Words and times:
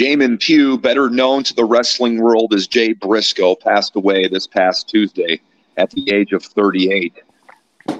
Jamin 0.00 0.40
Pugh, 0.40 0.78
better 0.78 1.10
known 1.10 1.42
to 1.42 1.52
the 1.52 1.66
wrestling 1.66 2.22
world 2.22 2.54
as 2.54 2.66
Jay 2.66 2.94
Briscoe, 2.94 3.54
passed 3.54 3.94
away 3.96 4.26
this 4.26 4.46
past 4.46 4.88
Tuesday 4.88 5.42
at 5.76 5.90
the 5.90 6.10
age 6.10 6.32
of 6.32 6.42
38. 6.42 7.12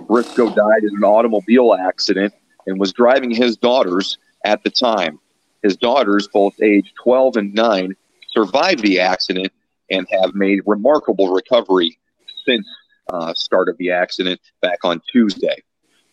Briscoe 0.09 0.49
died 0.49 0.83
in 0.83 0.97
an 0.97 1.05
automobile 1.05 1.75
accident 1.75 2.33
and 2.67 2.81
was 2.81 2.95
driving 2.95 3.31
his 3.31 3.59
daughters 3.59 4.17
at 4.47 4.65
the 4.65 4.71
time. 4.71 5.21
His 5.63 5.77
daughters, 5.77 6.27
both 6.33 6.55
age 6.63 6.91
12 7.05 7.37
and 7.37 7.53
9, 7.53 7.95
survived 8.31 8.81
the 8.81 8.99
accident 8.99 9.53
and 9.91 10.07
have 10.23 10.35
made 10.35 10.63
remarkable 10.65 11.31
recovery 11.35 11.99
since 12.47 12.67
uh, 13.11 13.35
start 13.35 13.69
of 13.69 13.77
the 13.77 13.91
accident 13.91 14.41
back 14.63 14.79
on 14.85 15.03
Tuesday. 15.13 15.63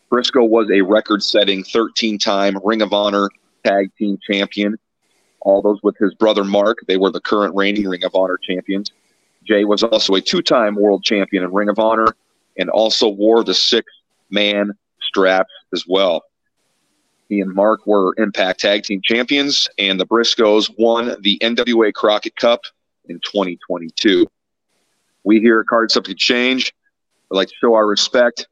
Briscoe 0.09 0.43
was 0.43 0.69
a 0.69 0.81
record-setting 0.81 1.63
13-time 1.63 2.57
Ring 2.65 2.81
of 2.81 2.91
Honor 2.91 3.29
Tag 3.63 3.89
Team 3.97 4.17
Champion. 4.29 4.77
All 5.47 5.61
those 5.61 5.79
with 5.81 5.97
his 5.97 6.13
brother 6.13 6.43
Mark. 6.43 6.79
They 6.89 6.97
were 6.97 7.09
the 7.09 7.21
current 7.21 7.55
reigning 7.55 7.87
Ring 7.87 8.03
of 8.03 8.13
Honor 8.15 8.37
champions. 8.37 8.91
Jay 9.45 9.63
was 9.63 9.81
also 9.81 10.15
a 10.15 10.19
two-time 10.19 10.75
World 10.75 11.05
Champion 11.05 11.41
in 11.41 11.53
Ring 11.53 11.69
of 11.69 11.79
Honor 11.79 12.07
and 12.57 12.69
also 12.69 13.07
wore 13.07 13.45
the 13.45 13.53
six-man 13.53 14.73
strap 14.99 15.47
as 15.73 15.85
well. 15.87 16.25
He 17.29 17.39
and 17.39 17.53
Mark 17.53 17.87
were 17.87 18.13
Impact 18.17 18.59
Tag 18.59 18.83
Team 18.83 18.99
Champions, 19.01 19.69
and 19.77 19.97
the 19.97 20.05
Briscoes 20.05 20.69
won 20.77 21.15
the 21.21 21.39
NWA 21.39 21.93
Crockett 21.93 22.35
Cup 22.35 22.63
in 23.07 23.21
2022. 23.21 24.27
We 25.23 25.39
here 25.39 25.61
at 25.61 25.67
Card 25.67 25.91
Subject 25.91 26.19
Change 26.19 26.73
would 27.29 27.37
like 27.37 27.47
to 27.47 27.55
show 27.61 27.73
our 27.73 27.87
respect 27.87 28.47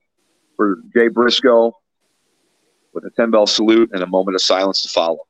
for 0.56 0.78
Jay 0.96 1.10
Briscoe 1.10 1.74
with 2.94 3.04
a 3.04 3.10
10 3.10 3.32
bell 3.32 3.48
salute 3.48 3.90
and 3.92 4.02
a 4.02 4.08
moment 4.08 4.36
of 4.36 4.42
silence 4.42 4.82
to 4.84 4.88
follow. 4.88 5.28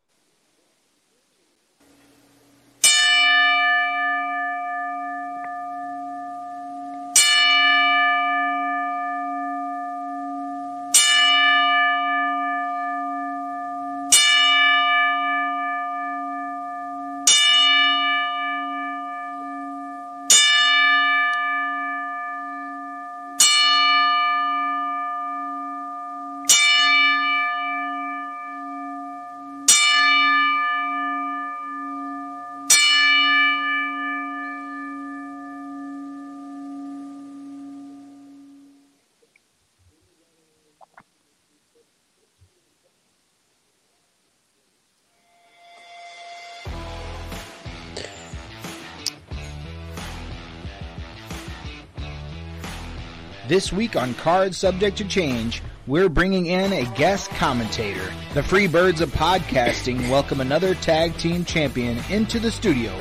This 53.48 53.72
week 53.72 53.96
on 53.96 54.16
Cards 54.16 54.58
Subject 54.58 54.98
to 54.98 55.06
Change, 55.06 55.62
we're 55.86 56.10
bringing 56.10 56.48
in 56.48 56.74
a 56.74 56.92
guest 56.96 57.30
commentator. 57.30 58.12
The 58.34 58.42
Free 58.42 58.66
Birds 58.66 59.02
of 59.02 59.12
Podcasting 59.12 60.09
welcome 60.09 60.42
another 60.42 60.74
tag 60.74 61.16
team 61.18 61.46
champion 61.46 62.00
into 62.09 62.40
the 62.40 62.50
studio. 62.50 62.92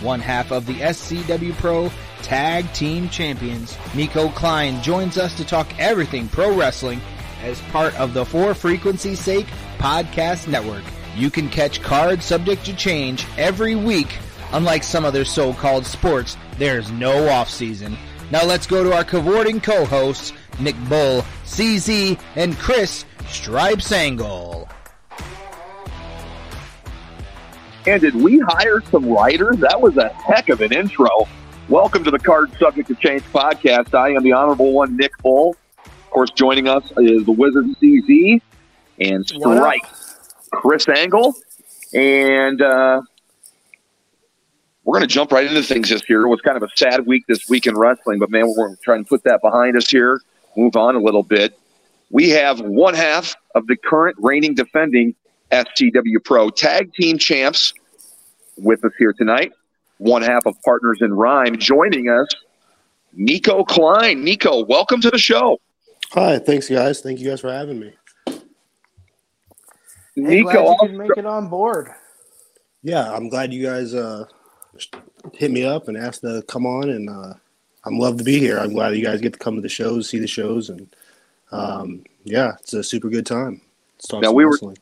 One 0.00 0.20
half 0.20 0.52
of 0.52 0.66
the 0.66 0.74
SCW 0.74 1.52
Pro 1.54 1.90
Tag 2.22 2.72
Team 2.74 3.08
Champions, 3.08 3.76
Nico 3.92 4.28
Klein, 4.28 4.80
joins 4.84 5.18
us 5.18 5.36
to 5.36 5.44
talk 5.44 5.66
everything 5.80 6.28
pro 6.28 6.56
wrestling 6.56 7.00
as 7.42 7.60
part 7.72 7.98
of 7.98 8.14
the 8.14 8.24
For 8.24 8.54
Frequency 8.54 9.16
Sake 9.16 9.48
podcast 9.78 10.46
network. 10.46 10.84
You 11.16 11.28
can 11.28 11.48
catch 11.48 11.82
Cards 11.82 12.24
Subject 12.24 12.64
to 12.66 12.76
Change 12.76 13.26
every 13.36 13.74
week. 13.74 14.16
Unlike 14.52 14.84
some 14.84 15.04
other 15.04 15.24
so-called 15.24 15.86
sports, 15.86 16.36
there's 16.56 16.92
no 16.92 17.28
off 17.28 17.50
season. 17.50 17.98
Now 18.30 18.44
let's 18.44 18.66
go 18.66 18.84
to 18.84 18.94
our 18.94 19.04
cavorting 19.04 19.58
co-hosts, 19.58 20.34
Nick 20.60 20.76
Bull, 20.86 21.24
CZ, 21.46 22.20
and 22.36 22.58
Chris 22.58 23.06
Stripes 23.26 23.90
Angle. 23.90 24.68
And 27.86 28.02
did 28.02 28.14
we 28.14 28.38
hire 28.40 28.82
some 28.90 29.08
writers? 29.08 29.56
That 29.60 29.80
was 29.80 29.96
a 29.96 30.10
heck 30.10 30.50
of 30.50 30.60
an 30.60 30.74
intro. 30.74 31.08
Welcome 31.70 32.04
to 32.04 32.10
the 32.10 32.18
Card 32.18 32.52
Subject 32.58 32.88
to 32.88 32.94
Change 32.96 33.22
podcast. 33.32 33.94
I 33.94 34.10
am 34.10 34.22
the 34.22 34.32
Honorable 34.32 34.72
One, 34.72 34.98
Nick 34.98 35.16
Bull. 35.22 35.56
Of 35.86 36.10
course, 36.10 36.28
joining 36.30 36.68
us 36.68 36.84
is 36.98 37.24
the 37.24 37.32
Wizard 37.32 37.64
CZ 37.80 38.42
and 39.00 39.26
Stripe, 39.26 39.80
Chris 40.50 40.86
Angle. 40.86 41.34
And 41.94 42.60
uh, 42.60 43.00
we're 44.88 44.94
going 44.94 45.06
to 45.06 45.14
jump 45.14 45.32
right 45.32 45.46
into 45.46 45.62
things 45.62 45.90
this 45.90 46.00
year. 46.08 46.22
It 46.22 46.28
was 46.28 46.40
kind 46.40 46.56
of 46.56 46.62
a 46.62 46.68
sad 46.74 47.04
week 47.06 47.26
this 47.28 47.46
week 47.46 47.66
in 47.66 47.76
wrestling, 47.76 48.18
but 48.18 48.30
man, 48.30 48.50
we're 48.56 48.74
trying 48.76 49.04
to 49.04 49.08
put 49.08 49.22
that 49.24 49.42
behind 49.42 49.76
us 49.76 49.90
here, 49.90 50.22
move 50.56 50.76
on 50.76 50.96
a 50.96 50.98
little 50.98 51.22
bit. 51.22 51.60
We 52.08 52.30
have 52.30 52.60
one 52.62 52.94
half 52.94 53.36
of 53.54 53.66
the 53.66 53.76
current 53.76 54.16
reigning 54.18 54.54
defending 54.54 55.14
SCW 55.52 56.24
Pro 56.24 56.48
Tag 56.48 56.94
Team 56.94 57.18
Champs 57.18 57.74
with 58.56 58.82
us 58.82 58.92
here 58.98 59.12
tonight. 59.12 59.52
One 59.98 60.22
half 60.22 60.46
of 60.46 60.54
Partners 60.62 61.00
in 61.02 61.12
Rhyme 61.12 61.58
joining 61.58 62.08
us, 62.08 62.28
Nico 63.12 63.64
Klein. 63.64 64.24
Nico, 64.24 64.64
welcome 64.64 65.02
to 65.02 65.10
the 65.10 65.18
show. 65.18 65.60
Hi, 66.12 66.38
thanks, 66.38 66.66
guys. 66.66 67.02
Thank 67.02 67.20
you 67.20 67.28
guys 67.28 67.42
for 67.42 67.52
having 67.52 67.78
me. 67.78 67.92
Hey, 68.24 68.40
Nico, 70.16 70.50
glad 70.50 70.62
you 70.64 70.88
can 70.88 70.96
make 70.96 71.16
it 71.18 71.26
on 71.26 71.50
board. 71.50 71.90
Yeah, 72.82 73.12
I'm 73.12 73.28
glad 73.28 73.52
you 73.52 73.62
guys 73.62 73.92
uh, 73.92 74.24
hit 75.34 75.50
me 75.50 75.64
up 75.64 75.88
and 75.88 75.96
asked 75.96 76.22
to 76.22 76.42
come 76.48 76.66
on, 76.66 76.90
and 76.90 77.08
uh, 77.08 77.34
I'm 77.84 77.98
love 77.98 78.18
to 78.18 78.24
be 78.24 78.38
here. 78.38 78.58
I'm 78.58 78.72
glad 78.72 78.96
you 78.96 79.04
guys 79.04 79.20
get 79.20 79.32
to 79.32 79.38
come 79.38 79.56
to 79.56 79.60
the 79.60 79.68
shows, 79.68 80.08
see 80.08 80.18
the 80.18 80.26
shows, 80.26 80.70
and 80.70 80.94
um, 81.52 82.04
yeah, 82.24 82.52
it's 82.60 82.74
a 82.74 82.82
super 82.82 83.08
good 83.08 83.26
time. 83.26 83.60
Now 84.12 84.32
we 84.32 84.44
wrestling. 84.44 84.70
were 84.70 84.76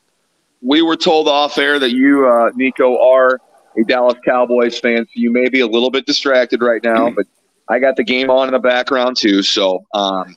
we 0.61 0.81
were 0.81 0.95
told 0.95 1.27
off 1.27 1.57
air 1.57 1.79
that 1.79 1.91
you, 1.91 2.27
uh, 2.27 2.51
Nico, 2.55 2.97
are 2.99 3.39
a 3.77 3.83
Dallas 3.83 4.17
Cowboys 4.25 4.79
fan, 4.79 5.05
so 5.05 5.11
you 5.13 5.31
may 5.31 5.49
be 5.49 5.59
a 5.61 5.67
little 5.67 5.91
bit 5.91 6.05
distracted 6.05 6.61
right 6.61 6.83
now, 6.83 7.09
but 7.09 7.25
I 7.69 7.79
got 7.79 7.95
the 7.95 8.03
game 8.03 8.29
on 8.29 8.47
in 8.47 8.53
the 8.53 8.59
background 8.59 9.17
too, 9.17 9.43
so 9.43 9.85
um, 9.93 10.35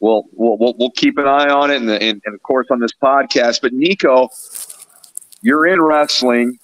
we'll, 0.00 0.24
we'll 0.32 0.74
we'll 0.78 0.90
keep 0.90 1.18
an 1.18 1.26
eye 1.26 1.48
on 1.48 1.70
it, 1.70 1.76
and, 1.76 1.90
and, 1.90 2.22
and 2.24 2.34
of 2.34 2.42
course 2.42 2.66
on 2.70 2.80
this 2.80 2.92
podcast. 2.92 3.62
But 3.62 3.72
Nico, 3.72 4.28
you're 5.40 5.66
in 5.66 5.80
wrestling 5.80 6.58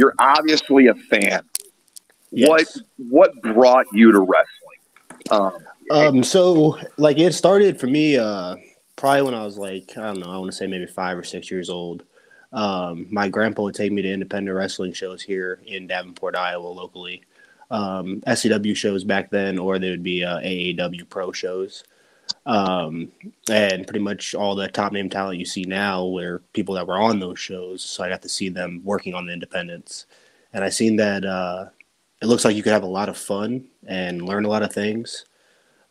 you're 0.00 0.14
obviously 0.18 0.86
a 0.86 0.94
fan. 0.94 1.42
Yes. 2.30 2.48
What 2.48 2.68
what 3.10 3.42
brought 3.42 3.86
you 3.92 4.10
to 4.12 4.20
wrestling? 4.20 5.30
Um, 5.30 5.52
um, 5.90 6.24
so 6.24 6.78
like 6.96 7.18
it 7.18 7.34
started 7.34 7.78
for 7.78 7.86
me 7.86 8.16
uh, 8.16 8.56
probably 8.96 9.22
when 9.22 9.34
I 9.34 9.44
was 9.44 9.58
like 9.58 9.92
I 9.96 10.02
don't 10.06 10.20
know 10.20 10.30
I 10.32 10.38
want 10.38 10.50
to 10.50 10.56
say 10.56 10.66
maybe 10.66 10.86
five 10.86 11.18
or 11.18 11.24
six 11.24 11.50
years 11.50 11.68
old. 11.68 12.04
Um, 12.52 13.06
my 13.10 13.28
grandpa 13.28 13.62
would 13.62 13.74
take 13.74 13.92
me 13.92 14.02
to 14.02 14.12
independent 14.12 14.56
wrestling 14.56 14.92
shows 14.92 15.22
here 15.22 15.60
in 15.66 15.86
Davenport, 15.86 16.34
Iowa, 16.34 16.66
locally. 16.66 17.22
Um, 17.70 18.22
SCW 18.26 18.74
shows 18.74 19.04
back 19.04 19.30
then, 19.30 19.56
or 19.56 19.78
they 19.78 19.90
would 19.90 20.02
be 20.02 20.24
uh, 20.24 20.40
AAW 20.40 21.08
pro 21.08 21.30
shows. 21.30 21.84
Um, 22.46 23.12
and 23.50 23.86
pretty 23.86 24.00
much 24.00 24.34
all 24.34 24.54
the 24.54 24.68
top 24.68 24.92
name 24.92 25.08
talent 25.08 25.38
you 25.38 25.44
see 25.44 25.64
now 25.64 26.06
were 26.06 26.42
people 26.52 26.74
that 26.74 26.86
were 26.86 26.98
on 26.98 27.20
those 27.20 27.38
shows. 27.38 27.82
So 27.82 28.02
I 28.02 28.08
got 28.08 28.22
to 28.22 28.28
see 28.28 28.48
them 28.48 28.80
working 28.84 29.14
on 29.14 29.26
the 29.26 29.32
independents. 29.32 30.06
And 30.52 30.64
I 30.64 30.68
seen 30.68 30.96
that 30.96 31.24
uh, 31.24 31.66
it 32.20 32.26
looks 32.26 32.44
like 32.44 32.56
you 32.56 32.62
could 32.62 32.72
have 32.72 32.82
a 32.82 32.86
lot 32.86 33.08
of 33.08 33.16
fun 33.16 33.66
and 33.86 34.22
learn 34.22 34.44
a 34.44 34.48
lot 34.48 34.62
of 34.62 34.72
things, 34.72 35.24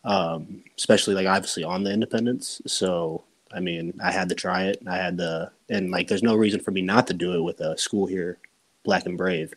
um, 0.04 0.62
especially 0.76 1.14
like 1.14 1.26
obviously 1.26 1.64
on 1.64 1.82
the 1.82 1.92
independents. 1.92 2.60
So, 2.66 3.24
I 3.52 3.60
mean, 3.60 3.98
I 4.02 4.12
had 4.12 4.28
to 4.28 4.34
try 4.34 4.64
it. 4.64 4.82
I 4.86 4.96
had 4.96 5.16
the, 5.16 5.50
and 5.68 5.90
like, 5.90 6.08
there's 6.08 6.22
no 6.22 6.34
reason 6.34 6.60
for 6.60 6.70
me 6.70 6.82
not 6.82 7.06
to 7.08 7.14
do 7.14 7.34
it 7.34 7.40
with 7.42 7.60
a 7.60 7.76
school 7.78 8.06
here, 8.06 8.38
Black 8.84 9.06
and 9.06 9.18
Brave. 9.18 9.54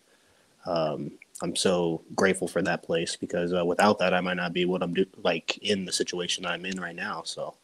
Um, 0.65 1.11
I'm 1.43 1.57
so 1.57 2.01
grateful 2.15 2.47
for 2.47 2.61
that 2.61 2.83
place 2.83 3.17
because 3.17 3.53
uh, 3.53 3.65
without 3.65 3.99
that, 3.99 4.13
I 4.13 4.21
might 4.21 4.37
not 4.37 4.53
be 4.53 4.63
what 4.63 4.81
I'm 4.81 4.93
do- 4.93 5.05
like 5.23 5.57
in 5.57 5.83
the 5.83 5.91
situation 5.91 6.45
I'm 6.45 6.65
in 6.65 6.79
right 6.79 6.95
now. 6.95 7.23
So 7.25 7.55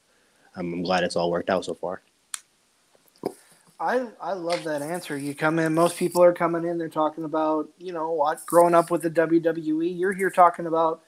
I'm, 0.58 0.74
I'm 0.74 0.84
glad 0.84 1.06
it's 1.06 1.16
all 1.16 1.32
worked 1.32 1.50
out 1.50 1.64
so 1.64 1.74
far. 1.74 2.02
I 3.80 4.08
I 4.22 4.34
love 4.34 4.66
that 4.66 4.82
answer. 4.82 5.18
You 5.18 5.34
come 5.34 5.58
in, 5.60 5.74
most 5.74 5.96
people 5.96 6.22
are 6.22 6.34
coming 6.34 6.66
in. 6.66 6.78
They're 6.78 6.90
talking 6.90 7.24
about 7.24 7.70
you 7.78 7.94
know 7.94 8.12
what 8.12 8.46
growing 8.46 8.76
up 8.76 8.92
with 8.92 9.02
the 9.02 9.10
WWE. 9.10 9.98
You're 9.98 10.12
here 10.12 10.30
talking 10.30 10.66
about 10.66 11.02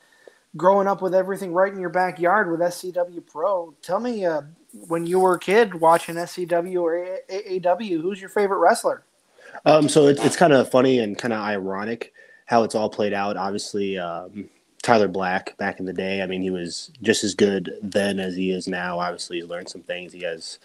growing 0.55 0.87
up 0.87 1.01
with 1.01 1.13
everything 1.13 1.53
right 1.53 1.73
in 1.73 1.79
your 1.79 1.89
backyard 1.89 2.49
with 2.49 2.61
SCW 2.61 3.25
Pro. 3.27 3.75
Tell 3.81 3.99
me, 3.99 4.25
uh, 4.25 4.43
when 4.87 5.05
you 5.05 5.19
were 5.19 5.33
a 5.33 5.39
kid 5.39 5.75
watching 5.75 6.15
SCW 6.15 6.81
or 6.81 7.19
AAW, 7.29 8.01
who's 8.01 8.21
your 8.21 8.29
favorite 8.29 8.59
wrestler? 8.59 9.03
Um, 9.65 9.89
so 9.89 10.07
it, 10.07 10.23
it's 10.23 10.37
kind 10.37 10.53
of 10.53 10.71
funny 10.71 10.99
and 10.99 11.17
kind 11.17 11.33
of 11.33 11.41
ironic 11.41 12.13
how 12.51 12.63
it's 12.63 12.75
all 12.75 12.89
played 12.89 13.13
out. 13.13 13.37
Obviously, 13.37 13.97
um, 13.97 14.49
Tyler 14.83 15.07
Black 15.07 15.57
back 15.57 15.79
in 15.79 15.85
the 15.85 15.93
day, 15.93 16.21
I 16.21 16.25
mean, 16.27 16.41
he 16.41 16.49
was 16.49 16.91
just 17.01 17.23
as 17.23 17.33
good 17.33 17.71
then 17.81 18.19
as 18.19 18.35
he 18.35 18.51
is 18.51 18.67
now. 18.67 18.99
Obviously, 18.99 19.37
he's 19.39 19.49
learned 19.49 19.69
some 19.69 19.83
things. 19.83 20.11
He 20.11 20.23
has, 20.23 20.59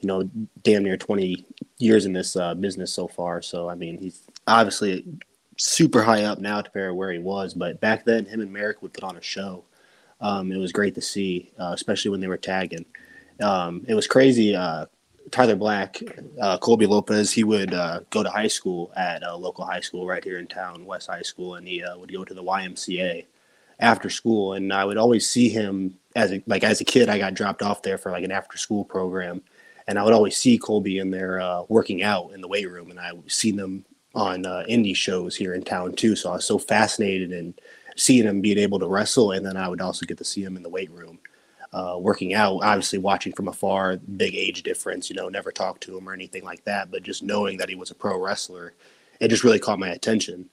you 0.00 0.06
know, 0.06 0.30
damn 0.62 0.84
near 0.84 0.96
20 0.96 1.44
years 1.78 2.06
in 2.06 2.12
this 2.12 2.36
uh, 2.36 2.54
business 2.54 2.92
so 2.92 3.08
far. 3.08 3.42
So, 3.42 3.68
I 3.68 3.74
mean, 3.74 3.98
he's 3.98 4.22
obviously 4.46 5.04
super 5.56 6.00
high 6.00 6.22
up 6.22 6.38
now 6.38 6.62
compared 6.62 6.90
to 6.90 6.94
where 6.94 7.10
he 7.10 7.18
was. 7.18 7.54
But 7.54 7.80
back 7.80 8.04
then, 8.04 8.24
him 8.24 8.40
and 8.40 8.52
Marek 8.52 8.80
would 8.80 8.92
put 8.92 9.02
on 9.02 9.16
a 9.16 9.22
show. 9.22 9.64
Um, 10.20 10.52
it 10.52 10.58
was 10.58 10.70
great 10.70 10.94
to 10.94 11.02
see, 11.02 11.50
uh, 11.58 11.72
especially 11.74 12.12
when 12.12 12.20
they 12.20 12.28
were 12.28 12.36
tagging. 12.36 12.86
Um, 13.40 13.84
it 13.88 13.94
was 13.94 14.06
crazy. 14.06 14.54
Uh, 14.54 14.86
Tyler 15.32 15.56
Black, 15.56 15.98
uh, 16.40 16.58
Colby 16.58 16.86
Lopez, 16.86 17.32
he 17.32 17.42
would 17.42 17.72
uh, 17.72 18.00
go 18.10 18.22
to 18.22 18.28
high 18.28 18.46
school 18.46 18.92
at 18.96 19.22
a 19.22 19.34
local 19.34 19.64
high 19.64 19.80
school 19.80 20.06
right 20.06 20.22
here 20.22 20.38
in 20.38 20.46
town, 20.46 20.84
West 20.84 21.08
High 21.08 21.22
School, 21.22 21.54
and 21.54 21.66
he 21.66 21.82
uh, 21.82 21.96
would 21.98 22.12
go 22.12 22.22
to 22.22 22.34
the 22.34 22.42
YMCA 22.42 23.24
after 23.80 24.10
school. 24.10 24.52
And 24.52 24.72
I 24.72 24.84
would 24.84 24.98
always 24.98 25.28
see 25.28 25.48
him 25.48 25.98
as 26.14 26.32
a, 26.32 26.42
like 26.46 26.62
as 26.62 26.82
a 26.82 26.84
kid. 26.84 27.08
I 27.08 27.16
got 27.18 27.32
dropped 27.32 27.62
off 27.62 27.82
there 27.82 27.96
for 27.96 28.12
like 28.12 28.24
an 28.24 28.30
after 28.30 28.58
school 28.58 28.84
program, 28.84 29.42
and 29.88 29.98
I 29.98 30.04
would 30.04 30.12
always 30.12 30.36
see 30.36 30.58
Colby 30.58 30.98
in 30.98 31.10
there 31.10 31.40
uh, 31.40 31.62
working 31.68 32.02
out 32.02 32.32
in 32.34 32.42
the 32.42 32.48
weight 32.48 32.70
room, 32.70 32.90
and 32.90 33.00
I 33.00 33.14
would 33.14 33.32
see 33.32 33.52
them 33.52 33.86
on 34.14 34.44
uh, 34.44 34.64
indie 34.68 34.94
shows 34.94 35.34
here 35.34 35.54
in 35.54 35.62
town 35.62 35.94
too. 35.94 36.14
So 36.14 36.30
I 36.30 36.34
was 36.34 36.44
so 36.44 36.58
fascinated 36.58 37.32
in 37.32 37.54
seeing 37.96 38.26
him 38.26 38.42
being 38.42 38.58
able 38.58 38.78
to 38.80 38.86
wrestle, 38.86 39.32
and 39.32 39.46
then 39.46 39.56
I 39.56 39.68
would 39.68 39.80
also 39.80 40.04
get 40.04 40.18
to 40.18 40.24
see 40.24 40.42
him 40.42 40.58
in 40.58 40.62
the 40.62 40.68
weight 40.68 40.90
room 40.90 41.18
uh, 41.72 41.96
working 41.98 42.34
out, 42.34 42.62
obviously 42.62 42.98
watching 42.98 43.32
from 43.32 43.48
afar, 43.48 43.96
big 43.96 44.34
age 44.34 44.62
difference, 44.62 45.08
you 45.08 45.16
know, 45.16 45.28
never 45.28 45.50
talked 45.50 45.82
to 45.82 45.96
him 45.96 46.08
or 46.08 46.12
anything 46.12 46.44
like 46.44 46.64
that, 46.64 46.90
but 46.90 47.02
just 47.02 47.22
knowing 47.22 47.56
that 47.58 47.68
he 47.68 47.74
was 47.74 47.90
a 47.90 47.94
pro 47.94 48.18
wrestler, 48.18 48.74
it 49.20 49.28
just 49.28 49.44
really 49.44 49.58
caught 49.58 49.78
my 49.78 49.88
attention. 49.88 50.50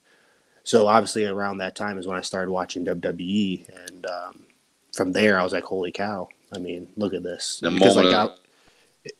So 0.64 0.86
obviously 0.86 1.26
around 1.26 1.58
that 1.58 1.76
time 1.76 1.98
is 1.98 2.06
when 2.06 2.16
I 2.16 2.22
started 2.22 2.50
watching 2.50 2.84
WWE, 2.84 3.88
and 3.88 4.06
um, 4.06 4.46
from 4.94 5.12
there 5.12 5.38
I 5.38 5.44
was 5.44 5.52
like, 5.52 5.64
holy 5.64 5.92
cow! 5.92 6.28
I 6.54 6.58
mean, 6.58 6.88
look 6.96 7.14
at 7.14 7.22
this. 7.22 7.60
The 7.60 7.70
because 7.70 7.96
moment 7.96 8.14
like, 8.14 8.30
I, 8.30 8.34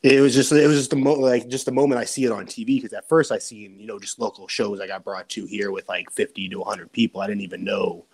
it 0.02 0.20
was 0.20 0.35
just 0.35 0.52
it 0.52 0.67
was 0.67 0.76
just 0.76 0.91
the 0.91 0.97
mo- 0.97 1.14
like 1.14 1.49
just 1.49 1.64
the 1.64 1.73
moment 1.73 2.00
I 2.00 2.05
see 2.05 2.25
it 2.25 2.32
on 2.32 2.47
TV 2.47 2.67
because 2.67 2.93
at 2.93 3.08
first 3.08 3.32
I 3.32 3.38
seen 3.38 3.79
you 3.79 3.87
know 3.87 3.99
just 3.99 4.19
local 4.19 4.47
shows 4.47 4.81
I 4.81 4.87
got 4.87 5.05
brought 5.05 5.29
to 5.31 5.47
here 5.47 5.70
with 5.70 5.88
like 5.88 6.11
50 6.11 6.50
to 6.50 6.58
100 6.58 6.93
people 6.93 7.20
I 7.20 7.26
didn't 7.26 7.43
even 7.43 7.64
know 7.64 8.05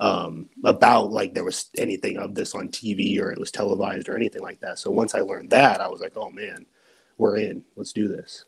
um, 0.00 0.48
about 0.64 1.12
like 1.12 1.34
there 1.34 1.44
was 1.44 1.68
anything 1.76 2.16
of 2.16 2.34
this 2.34 2.54
on 2.54 2.68
TV 2.68 3.20
or 3.20 3.30
it 3.30 3.38
was 3.38 3.50
televised 3.52 4.08
or 4.08 4.16
anything 4.16 4.42
like 4.42 4.58
that. 4.60 4.78
So 4.78 4.90
once 4.90 5.14
I 5.14 5.20
learned 5.20 5.50
that, 5.50 5.80
I 5.80 5.88
was 5.88 6.00
like, 6.00 6.16
oh 6.16 6.30
man, 6.30 6.66
we're 7.18 7.36
in. 7.36 7.62
Let's 7.76 7.92
do 7.92 8.08
this. 8.08 8.46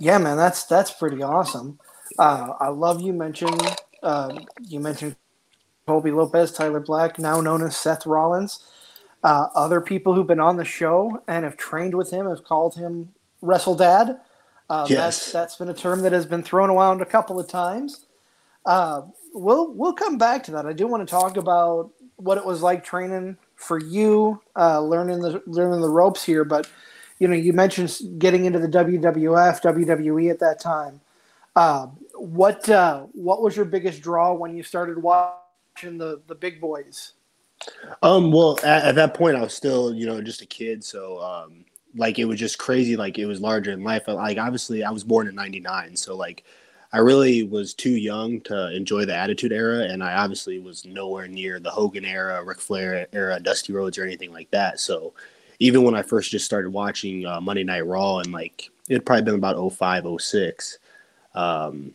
Yeah, 0.00 0.18
man, 0.18 0.36
that's 0.36 0.64
that's 0.64 0.90
pretty 0.90 1.22
awesome. 1.22 1.78
Uh, 2.18 2.54
I 2.58 2.68
love 2.68 3.00
you 3.00 3.12
mentioned 3.12 3.60
uh, 4.02 4.36
you 4.66 4.80
mentioned 4.80 5.14
Colby 5.86 6.10
Lopez, 6.10 6.52
Tyler 6.52 6.80
Black, 6.80 7.18
now 7.18 7.40
known 7.40 7.62
as 7.62 7.76
Seth 7.76 8.04
Rollins. 8.04 8.66
Uh, 9.22 9.48
other 9.54 9.80
people 9.80 10.14
who've 10.14 10.26
been 10.26 10.40
on 10.40 10.56
the 10.56 10.64
show 10.64 11.22
and 11.28 11.44
have 11.44 11.56
trained 11.56 11.94
with 11.94 12.10
him 12.10 12.26
have 12.26 12.42
called 12.42 12.74
him 12.74 13.10
Wrestle 13.42 13.74
Dad. 13.76 14.18
Um, 14.70 14.86
yes. 14.88 14.98
That's, 14.98 15.32
that's 15.32 15.56
been 15.56 15.68
a 15.68 15.74
term 15.74 16.00
that 16.02 16.12
has 16.12 16.24
been 16.24 16.44
thrown 16.44 16.70
around 16.70 17.02
a 17.02 17.06
couple 17.06 17.40
of 17.40 17.48
times. 17.48 18.06
Uh, 18.64 19.02
we'll 19.34 19.72
we'll 19.72 19.92
come 19.92 20.16
back 20.16 20.44
to 20.44 20.52
that. 20.52 20.64
I 20.64 20.72
do 20.72 20.86
want 20.86 21.06
to 21.06 21.10
talk 21.10 21.36
about 21.36 21.90
what 22.16 22.38
it 22.38 22.44
was 22.44 22.62
like 22.62 22.84
training 22.84 23.36
for 23.56 23.80
you, 23.80 24.40
uh, 24.56 24.80
learning 24.80 25.20
the 25.20 25.42
learning 25.46 25.80
the 25.80 25.88
ropes 25.88 26.22
here. 26.22 26.44
But 26.44 26.70
you 27.18 27.26
know, 27.26 27.34
you 27.34 27.52
mentioned 27.52 27.98
getting 28.18 28.44
into 28.44 28.60
the 28.60 28.68
WWF, 28.68 29.60
WWE 29.60 30.30
at 30.30 30.38
that 30.38 30.60
time. 30.60 31.00
Uh, 31.56 31.86
what 32.14 32.68
uh, 32.68 33.06
what 33.12 33.42
was 33.42 33.56
your 33.56 33.64
biggest 33.64 34.02
draw 34.02 34.32
when 34.32 34.54
you 34.54 34.62
started 34.62 34.98
watching 34.98 35.98
the 35.98 36.20
the 36.28 36.34
big 36.34 36.60
boys? 36.60 37.14
Um, 38.02 38.30
well, 38.30 38.58
at, 38.62 38.84
at, 38.84 38.94
that 38.94 39.12
point, 39.12 39.36
I 39.36 39.42
was 39.42 39.52
still, 39.52 39.92
you 39.94 40.06
know, 40.06 40.22
just 40.22 40.40
a 40.40 40.46
kid. 40.46 40.82
So, 40.82 41.20
um, 41.20 41.66
like 41.96 42.18
it 42.18 42.24
was 42.24 42.38
just 42.38 42.58
crazy 42.58 42.96
like 42.96 43.18
it 43.18 43.26
was 43.26 43.40
larger 43.40 43.72
in 43.72 43.82
life. 43.82 44.08
Like 44.08 44.38
obviously 44.38 44.84
i 44.84 44.90
was 44.90 45.04
born 45.04 45.28
in 45.28 45.34
99 45.34 45.96
so 45.96 46.16
like 46.16 46.44
i 46.92 46.98
really 46.98 47.42
was 47.42 47.74
too 47.74 47.96
young 47.96 48.40
to 48.42 48.74
enjoy 48.74 49.04
the 49.04 49.14
attitude 49.14 49.52
era 49.52 49.84
and 49.84 50.02
i 50.02 50.14
obviously 50.14 50.58
was 50.58 50.84
nowhere 50.84 51.28
near 51.28 51.58
the 51.60 51.70
hogan 51.70 52.04
era 52.04 52.42
Ric 52.44 52.60
flair 52.60 53.06
era 53.12 53.40
dusty 53.40 53.72
rhodes 53.72 53.98
or 53.98 54.04
anything 54.04 54.32
like 54.32 54.50
that. 54.50 54.80
So 54.80 55.14
even 55.58 55.82
when 55.82 55.94
i 55.94 56.02
first 56.02 56.30
just 56.30 56.44
started 56.44 56.70
watching 56.70 57.26
uh, 57.26 57.40
monday 57.40 57.64
night 57.64 57.86
raw 57.86 58.18
and 58.18 58.32
like 58.32 58.70
it 58.88 58.94
had 58.94 59.06
probably 59.06 59.22
been 59.22 59.34
about 59.34 59.72
05 59.72 60.06
06 60.18 60.78
um, 61.34 61.94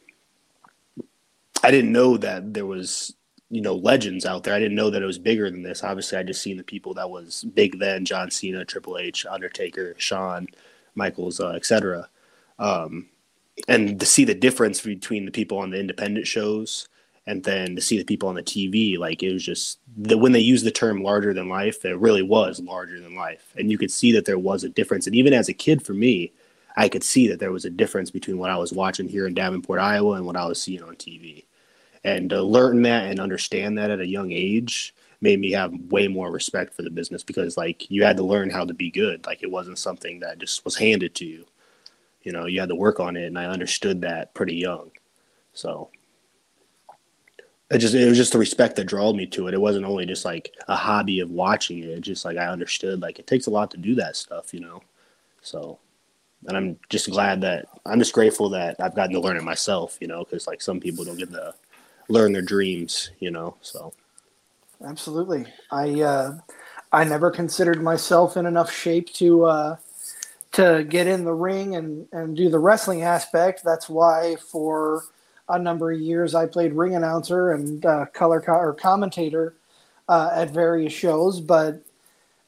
i 1.63 1.71
didn't 1.71 1.91
know 1.91 2.17
that 2.17 2.53
there 2.53 2.65
was 2.65 3.15
you 3.49 3.61
know 3.61 3.75
legends 3.75 4.25
out 4.25 4.43
there. 4.43 4.53
I 4.53 4.59
didn't 4.59 4.75
know 4.75 4.89
that 4.89 5.01
it 5.01 5.05
was 5.05 5.19
bigger 5.19 5.49
than 5.49 5.63
this. 5.63 5.83
Obviously, 5.83 6.17
I 6.17 6.23
just 6.23 6.41
seen 6.41 6.57
the 6.57 6.63
people 6.63 6.93
that 6.95 7.09
was 7.09 7.43
big 7.53 7.79
then: 7.79 8.05
John 8.05 8.31
Cena, 8.31 8.65
Triple 8.65 8.97
H, 8.97 9.25
Undertaker, 9.25 9.95
Shawn, 9.97 10.47
Michaels, 10.95 11.39
uh, 11.39 11.49
etc. 11.49 12.09
Um, 12.57 13.07
and 13.67 13.99
to 13.99 14.05
see 14.05 14.25
the 14.25 14.35
difference 14.35 14.81
between 14.81 15.25
the 15.25 15.31
people 15.31 15.57
on 15.57 15.69
the 15.69 15.79
independent 15.79 16.27
shows 16.27 16.89
and 17.27 17.43
then 17.43 17.75
to 17.75 17.81
see 17.81 17.97
the 17.97 18.03
people 18.03 18.29
on 18.29 18.35
the 18.35 18.43
TV, 18.43 18.97
like 18.97 19.23
it 19.23 19.33
was 19.33 19.43
just 19.43 19.79
the, 19.97 20.17
when 20.17 20.31
they 20.31 20.39
used 20.39 20.65
the 20.65 20.71
term 20.71 21.01
larger 21.01 21.33
than 21.33 21.49
life, 21.49 21.83
it 21.83 21.97
really 21.97 22.21
was 22.21 22.59
larger 22.59 22.99
than 22.99 23.15
life, 23.15 23.53
and 23.57 23.71
you 23.71 23.77
could 23.77 23.91
see 23.91 24.11
that 24.11 24.25
there 24.25 24.39
was 24.39 24.63
a 24.63 24.69
difference. 24.69 25.07
And 25.07 25.15
even 25.15 25.33
as 25.33 25.49
a 25.49 25.53
kid, 25.53 25.83
for 25.83 25.93
me, 25.93 26.31
I 26.77 26.89
could 26.89 27.03
see 27.03 27.27
that 27.29 27.39
there 27.39 27.51
was 27.51 27.65
a 27.65 27.69
difference 27.69 28.11
between 28.11 28.37
what 28.37 28.51
I 28.51 28.57
was 28.57 28.73
watching 28.73 29.07
here 29.07 29.25
in 29.25 29.33
Davenport, 29.33 29.79
Iowa, 29.79 30.13
and 30.13 30.25
what 30.25 30.35
I 30.35 30.45
was 30.45 30.61
seeing 30.61 30.83
on 30.83 30.95
TV 30.95 31.45
and 32.05 32.29
to 32.29 32.41
learn 32.41 32.83
that 32.83 33.07
and 33.07 33.19
understand 33.19 33.77
that 33.77 33.89
at 33.89 33.99
a 33.99 34.05
young 34.05 34.31
age 34.31 34.93
made 35.21 35.39
me 35.39 35.51
have 35.51 35.73
way 35.89 36.07
more 36.07 36.31
respect 36.31 36.73
for 36.73 36.83
the 36.83 36.89
business 36.89 37.23
because 37.23 37.57
like 37.57 37.89
you 37.89 38.03
had 38.03 38.15
to 38.15 38.23
learn 38.23 38.49
how 38.49 38.63
to 38.63 38.75
be 38.75 38.91
good. 38.91 39.25
Like 39.25 39.41
it 39.41 39.49
wasn't 39.49 39.79
something 39.79 40.19
that 40.19 40.37
just 40.37 40.63
was 40.63 40.77
handed 40.77 41.15
to 41.15 41.25
you. 41.25 41.45
You 42.21 42.31
know 42.31 42.45
you 42.45 42.59
had 42.59 42.69
to 42.69 42.75
work 42.75 42.99
on 42.99 43.17
it 43.17 43.25
and 43.25 43.37
i 43.37 43.45
understood 43.45 44.01
that 44.01 44.33
pretty 44.35 44.55
young. 44.55 44.91
So 45.53 45.89
it 47.71 47.79
just 47.79 47.95
it 47.95 48.07
was 48.07 48.17
just 48.17 48.33
the 48.33 48.39
respect 48.39 48.75
that 48.75 48.85
drew 48.85 49.11
me 49.11 49.25
to 49.27 49.47
it. 49.47 49.55
It 49.55 49.61
wasn't 49.61 49.85
only 49.85 50.05
just 50.05 50.25
like 50.25 50.53
a 50.67 50.75
hobby 50.75 51.21
of 51.21 51.31
watching 51.31 51.79
it. 51.79 52.01
Just 52.01 52.23
like 52.23 52.37
i 52.37 52.45
understood 52.45 53.01
like 53.01 53.17
it 53.17 53.25
takes 53.25 53.47
a 53.47 53.51
lot 53.51 53.71
to 53.71 53.77
do 53.77 53.95
that 53.95 54.15
stuff 54.15 54.53
you 54.53 54.59
know? 54.59 54.81
So 55.41 55.79
and 56.47 56.55
i'm 56.55 56.77
just 56.89 57.09
glad 57.09 57.41
that 57.41 57.65
i'm 57.87 57.97
just 57.97 58.13
grateful 58.13 58.49
that 58.49 58.75
i've 58.79 58.95
gotten 58.95 59.13
to 59.13 59.19
learn 59.19 59.37
it 59.37 59.43
myself 59.43 59.97
you 59.99 60.07
know 60.07 60.23
because 60.23 60.45
like 60.45 60.61
some 60.61 60.79
people 60.79 61.03
don't 61.03 61.17
get 61.17 61.31
the 61.31 61.55
learn 62.07 62.33
their 62.33 62.41
dreams, 62.41 63.11
you 63.19 63.31
know. 63.31 63.55
So 63.61 63.93
absolutely, 64.85 65.45
I 65.71 66.01
uh, 66.01 66.37
I 66.91 67.03
never 67.03 67.31
considered 67.31 67.81
myself 67.81 68.37
in 68.37 68.45
enough 68.45 68.71
shape 68.71 69.13
to 69.15 69.45
uh, 69.45 69.77
to 70.53 70.85
get 70.87 71.07
in 71.07 71.23
the 71.23 71.33
ring 71.33 71.75
and 71.75 72.07
and 72.11 72.35
do 72.35 72.49
the 72.49 72.59
wrestling 72.59 73.03
aspect. 73.03 73.63
That's 73.63 73.89
why 73.89 74.37
for 74.51 75.03
a 75.49 75.59
number 75.59 75.91
of 75.91 75.99
years 75.99 76.35
I 76.35 76.45
played 76.47 76.73
ring 76.73 76.95
announcer 76.95 77.51
and 77.51 77.85
uh, 77.85 78.05
color 78.13 78.41
co- 78.41 78.53
or 78.53 78.73
commentator 78.73 79.55
uh, 80.07 80.31
at 80.33 80.51
various 80.51 80.93
shows. 80.93 81.39
But 81.39 81.83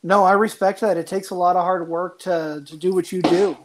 no, 0.04 0.24
I 0.24 0.34
respect 0.34 0.82
that. 0.82 0.98
It 0.98 1.08
takes 1.08 1.32
a 1.32 1.36
lot 1.36 1.56
of 1.56 1.64
hard 1.64 1.88
work 1.88 2.20
to 2.22 2.64
to 2.66 2.78
do 2.78 2.94
what 2.94 3.12
you 3.12 3.22
do. 3.22 3.58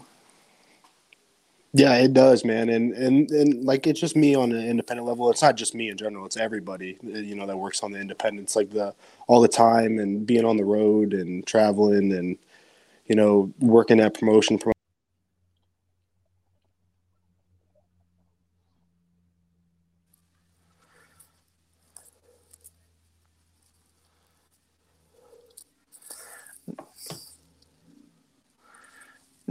Yeah, 1.74 1.94
it 1.94 2.12
does, 2.12 2.44
man, 2.44 2.68
and 2.68 2.92
and 2.92 3.30
and 3.30 3.64
like 3.64 3.86
it's 3.86 3.98
just 4.00 4.14
me 4.14 4.34
on 4.34 4.52
an 4.52 4.62
independent 4.66 5.06
level. 5.08 5.30
It's 5.30 5.40
not 5.40 5.56
just 5.56 5.74
me 5.74 5.88
in 5.88 5.96
general; 5.96 6.26
it's 6.26 6.36
everybody, 6.36 6.98
uh, 7.02 7.18
you 7.18 7.34
know, 7.34 7.46
that 7.46 7.56
works 7.56 7.82
on 7.82 7.92
the 7.92 7.98
independence, 8.00 8.54
like 8.54 8.70
the 8.70 8.94
all 9.26 9.40
the 9.40 9.48
time 9.48 9.98
and 9.98 10.26
being 10.26 10.44
on 10.44 10.58
the 10.58 10.64
road 10.66 11.14
and 11.14 11.46
traveling 11.46 12.12
and 12.12 12.36
you 13.06 13.16
know 13.16 13.52
working 13.60 14.00
at 14.00 14.14
promotion. 14.14 14.58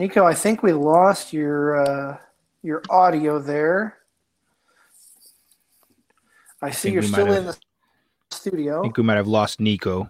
Nico, 0.01 0.25
I 0.25 0.33
think 0.33 0.63
we 0.63 0.73
lost 0.73 1.31
your 1.31 1.79
uh, 1.79 2.17
your 2.63 2.81
audio 2.89 3.37
there. 3.37 3.99
I 6.59 6.71
see 6.71 6.89
I 6.89 6.93
you're 6.93 7.03
still 7.03 7.27
have, 7.27 7.35
in 7.35 7.45
the 7.45 7.57
studio. 8.31 8.79
I 8.79 8.81
think 8.81 8.97
we 8.97 9.03
might 9.03 9.17
have 9.17 9.27
lost 9.27 9.59
Nico. 9.59 10.09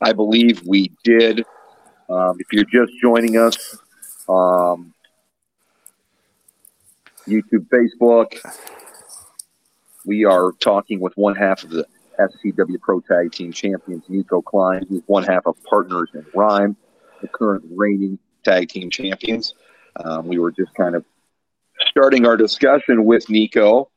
I 0.00 0.12
believe 0.12 0.62
we 0.64 0.92
did. 1.02 1.40
Um, 2.08 2.36
if 2.38 2.52
you're 2.52 2.66
just 2.66 2.92
joining 3.02 3.36
us, 3.36 3.76
um, 4.28 4.94
YouTube, 7.26 7.66
Facebook, 7.66 8.38
we 10.04 10.24
are 10.24 10.52
talking 10.60 11.00
with 11.00 11.14
one 11.16 11.34
half 11.34 11.64
of 11.64 11.70
the 11.70 11.84
SCW 12.20 12.80
Pro 12.80 13.00
Tag 13.00 13.32
Team 13.32 13.50
Champions, 13.50 14.04
Nico 14.08 14.40
Klein. 14.40 14.86
He's 14.88 15.02
one 15.06 15.24
half 15.24 15.46
of 15.46 15.56
Partners 15.64 16.10
in 16.14 16.24
Rhyme. 16.32 16.76
the 17.22 17.26
current 17.26 17.64
reigning 17.74 18.20
tag 18.46 18.68
team 18.68 18.90
champions. 18.90 19.54
Um, 19.96 20.26
we 20.26 20.38
were 20.38 20.52
just 20.52 20.74
kind 20.74 20.94
of 20.94 21.04
starting 21.90 22.26
our 22.26 22.36
discussion 22.36 23.04
with 23.04 23.28
Nico, 23.28 23.90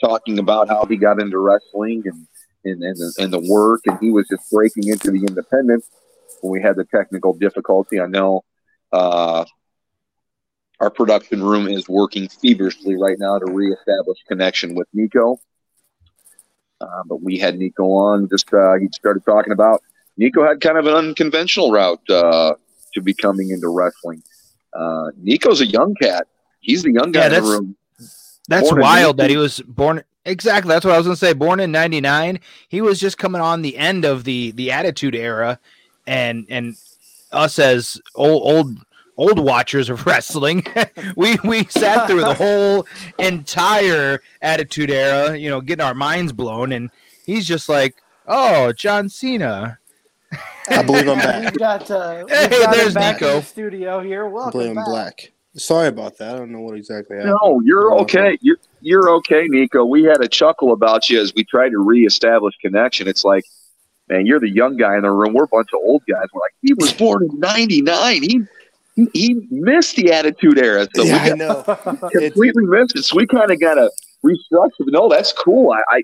talking 0.00 0.38
about 0.38 0.68
how 0.68 0.84
he 0.84 0.96
got 0.96 1.20
into 1.20 1.38
wrestling 1.38 2.02
and 2.06 2.26
and, 2.66 2.82
and, 2.82 2.96
the, 2.96 3.12
and 3.18 3.30
the 3.30 3.40
work, 3.40 3.82
and 3.84 3.98
he 4.00 4.10
was 4.10 4.26
just 4.26 4.50
breaking 4.50 4.88
into 4.88 5.10
the 5.10 5.18
independent 5.18 5.84
when 6.40 6.50
we 6.50 6.62
had 6.62 6.76
the 6.76 6.84
technical 6.84 7.34
difficulty. 7.34 8.00
I 8.00 8.06
know 8.06 8.42
uh, 8.90 9.44
our 10.80 10.90
production 10.90 11.42
room 11.42 11.68
is 11.68 11.88
working 11.88 12.26
feverishly 12.28 12.96
right 12.96 13.18
now 13.18 13.38
to 13.38 13.52
reestablish 13.52 14.18
connection 14.26 14.74
with 14.74 14.88
Nico. 14.94 15.36
Uh, 16.80 17.02
but 17.06 17.22
we 17.22 17.38
had 17.38 17.58
Nico 17.58 17.84
on. 17.84 18.28
Just 18.30 18.52
uh, 18.52 18.74
he 18.80 18.88
started 18.92 19.24
talking 19.26 19.52
about 19.52 19.82
Nico 20.16 20.46
had 20.46 20.60
kind 20.60 20.78
of 20.78 20.86
an 20.86 20.94
unconventional 20.94 21.70
route 21.70 22.08
uh, 22.08 22.54
to 22.94 23.02
be 23.02 23.14
coming 23.14 23.50
into 23.50 23.68
wrestling. 23.68 24.22
Uh, 24.72 25.10
Nico's 25.16 25.60
a 25.60 25.66
young 25.66 25.94
cat. 25.94 26.26
He's 26.60 26.82
the 26.82 26.92
young 26.92 27.12
guy 27.12 27.28
yeah, 27.28 27.38
in 27.38 27.44
the 27.44 27.50
room. 27.50 27.76
That's 28.48 28.68
born 28.68 28.80
wild 28.80 29.16
that 29.18 29.30
he 29.30 29.36
was 29.36 29.60
born. 29.60 30.02
Exactly. 30.24 30.68
That's 30.68 30.84
what 30.84 30.94
I 30.94 30.98
was 30.98 31.06
going 31.06 31.16
to 31.16 31.20
say. 31.20 31.32
Born 31.32 31.60
in 31.60 31.70
'99, 31.70 32.40
he 32.68 32.80
was 32.80 32.98
just 32.98 33.18
coming 33.18 33.40
on 33.40 33.62
the 33.62 33.76
end 33.76 34.04
of 34.04 34.24
the 34.24 34.52
the 34.52 34.72
Attitude 34.72 35.14
Era, 35.14 35.58
and 36.06 36.46
and 36.48 36.76
us 37.32 37.58
as 37.58 38.00
old 38.14 38.42
old 38.42 38.78
old 39.16 39.38
watchers 39.38 39.90
of 39.90 40.06
wrestling, 40.06 40.66
we 41.16 41.36
we 41.44 41.64
sat 41.64 42.06
through 42.06 42.20
the 42.20 42.34
whole 42.38 42.86
entire 43.18 44.20
Attitude 44.42 44.90
Era, 44.90 45.36
you 45.36 45.50
know, 45.50 45.60
getting 45.60 45.84
our 45.84 45.94
minds 45.94 46.32
blown, 46.32 46.72
and 46.72 46.90
he's 47.24 47.46
just 47.46 47.68
like, 47.68 47.96
"Oh, 48.26 48.72
John 48.72 49.08
Cena." 49.08 49.78
I 50.68 50.82
believe 50.82 51.08
I'm 51.08 51.18
back. 51.18 51.52
We 51.52 51.58
got, 51.58 51.90
uh, 51.90 52.26
hey, 52.26 52.48
got 52.48 52.74
there's 52.74 52.94
Nico. 52.94 53.40
The 53.40 53.42
studio 53.42 54.00
here. 54.00 54.26
Welcome 54.26 54.48
I 54.48 54.50
believe 54.52 54.68
I'm 54.70 54.74
back. 54.76 54.86
black. 54.86 55.32
Sorry 55.56 55.88
about 55.88 56.18
that. 56.18 56.34
I 56.34 56.38
don't 56.38 56.50
know 56.50 56.60
what 56.60 56.76
exactly 56.76 57.16
happened. 57.16 57.36
No, 57.42 57.60
you're 57.64 57.94
okay. 58.00 58.36
You're 58.40 58.56
you're 58.80 59.10
okay, 59.16 59.46
Nico. 59.46 59.84
We 59.84 60.02
had 60.02 60.20
a 60.20 60.28
chuckle 60.28 60.72
about 60.72 61.08
you 61.08 61.20
as 61.20 61.32
we 61.34 61.44
tried 61.44 61.70
to 61.70 61.78
reestablish 61.78 62.56
connection. 62.60 63.06
It's 63.06 63.24
like, 63.24 63.44
man, 64.08 64.26
you're 64.26 64.40
the 64.40 64.50
young 64.50 64.76
guy 64.76 64.96
in 64.96 65.02
the 65.02 65.12
room. 65.12 65.32
We're 65.32 65.44
a 65.44 65.48
bunch 65.48 65.68
of 65.72 65.80
old 65.84 66.02
guys. 66.08 66.26
We're 66.32 66.40
like, 66.40 66.54
he 66.62 66.74
was 66.74 66.92
born 66.92 67.22
in 67.30 67.38
'99. 67.38 68.22
He 68.22 68.40
he, 68.96 69.08
he 69.12 69.46
missed 69.50 69.96
the 69.96 70.12
Attitude 70.12 70.58
Era, 70.58 70.88
so 70.94 71.02
yeah, 71.04 71.24
we 71.24 71.32
I 71.32 71.34
know. 71.34 71.62
completely 72.12 72.64
missed 72.64 72.96
it. 72.96 73.04
So 73.04 73.16
we 73.16 73.26
kind 73.26 73.50
of 73.50 73.60
got 73.60 73.74
to 73.74 73.90
restructure. 74.24 74.86
No, 74.86 75.08
that's 75.08 75.32
cool. 75.32 75.72
I, 75.72 75.82
I, 75.88 76.02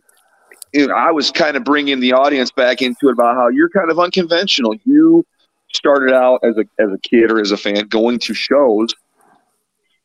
you 0.72 0.86
know, 0.86 0.94
I 0.94 1.10
was 1.10 1.30
kind 1.30 1.56
of 1.56 1.64
bringing 1.64 2.00
the 2.00 2.12
audience 2.12 2.50
back 2.50 2.82
into 2.82 3.08
it 3.08 3.12
about 3.12 3.34
how 3.34 3.48
you're 3.48 3.70
kind 3.70 3.90
of 3.90 3.98
unconventional. 3.98 4.74
You 4.84 5.26
started 5.72 6.14
out 6.14 6.40
as 6.42 6.56
a 6.56 6.64
as 6.82 6.92
a 6.92 6.98
kid 6.98 7.30
or 7.30 7.40
as 7.40 7.50
a 7.50 7.56
fan 7.56 7.86
going 7.88 8.18
to 8.20 8.34
shows, 8.34 8.94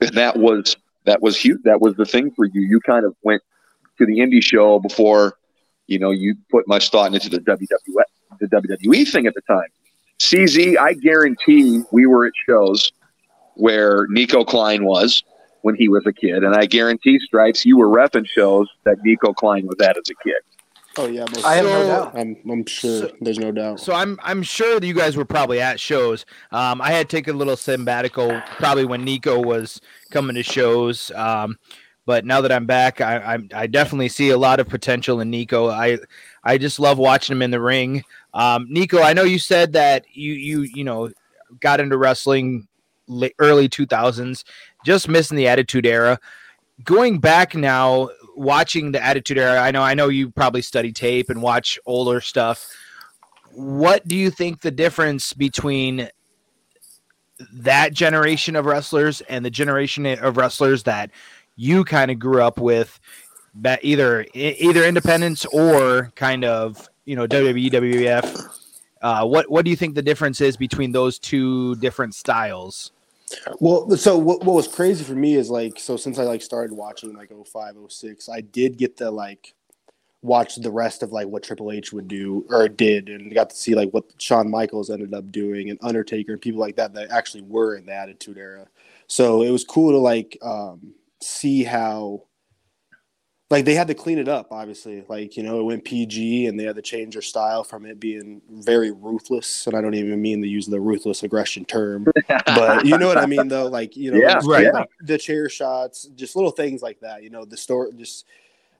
and 0.01 0.11
that 0.11 0.37
was 0.37 0.75
that 1.05 1.21
was 1.21 1.37
huge. 1.37 1.61
That 1.63 1.81
was 1.81 1.95
the 1.95 2.05
thing 2.05 2.31
for 2.31 2.45
you. 2.45 2.61
You 2.61 2.79
kind 2.79 3.05
of 3.05 3.15
went 3.23 3.41
to 3.97 4.05
the 4.05 4.19
indie 4.19 4.43
show 4.43 4.79
before, 4.79 5.37
you 5.87 5.99
know, 5.99 6.11
you 6.11 6.35
put 6.49 6.67
much 6.67 6.89
thought 6.89 7.13
into 7.13 7.29
the 7.29 7.39
WWE 7.39 8.03
the 8.39 8.47
WWE 8.47 9.09
thing 9.09 9.27
at 9.27 9.33
the 9.33 9.41
time. 9.41 9.67
CZ, 10.19 10.77
I 10.77 10.93
guarantee 10.93 11.83
we 11.91 12.05
were 12.05 12.25
at 12.25 12.33
shows 12.47 12.91
where 13.55 14.07
Nico 14.09 14.43
Klein 14.43 14.83
was 14.85 15.23
when 15.61 15.75
he 15.75 15.87
was 15.89 16.05
a 16.05 16.13
kid, 16.13 16.43
and 16.43 16.55
I 16.55 16.65
guarantee 16.65 17.19
Stripes, 17.19 17.65
you 17.65 17.77
were 17.77 17.87
repping 17.87 18.27
shows 18.27 18.67
that 18.83 18.97
Nico 19.03 19.33
Klein 19.33 19.65
was 19.65 19.77
at 19.81 19.97
as 19.97 20.09
a 20.09 20.23
kid. 20.23 20.35
Oh 20.97 21.07
yeah, 21.07 21.21
most 21.21 21.43
I 21.45 21.55
have 21.55 21.65
no 21.65 21.87
doubt. 21.87 22.15
I'm, 22.15 22.37
I'm 22.49 22.65
sure. 22.65 23.01
So- 23.01 23.11
There's 23.21 23.39
no 23.39 23.51
doubt. 23.51 23.79
So 23.79 23.93
I'm 23.93 24.17
I'm 24.23 24.43
sure 24.43 24.79
that 24.79 24.85
you 24.87 24.93
guys 24.93 25.17
were 25.17 25.25
probably 25.25 25.59
at 25.59 25.79
shows. 25.79 26.25
Um, 26.51 26.81
I 26.81 26.91
had 26.91 27.09
taken 27.09 27.35
a 27.35 27.37
little 27.37 27.57
sabbatical 27.57 28.41
probably 28.57 28.85
when 28.85 29.03
Nico 29.03 29.41
was 29.41 29.81
coming 30.11 30.35
to 30.35 30.43
shows. 30.43 31.11
Um, 31.11 31.57
but 32.05 32.23
now 32.23 32.39
that 32.41 32.51
I'm 32.51 32.65
back, 32.65 33.01
I, 33.01 33.17
I'm 33.17 33.49
I 33.53 33.67
definitely 33.67 34.09
see 34.09 34.29
a 34.29 34.37
lot 34.37 34.59
of 34.59 34.69
potential 34.69 35.19
in 35.19 35.29
Nico. 35.29 35.67
I 35.69 35.97
I 36.43 36.57
just 36.57 36.79
love 36.79 36.97
watching 36.97 37.35
him 37.35 37.41
in 37.41 37.51
the 37.51 37.59
ring. 37.61 38.03
Um, 38.33 38.67
Nico, 38.69 39.01
I 39.01 39.13
know 39.13 39.23
you 39.23 39.39
said 39.39 39.73
that 39.73 40.05
you 40.13 40.33
you 40.33 40.61
you 40.61 40.83
know 40.83 41.09
got 41.59 41.79
into 41.79 41.97
wrestling 41.97 42.67
la- 43.07 43.27
early 43.39 43.67
2000s, 43.69 44.43
just 44.85 45.07
missing 45.09 45.35
the 45.37 45.47
Attitude 45.47 45.85
Era. 45.85 46.19
Going 46.83 47.19
back 47.19 47.55
now, 47.55 48.09
watching 48.35 48.91
the 48.91 49.03
Attitude 49.03 49.37
Era, 49.37 49.59
I 49.59 49.71
know 49.71 49.81
I 49.81 49.93
know 49.93 50.09
you 50.09 50.29
probably 50.31 50.61
study 50.61 50.91
tape 50.91 51.29
and 51.29 51.41
watch 51.41 51.79
older 51.85 52.21
stuff. 52.21 52.69
What 53.53 54.07
do 54.07 54.15
you 54.15 54.29
think 54.29 54.61
the 54.61 54.71
difference 54.71 55.33
between 55.33 56.09
that 57.51 57.93
generation 57.93 58.55
of 58.55 58.65
wrestlers 58.65 59.21
and 59.21 59.43
the 59.43 59.49
generation 59.49 60.05
of 60.05 60.37
wrestlers 60.37 60.83
that 60.83 61.11
you 61.55 61.83
kind 61.83 62.11
of 62.11 62.19
grew 62.19 62.41
up 62.41 62.59
with 62.59 62.99
either 63.81 64.25
either 64.33 64.83
independence 64.83 65.45
or 65.45 66.11
kind 66.15 66.43
of 66.43 66.89
you 67.05 67.15
know 67.15 67.27
WWE 67.27 67.71
WWF 67.71 68.59
uh, 69.01 69.25
what 69.25 69.49
what 69.49 69.65
do 69.65 69.71
you 69.71 69.77
think 69.77 69.95
the 69.95 70.01
difference 70.01 70.41
is 70.41 70.57
between 70.57 70.91
those 70.91 71.19
two 71.19 71.75
different 71.75 72.15
styles 72.15 72.91
Well, 73.59 73.89
so 73.97 74.17
what, 74.17 74.43
what 74.43 74.55
was 74.55 74.67
crazy 74.67 75.03
for 75.03 75.15
me 75.15 75.35
is 75.35 75.49
like, 75.49 75.79
so 75.79 75.97
since 75.97 76.19
I 76.19 76.23
like 76.23 76.41
started 76.41 76.75
watching 76.75 77.13
like 77.13 77.31
05, 77.31 77.75
06, 77.89 78.29
I 78.29 78.41
did 78.41 78.77
get 78.77 78.97
to 78.97 79.09
like 79.09 79.53
watch 80.21 80.55
the 80.55 80.71
rest 80.71 81.03
of 81.03 81.11
like 81.11 81.27
what 81.27 81.43
Triple 81.43 81.71
H 81.71 81.93
would 81.93 82.07
do 82.07 82.45
or 82.49 82.67
did, 82.67 83.09
and 83.09 83.33
got 83.33 83.49
to 83.51 83.55
see 83.55 83.75
like 83.75 83.91
what 83.91 84.05
Shawn 84.17 84.49
Michaels 84.49 84.89
ended 84.89 85.13
up 85.13 85.31
doing 85.31 85.69
and 85.69 85.79
Undertaker 85.81 86.33
and 86.33 86.41
people 86.41 86.59
like 86.59 86.75
that 86.77 86.93
that 86.93 87.11
actually 87.11 87.43
were 87.43 87.75
in 87.75 87.85
the 87.85 87.93
Attitude 87.93 88.37
Era. 88.37 88.67
So 89.07 89.43
it 89.43 89.51
was 89.51 89.63
cool 89.63 89.91
to 89.91 89.97
like 89.97 90.37
um, 90.41 90.93
see 91.21 91.63
how 91.63 92.23
like 93.49 93.63
they 93.65 93.75
had 93.75 93.87
to 93.87 93.93
clean 93.93 94.17
it 94.17 94.27
up 94.27 94.47
obviously. 94.51 95.03
Like 95.07 95.37
you 95.37 95.43
know 95.43 95.59
it 95.59 95.63
went 95.63 95.83
pg 95.85 96.47
and 96.47 96.59
they 96.59 96.63
had 96.63 96.75
to 96.75 96.81
change 96.81 97.13
their 97.13 97.21
style 97.21 97.63
from 97.63 97.85
it 97.85 97.99
being 97.99 98.41
very 98.49 98.91
ruthless 98.91 99.67
and 99.67 99.75
i 99.75 99.81
don't 99.81 99.93
even 99.93 100.21
mean 100.21 100.41
to 100.41 100.47
use 100.47 100.67
the 100.67 100.79
ruthless 100.79 101.23
aggression 101.23 101.65
term 101.65 102.05
but 102.45 102.85
you 102.85 102.97
know 102.97 103.07
what 103.07 103.17
i 103.17 103.25
mean 103.25 103.47
though? 103.47 103.67
Like 103.67 103.95
you 103.95 104.11
know 104.11 104.17
Yeah, 104.17 104.35
just, 104.35 104.47
right. 104.47 104.73
like, 104.73 104.89
the 105.01 105.17
chair 105.17 105.49
shots 105.49 106.05
just 106.15 106.35
little 106.35 106.51
things 106.51 106.81
like 106.81 106.99
that 107.01 107.23
you 107.23 107.29
know 107.29 107.45
the 107.45 107.57
story 107.57 107.91
just 107.93 108.25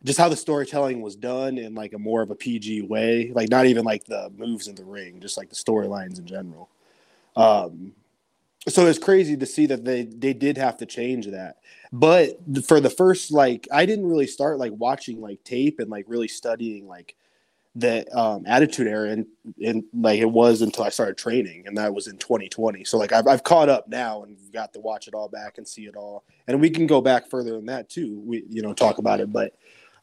just 0.03 0.19
how 0.19 0.29
the 0.29 0.35
storytelling 0.35 1.01
was 1.01 1.15
done 1.15 1.57
in 1.57 1.73
like 1.73 1.93
a 1.93 1.99
more 1.99 2.21
of 2.21 2.31
a 2.31 2.35
pg 2.35 2.81
way 2.83 3.31
like 3.33 3.49
not 3.49 3.65
even 3.65 3.83
like 3.83 4.05
the 4.05 4.31
moves 4.37 4.67
in 4.67 4.75
the 4.75 4.85
ring 4.85 5.19
just 5.19 5.37
like 5.37 5.49
the 5.49 5.55
storylines 5.55 6.19
in 6.19 6.25
general. 6.25 6.69
Um 7.35 7.93
so 8.67 8.87
it's 8.87 8.99
crazy 8.99 9.37
to 9.37 9.45
see 9.45 9.67
that 9.67 9.85
they 9.85 10.03
they 10.03 10.33
did 10.33 10.57
have 10.57 10.77
to 10.77 10.85
change 10.85 11.27
that 11.27 11.57
but 11.99 12.37
for 12.65 12.79
the 12.79 12.89
first 12.89 13.31
like 13.31 13.67
i 13.71 13.85
didn't 13.85 14.05
really 14.05 14.27
start 14.27 14.57
like 14.57 14.73
watching 14.75 15.21
like 15.21 15.43
tape 15.43 15.79
and 15.79 15.89
like 15.89 16.05
really 16.07 16.27
studying 16.27 16.87
like 16.87 17.15
the 17.77 18.07
um, 18.17 18.43
attitude 18.47 18.87
era 18.87 19.09
and, 19.09 19.25
and 19.61 19.83
like 19.93 20.19
it 20.19 20.29
was 20.29 20.61
until 20.61 20.85
i 20.85 20.89
started 20.89 21.17
training 21.17 21.63
and 21.67 21.77
that 21.77 21.93
was 21.93 22.07
in 22.07 22.17
2020 22.17 22.83
so 22.85 22.97
like 22.97 23.11
I've, 23.11 23.27
I've 23.27 23.43
caught 23.43 23.69
up 23.69 23.87
now 23.87 24.23
and 24.23 24.37
got 24.55 24.73
to 24.73 24.79
watch 24.79 25.07
it 25.07 25.13
all 25.13 25.27
back 25.27 25.57
and 25.57 25.67
see 25.67 25.85
it 25.85 25.95
all. 25.95 26.23
And 26.47 26.61
we 26.61 26.69
can 26.69 26.87
go 26.87 27.01
back 27.01 27.29
further 27.29 27.51
than 27.51 27.65
that 27.65 27.89
too 27.89 28.21
we 28.25 28.43
you 28.49 28.61
know 28.61 28.73
talk 28.73 28.97
about 28.97 29.19
it. 29.19 29.31
But 29.31 29.53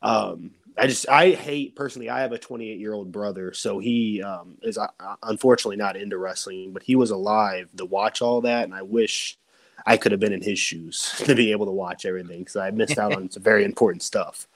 um 0.03 0.53
I 0.77 0.87
just 0.87 1.09
I 1.09 1.31
hate 1.31 1.77
personally. 1.77 2.09
I 2.09 2.21
have 2.21 2.33
a 2.33 2.39
28 2.39 2.79
year 2.79 2.95
old 2.95 3.13
brother, 3.13 3.53
so 3.53 3.79
he 3.79 4.23
um, 4.23 4.57
is 4.63 4.79
uh, 4.79 4.87
unfortunately 5.23 5.77
not 5.77 5.99
into 5.99 6.17
wrestling, 6.17 6.73
but 6.73 6.83
he 6.83 6.97
was 6.97 7.11
alive 7.11 7.69
to 7.77 7.85
watch 7.85 8.23
all 8.23 8.41
that, 8.41 8.65
and 8.65 8.75
I 8.75 8.81
wish 8.81 9.39
I 9.87 9.97
could 9.97 10.13
have 10.13 10.21
been 10.21 10.33
in 10.33 10.43
his 10.43 10.59
shoes 10.59 11.15
to 11.25 11.35
be 11.35 11.51
able 11.53 11.67
to 11.67 11.73
watch 11.73 12.05
everything 12.05 12.41
because 12.41 12.57
I 12.57 12.71
missed 12.71 12.99
out 12.99 13.15
on 13.15 13.31
some 13.31 13.43
very 13.43 13.65
important 13.65 14.03
stuff. 14.03 14.47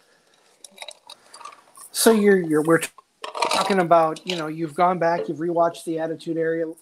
So 1.92 2.12
you're 2.12 2.38
you're 2.38 2.62
we're 2.62 2.82
talking 3.50 3.78
about 3.78 4.24
you 4.26 4.36
know 4.36 4.48
you've 4.48 4.74
gone 4.74 4.98
back 4.98 5.28
you've 5.28 5.38
rewatched 5.38 5.84
the 5.84 5.98
Attitude 5.98 6.36
Era 6.36 6.72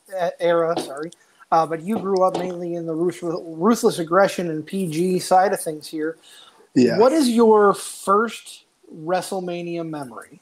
era 0.41 0.79
sorry, 0.81 1.11
uh, 1.53 1.65
but 1.65 1.83
you 1.83 1.99
grew 1.99 2.25
up 2.25 2.37
mainly 2.37 2.75
in 2.75 2.87
the 2.87 2.95
ruthless, 2.95 3.41
ruthless 3.45 3.99
aggression 3.99 4.51
and 4.51 4.67
PG 4.67 5.21
side 5.21 5.53
of 5.53 5.61
things 5.61 5.87
here. 5.87 6.19
Yeah. 6.75 6.99
What 6.99 7.13
is 7.13 7.29
your 7.31 7.75
first 7.75 8.65
WrestleMania 8.93 9.89
memory? 9.89 10.41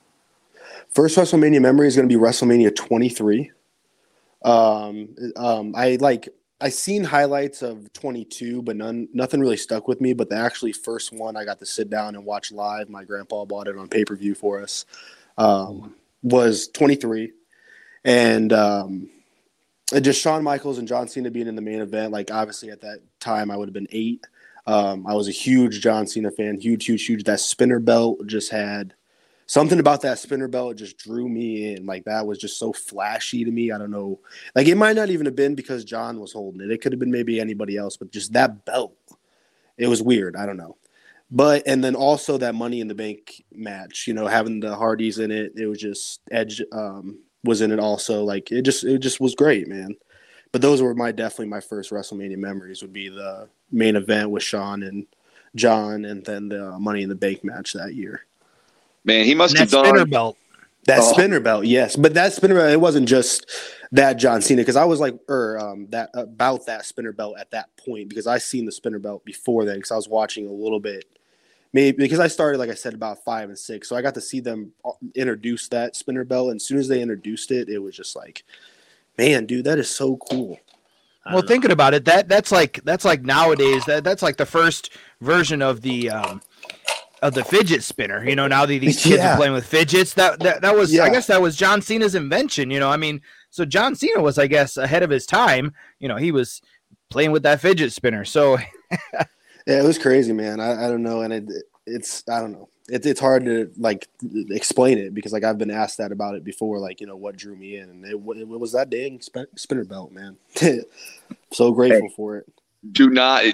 First 0.89 1.17
WrestleMania 1.17 1.61
memory 1.61 1.87
is 1.87 1.97
going 1.97 2.09
to 2.09 2.15
be 2.15 2.21
WrestleMania 2.21 2.75
23. 2.75 3.51
Um, 4.45 5.15
um, 5.37 5.75
I 5.77 5.97
like 6.01 6.29
I 6.63 6.69
seen 6.69 7.03
highlights 7.03 7.63
of 7.63 7.93
22, 7.93 8.63
but 8.63 8.77
none 8.77 9.09
nothing 9.13 9.41
really 9.41 9.57
stuck 9.57 9.89
with 9.89 10.01
me. 10.01 10.13
But 10.13 10.31
the 10.31 10.37
actually 10.37 10.73
first 10.73 11.13
one 11.13 11.37
I 11.37 11.45
got 11.45 11.59
to 11.59 11.67
sit 11.67 11.91
down 11.91 12.15
and 12.15 12.25
watch 12.25 12.53
live. 12.53 12.89
My 12.89 13.03
grandpa 13.03 13.45
bought 13.45 13.67
it 13.67 13.77
on 13.77 13.89
pay 13.89 14.05
per 14.05 14.15
view 14.15 14.37
for 14.37 14.63
us. 14.63 14.87
Um, 15.37 15.97
was 16.23 16.69
23, 16.69 17.33
and 18.05 18.53
um, 18.53 19.11
just 20.01 20.21
Shawn 20.21 20.45
Michaels 20.45 20.79
and 20.79 20.87
John 20.87 21.09
Cena 21.09 21.33
being 21.33 21.49
in 21.49 21.57
the 21.57 21.63
main 21.63 21.81
event. 21.81 22.13
Like 22.13 22.31
obviously 22.31 22.71
at 22.71 22.81
that 22.83 23.01
time 23.19 23.51
I 23.51 23.57
would 23.57 23.69
have 23.69 23.75
been 23.75 23.89
eight. 23.91 24.25
Um, 24.65 25.05
I 25.07 25.15
was 25.15 25.27
a 25.27 25.33
huge 25.33 25.81
John 25.81 26.07
Cena 26.07 26.31
fan, 26.31 26.61
huge, 26.61 26.85
huge, 26.87 27.05
huge. 27.05 27.25
That 27.25 27.41
spinner 27.41 27.81
belt 27.81 28.25
just 28.27 28.53
had 28.53 28.95
something 29.53 29.81
about 29.81 30.01
that 30.01 30.19
spinner 30.19 30.49
belt 30.49 30.79
just 30.79 30.97
drew 30.97 31.29
me 31.29 31.75
in. 31.75 31.85
Like 31.85 32.05
that 32.07 32.27
was 32.27 32.39
just 32.39 32.59
so 32.59 32.73
flashy 32.73 33.45
to 33.45 33.51
me. 33.51 33.71
I 33.71 33.77
don't 33.77 33.91
know. 33.91 34.19
Like 34.55 34.67
it 34.67 34.77
might 34.77 34.97
not 34.97 35.11
even 35.11 35.27
have 35.27 35.37
been 35.37 35.55
because 35.55 35.85
John 35.85 36.19
was 36.21 36.33
holding 36.33 36.63
it. 36.63 36.71
It 36.71 36.81
could 36.81 36.91
have 36.91 36.99
been 36.99 37.11
maybe 37.11 37.39
anybody 37.39 37.77
else, 37.77 37.99
but 37.99 38.11
just 38.11 38.33
that 38.33 38.65
belt, 38.65 38.97
it 39.77 39.89
was 39.89 40.03
weird. 40.03 40.37
I 40.37 40.47
don't 40.47 40.57
know. 40.57 40.79
But 41.31 41.65
and 41.67 41.85
then 41.85 41.95
also 41.95 42.39
that 42.39 42.55
Money 42.55 42.81
in 42.81 42.89
the 42.89 42.95
Bank 42.95 43.45
match, 43.53 44.07
you 44.07 44.15
know, 44.15 44.27
having 44.27 44.59
the 44.59 44.75
Hardys 44.75 45.19
in 45.19 45.31
it, 45.31 45.53
it 45.55 45.67
was 45.67 45.79
just 45.79 46.23
Edge 46.31 46.63
um, 46.73 47.19
was 47.45 47.61
in 47.61 47.73
it 47.73 47.79
also. 47.79 48.25
Like 48.25 48.51
it 48.51 48.63
just 48.63 48.85
it 48.85 49.01
just 49.01 49.21
was 49.21 49.35
great, 49.35 49.69
man. 49.69 49.95
But 50.53 50.63
those 50.63 50.81
were 50.81 50.95
my 50.95 51.13
definitely 51.13 51.49
my 51.49 51.61
first 51.61 51.91
WrestleMania 51.91 52.39
memories. 52.39 52.81
Would 52.81 52.95
be 52.95 53.11
the 53.11 53.51
main 53.71 53.97
event 53.97 54.31
with 54.31 54.43
Shawn 54.43 54.83
and 54.83 55.07
John, 55.55 56.07
and 56.07 56.25
then 56.25 56.49
the 56.49 56.79
Money 56.79 57.03
in 57.03 57.11
the 57.11 57.15
Bank 57.15 57.45
match 57.45 57.75
that 57.75 57.95
year. 57.95 58.25
Man, 59.05 59.25
he 59.25 59.35
must 59.35 59.53
And 59.55 59.61
have 59.61 59.71
that 59.71 59.77
done. 59.77 59.87
spinner 59.87 60.07
belt. 60.07 60.39
That 60.87 61.01
Oh. 61.01 61.13
spinner 61.13 61.39
belt, 61.39 61.65
yes, 61.65 61.95
but 61.95 62.15
that 62.15 62.33
spinner 62.33 62.57
belt, 62.57 62.73
it 62.73 62.81
wasn't 62.81 63.09
just 63.09 63.47
that 63.93 64.15
John 64.15 64.43
Cena 64.43 64.63
because 64.63 64.75
I 64.75 64.85
was 64.85 64.99
like, 64.99 65.15
or 65.29 65.59
um, 65.61 65.87
that 65.91 66.11
about 66.15 66.67
that 66.67 66.85
spinner 66.85 67.13
belt 67.13 67.37
at 67.39 67.53
that 67.53 67.69
point 67.77 68.09
because 68.09 68.27
I 68.27 68.39
seen 68.39 68.65
the 68.67 68.73
spinner 68.73 68.99
belt 68.99 69.25
before 69.25 69.65
then 69.65 69.77
because 69.77 69.93
I 69.93 69.97
was 69.97 70.09
watching 70.09 70.47
a 70.49 70.53
little 70.53 70.81
bit, 70.81 71.05
maybe 71.73 71.99
because 71.99 72.19
I 72.19 72.27
started 72.27 72.59
like 72.59 72.71
I 72.71 72.75
said 72.75 72.95
about 72.95 73.23
five 73.25 73.49
and 73.49 73.59
six, 73.59 73.89
so 73.89 73.95
I 73.95 74.03
got 74.03 74.15
to 74.15 74.21
see 74.21 74.41
them 74.41 74.73
uh, 74.85 74.91
introduce 75.15 75.69
that 75.69 75.95
spinner 75.95 76.25
belt, 76.25 76.49
and 76.51 76.57
as 76.57 76.67
soon 76.67 76.79
as 76.79 76.89
they 76.89 77.01
introduced 77.01 77.53
it, 77.53 77.69
it 77.69 77.79
was 77.79 77.95
just 77.97 78.17
like, 78.17 78.43
man, 79.17 79.47
dude, 79.47 79.67
that 79.67 79.79
is 79.79 79.89
so 79.89 80.17
cool. 80.17 80.59
Well, 81.27 81.43
know. 81.43 81.49
thinking 81.49 81.71
about 81.71 81.95
it, 81.95 82.05
that 82.07 82.29
that's 82.29 82.51
like 82.51 82.81
that's 82.83 83.05
like 83.05 83.23
nowadays 83.23 83.85
that 83.85 84.03
that's 84.03 84.23
like 84.23 84.37
the 84.37 84.47
first 84.47 84.91
version 85.21 85.63
of 85.63 85.83
the 85.83 86.11
um, 86.11 86.41
of 87.23 87.35
the 87.35 87.45
fidget 87.45 87.83
spinner. 87.83 88.29
You 88.29 88.37
know, 88.37 88.47
now 88.49 88.67
that 88.67 88.79
these 88.81 89.03
kids 89.03 89.17
Yeah. 89.23 89.35
are 89.35 89.37
playing 89.37 89.53
with 89.55 89.67
fidgets, 89.67 90.15
that 90.15 90.41
that, 90.41 90.61
that 90.63 90.77
was 90.77 90.99
I 90.99 91.09
guess 91.09 91.27
that 91.29 91.41
was 91.41 91.57
John 91.57 91.81
Cena's 91.81 92.15
invention. 92.15 92.71
You 92.71 92.81
know, 92.81 92.91
I 92.91 92.97
mean, 92.99 93.23
so 93.51 93.65
John 93.65 93.95
Cena 93.95 94.21
was 94.21 94.39
I 94.39 94.47
guess 94.49 94.77
ahead 94.77 95.03
of 95.03 95.11
his 95.11 95.25
time. 95.27 95.73
You 96.01 96.09
know, 96.09 96.17
he 96.17 96.33
was 96.33 96.61
playing 97.11 97.31
with 97.33 97.43
that 97.45 97.61
fidget 97.61 97.93
spinner. 97.93 98.25
So 98.25 98.59
Yeah, 99.67 99.81
it 99.81 99.85
was 99.85 99.97
crazy, 99.99 100.33
man. 100.33 100.59
I, 100.61 100.87
I 100.87 100.89
don't 100.89 101.05
know, 101.05 101.23
and 101.23 101.33
it, 101.33 101.45
it's 101.87 102.25
I 102.29 102.41
don't 102.41 102.53
know. 102.53 102.69
It's 102.89 103.07
it's 103.07 103.21
hard 103.21 103.45
to 103.45 103.71
like 103.79 104.09
explain 104.51 104.99
it 104.99 105.15
because 105.15 105.33
like 105.33 105.45
I've 105.45 105.57
been 105.59 105.71
asked 105.71 105.99
that 105.99 106.11
about 106.11 106.35
it 106.35 106.43
before. 106.43 106.81
Like 106.81 107.01
you 107.01 107.07
know 107.07 107.15
what 107.17 107.37
drew 107.37 107.55
me 107.55 107.77
in, 107.77 107.89
and 107.89 108.05
it, 108.05 108.17
it 108.41 108.49
was 108.49 108.73
that 108.73 108.91
dang 108.91 109.21
spin, 109.21 109.47
spinner 109.57 109.85
belt, 109.85 110.11
man. 110.11 110.37
so 111.53 111.71
grateful 111.71 112.09
for 112.17 112.39
it. 112.39 112.47
do 112.91 113.09
not 113.09 113.45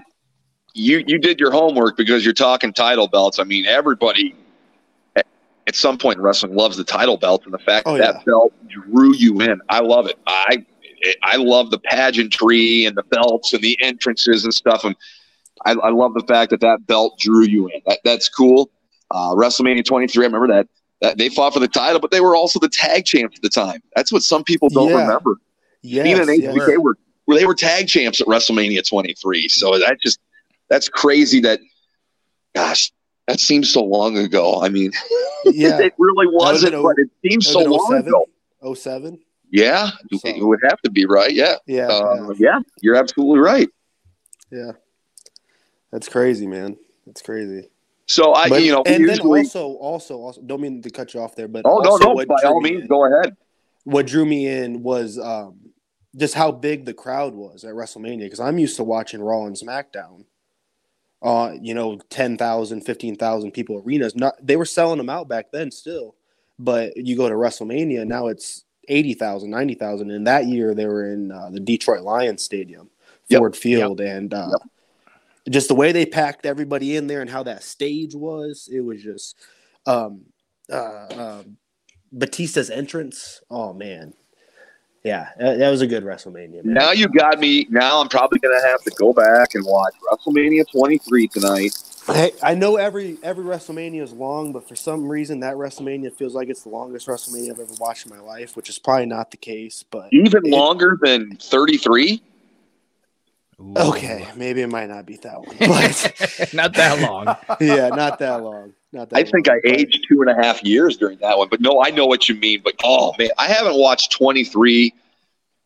you 0.75 1.03
you 1.07 1.19
did 1.19 1.41
your 1.41 1.51
homework 1.51 1.97
because 1.97 2.25
you're 2.25 2.35
talking 2.35 2.73
title 2.73 3.09
belts. 3.09 3.39
I 3.39 3.45
mean, 3.45 3.67
everybody 3.67 4.35
at, 5.17 5.27
at 5.67 5.75
some 5.75 5.99
point 5.99 6.19
in 6.19 6.23
wrestling 6.23 6.55
loves 6.55 6.77
the 6.77 6.85
title 6.85 7.17
belt 7.17 7.45
and 7.45 7.53
the 7.55 7.59
fact 7.59 7.87
Oh, 7.87 7.97
that 7.97 8.05
yeah. 8.05 8.13
that 8.13 8.25
belt 8.25 8.53
drew 8.69 9.15
you 9.15 9.41
in. 9.41 9.61
I 9.69 9.81
love 9.81 10.07
it. 10.07 10.19
I 10.27 10.65
I 11.23 11.37
love 11.37 11.71
the 11.71 11.79
pageantry 11.79 12.85
and 12.85 12.97
the 12.97 13.03
belts 13.05 13.53
and 13.53 13.63
the 13.63 13.79
entrances 13.83 14.45
and 14.45 14.53
stuff. 14.53 14.85
And 14.85 14.95
I, 15.65 15.73
I 15.73 15.91
love 15.91 16.15
the 16.15 16.25
fact 16.29 16.51
that 16.51 16.61
that 16.61 16.87
belt 16.87 17.19
drew 17.19 17.45
you 17.45 17.69
in. 17.69 17.81
That 17.87 18.01
that's 18.05 18.29
cool. 18.29 18.71
Uh, 19.11 19.35
WrestleMania 19.35 19.85
23. 19.85 20.25
I 20.25 20.27
remember 20.27 20.49
that. 20.49 20.69
That 21.01 21.17
they 21.17 21.29
fought 21.29 21.55
for 21.55 21.61
the 21.61 21.69
title, 21.69 22.01
but 22.01 22.11
they 22.11 22.21
were 22.21 22.35
also 22.35 22.59
the 22.59 22.69
tag 22.69 23.05
champs 23.05 23.39
at 23.39 23.43
the 23.43 23.49
time. 23.49 23.81
That's 23.95 24.13
what 24.13 24.23
some 24.23 24.43
people 24.43 24.69
don't 24.69 24.89
Yeah. 24.91 25.03
remember. 25.03 25.37
Yes, 25.83 26.07
Cena 26.07 26.23
and 26.33 26.43
yes. 26.43 26.55
HBK 26.57 26.79
were 26.79 26.99
they 27.29 27.47
were 27.47 27.55
tag 27.55 27.87
champs 27.87 28.21
at 28.21 28.27
WrestleMania 28.27 28.87
23. 28.89 29.49
So 29.49 29.79
that 29.79 29.99
just 30.03 30.19
that's 30.69 30.89
crazy. 30.89 31.41
That 31.41 31.61
gosh, 32.55 32.93
that 33.27 33.41
seems 33.41 33.71
so 33.73 33.83
long 33.83 34.17
ago. 34.19 34.61
I 34.63 34.69
mean, 34.69 34.93
yeah. 35.45 35.79
it 35.81 35.95
really 35.99 36.27
wasn't, 36.33 36.73
been 36.73 36.83
but 36.83 36.97
it 36.99 37.11
seems 37.27 37.47
so 37.47 37.61
long 37.61 37.95
in 37.97 38.07
ago. 38.09 38.27
07? 38.75 38.75
07? 38.75 39.19
Yeah, 39.51 39.91
So- 40.13 40.29
it 40.29 40.43
would 40.45 40.61
have 40.69 40.81
to 40.83 40.91
be 40.91 41.07
right. 41.07 41.33
Yeah, 41.33 41.55
Yeah, 41.67 41.87
uh, 41.89 42.35
yeah, 42.39 42.61
you're 42.83 42.97
absolutely 42.97 43.39
right. 43.41 43.69
yeah, 44.51 44.59
yeah. 44.67 44.73
That's 45.91 46.09
crazy, 46.09 46.47
man. 46.47 46.77
That's 47.07 47.23
crazy. 47.23 47.71
So 48.07 48.35
I, 48.35 48.49
But- 48.49 48.63
you 48.63 48.73
know, 48.73 48.83
and 48.85 49.01
usually. 49.01 49.41
then 49.41 49.47
also, 49.47 49.67
also, 49.77 50.17
also, 50.19 50.43
don't 50.43 50.61
mean 50.61 50.83
to 50.83 50.91
cut 50.91 51.15
you 51.15 51.21
off 51.21 51.35
there, 51.35 51.49
but 51.49 51.63
oh 51.65 51.79
no, 51.79 51.97
no! 51.97 52.25
By 52.27 52.37
all 52.45 52.61
means, 52.61 52.83
in- 52.83 52.87
go 52.89 53.05
ahead. 53.07 53.37
what 53.85 54.07
drew 54.07 54.25
me 54.27 54.47
in 54.49 54.83
was 54.83 55.19
um, 55.19 55.59
just 56.17 56.35
how 56.35 56.51
big 56.53 56.85
the 56.85 56.93
crowd 56.95 57.35
was 57.35 57.65
at 57.65 57.75
WrestleMania 57.75 58.21
because 58.21 58.41
I'm 58.41 58.59
used 58.59 58.77
to 58.77 58.85
watching 58.85 59.21
Raw 59.23 59.45
and 59.47 59.57
SmackDown. 59.57 60.25
Uh, 61.21 61.53
you 61.61 61.75
know, 61.75 61.99
10,000, 62.11 62.81
15,000 62.83 63.51
people 63.51 63.83
arenas. 63.85 64.15
Not 64.15 64.35
they 64.41 64.57
were 64.57 64.65
selling 64.65 64.99
them 64.99 65.11
out 65.11 65.29
back 65.29 65.51
then 65.53 65.71
still. 65.71 66.15
But 66.61 66.97
you 66.97 67.17
go 67.17 67.29
to 67.29 67.35
WrestleMania, 67.35 68.07
now 68.07 68.27
it's 68.27 68.65
80,000, 68.89 69.51
90,000 69.51 70.11
and 70.11 70.27
that 70.27 70.47
year 70.47 70.75
they 70.75 70.87
were 70.87 71.13
in 71.13 71.31
uh, 71.31 71.51
the 71.51 71.61
Detroit 71.61 72.03
Lions 72.03 72.43
Stadium, 72.43 72.91
Yep. 73.29 73.39
Ford 73.39 73.57
Field 73.57 74.01
and 74.01 74.33
uh, 74.33 74.51
just 75.49 75.69
the 75.69 75.75
way 75.75 75.93
they 75.93 76.07
packed 76.07 76.47
everybody 76.47 76.97
in 76.97 77.07
there 77.07 77.21
and 77.21 77.31
how 77.31 77.43
that 77.43 77.63
stage 77.63 78.15
was, 78.15 78.69
it 78.73 78.81
was 78.81 79.03
just 79.03 79.37
um 79.87 80.23
uh, 80.71 81.07
um 81.11 81.57
Batista's 82.13 82.71
entrance. 82.71 83.41
Oh 83.51 83.73
man, 83.73 84.15
yeah, 85.05 85.29
that, 85.39 85.59
that 85.59 85.71
was 85.71 85.81
a 85.81 85.87
good 85.87 86.05
WrestleMania. 86.05 86.65
Man. 86.65 86.75
Now 86.75 86.91
you 86.93 87.09
got 87.09 87.39
me. 87.39 87.67
Now 87.71 88.01
I'm 88.01 88.09
probably 88.09 88.39
gonna 88.41 88.61
have 88.67 88.83
to 88.83 88.91
go 88.91 89.13
back 89.13 89.55
and 89.55 89.65
watch 89.65 89.95
WrestleMania 90.11 90.65
23 90.71 91.29
tonight. 91.29 91.79
Hey, 92.07 92.33
I 92.43 92.55
know 92.55 92.77
every 92.77 93.19
every 93.23 93.45
WrestleMania 93.45 94.03
is 94.03 94.13
long, 94.13 94.53
but 94.53 94.67
for 94.67 94.75
some 94.75 95.09
reason 95.09 95.41
that 95.41 95.55
WrestleMania 95.57 96.13
feels 96.15 96.35
like 96.35 96.49
it's 96.49 96.63
the 96.63 96.71
longest 96.71 97.07
WrestleMania 97.07 97.51
I've 97.53 97.61
ever 97.61 97.75
watched 97.79 98.07
in 98.07 98.11
my 98.17 98.21
life, 98.21 98.57
which 98.57 98.69
is 98.69 98.79
probably 98.79 99.07
not 99.07 99.31
the 99.31 99.37
case. 99.37 99.85
But 99.89 100.09
Even 100.13 100.47
It- 100.47 100.51
longer 100.53 100.99
than 101.03 101.37
33. 101.37 102.23
okay, 103.77 104.27
maybe 104.37 104.63
it 104.63 104.69
might 104.69 104.89
not 104.89 105.05
be 105.05 105.17
that 105.17 105.39
one, 105.39 105.57
but 105.59 106.51
not 106.55 106.75
that 106.75 107.01
long. 107.01 107.37
yeah, 107.61 107.89
not 107.91 108.19
that 108.21 108.43
long. 108.43 108.73
Not 108.93 109.11
that. 109.11 109.19
I 109.19 109.25
think 109.25 109.49
I 109.49 109.61
but- 109.63 109.73
aged 109.73 110.07
two 110.09 110.23
and 110.23 110.31
a 110.31 110.35
half 110.35 110.63
years 110.65 110.97
during 110.97 111.19
that 111.19 111.37
one. 111.37 111.49
But 111.49 111.61
no, 111.61 111.83
I 111.83 111.91
know 111.91 112.07
what 112.07 112.29
you 112.29 112.35
mean. 112.35 112.63
But 112.65 112.75
oh 112.85 113.15
man, 113.19 113.31
I 113.39 113.47
haven't 113.47 113.79
watched 113.79 114.13
23 114.13 114.95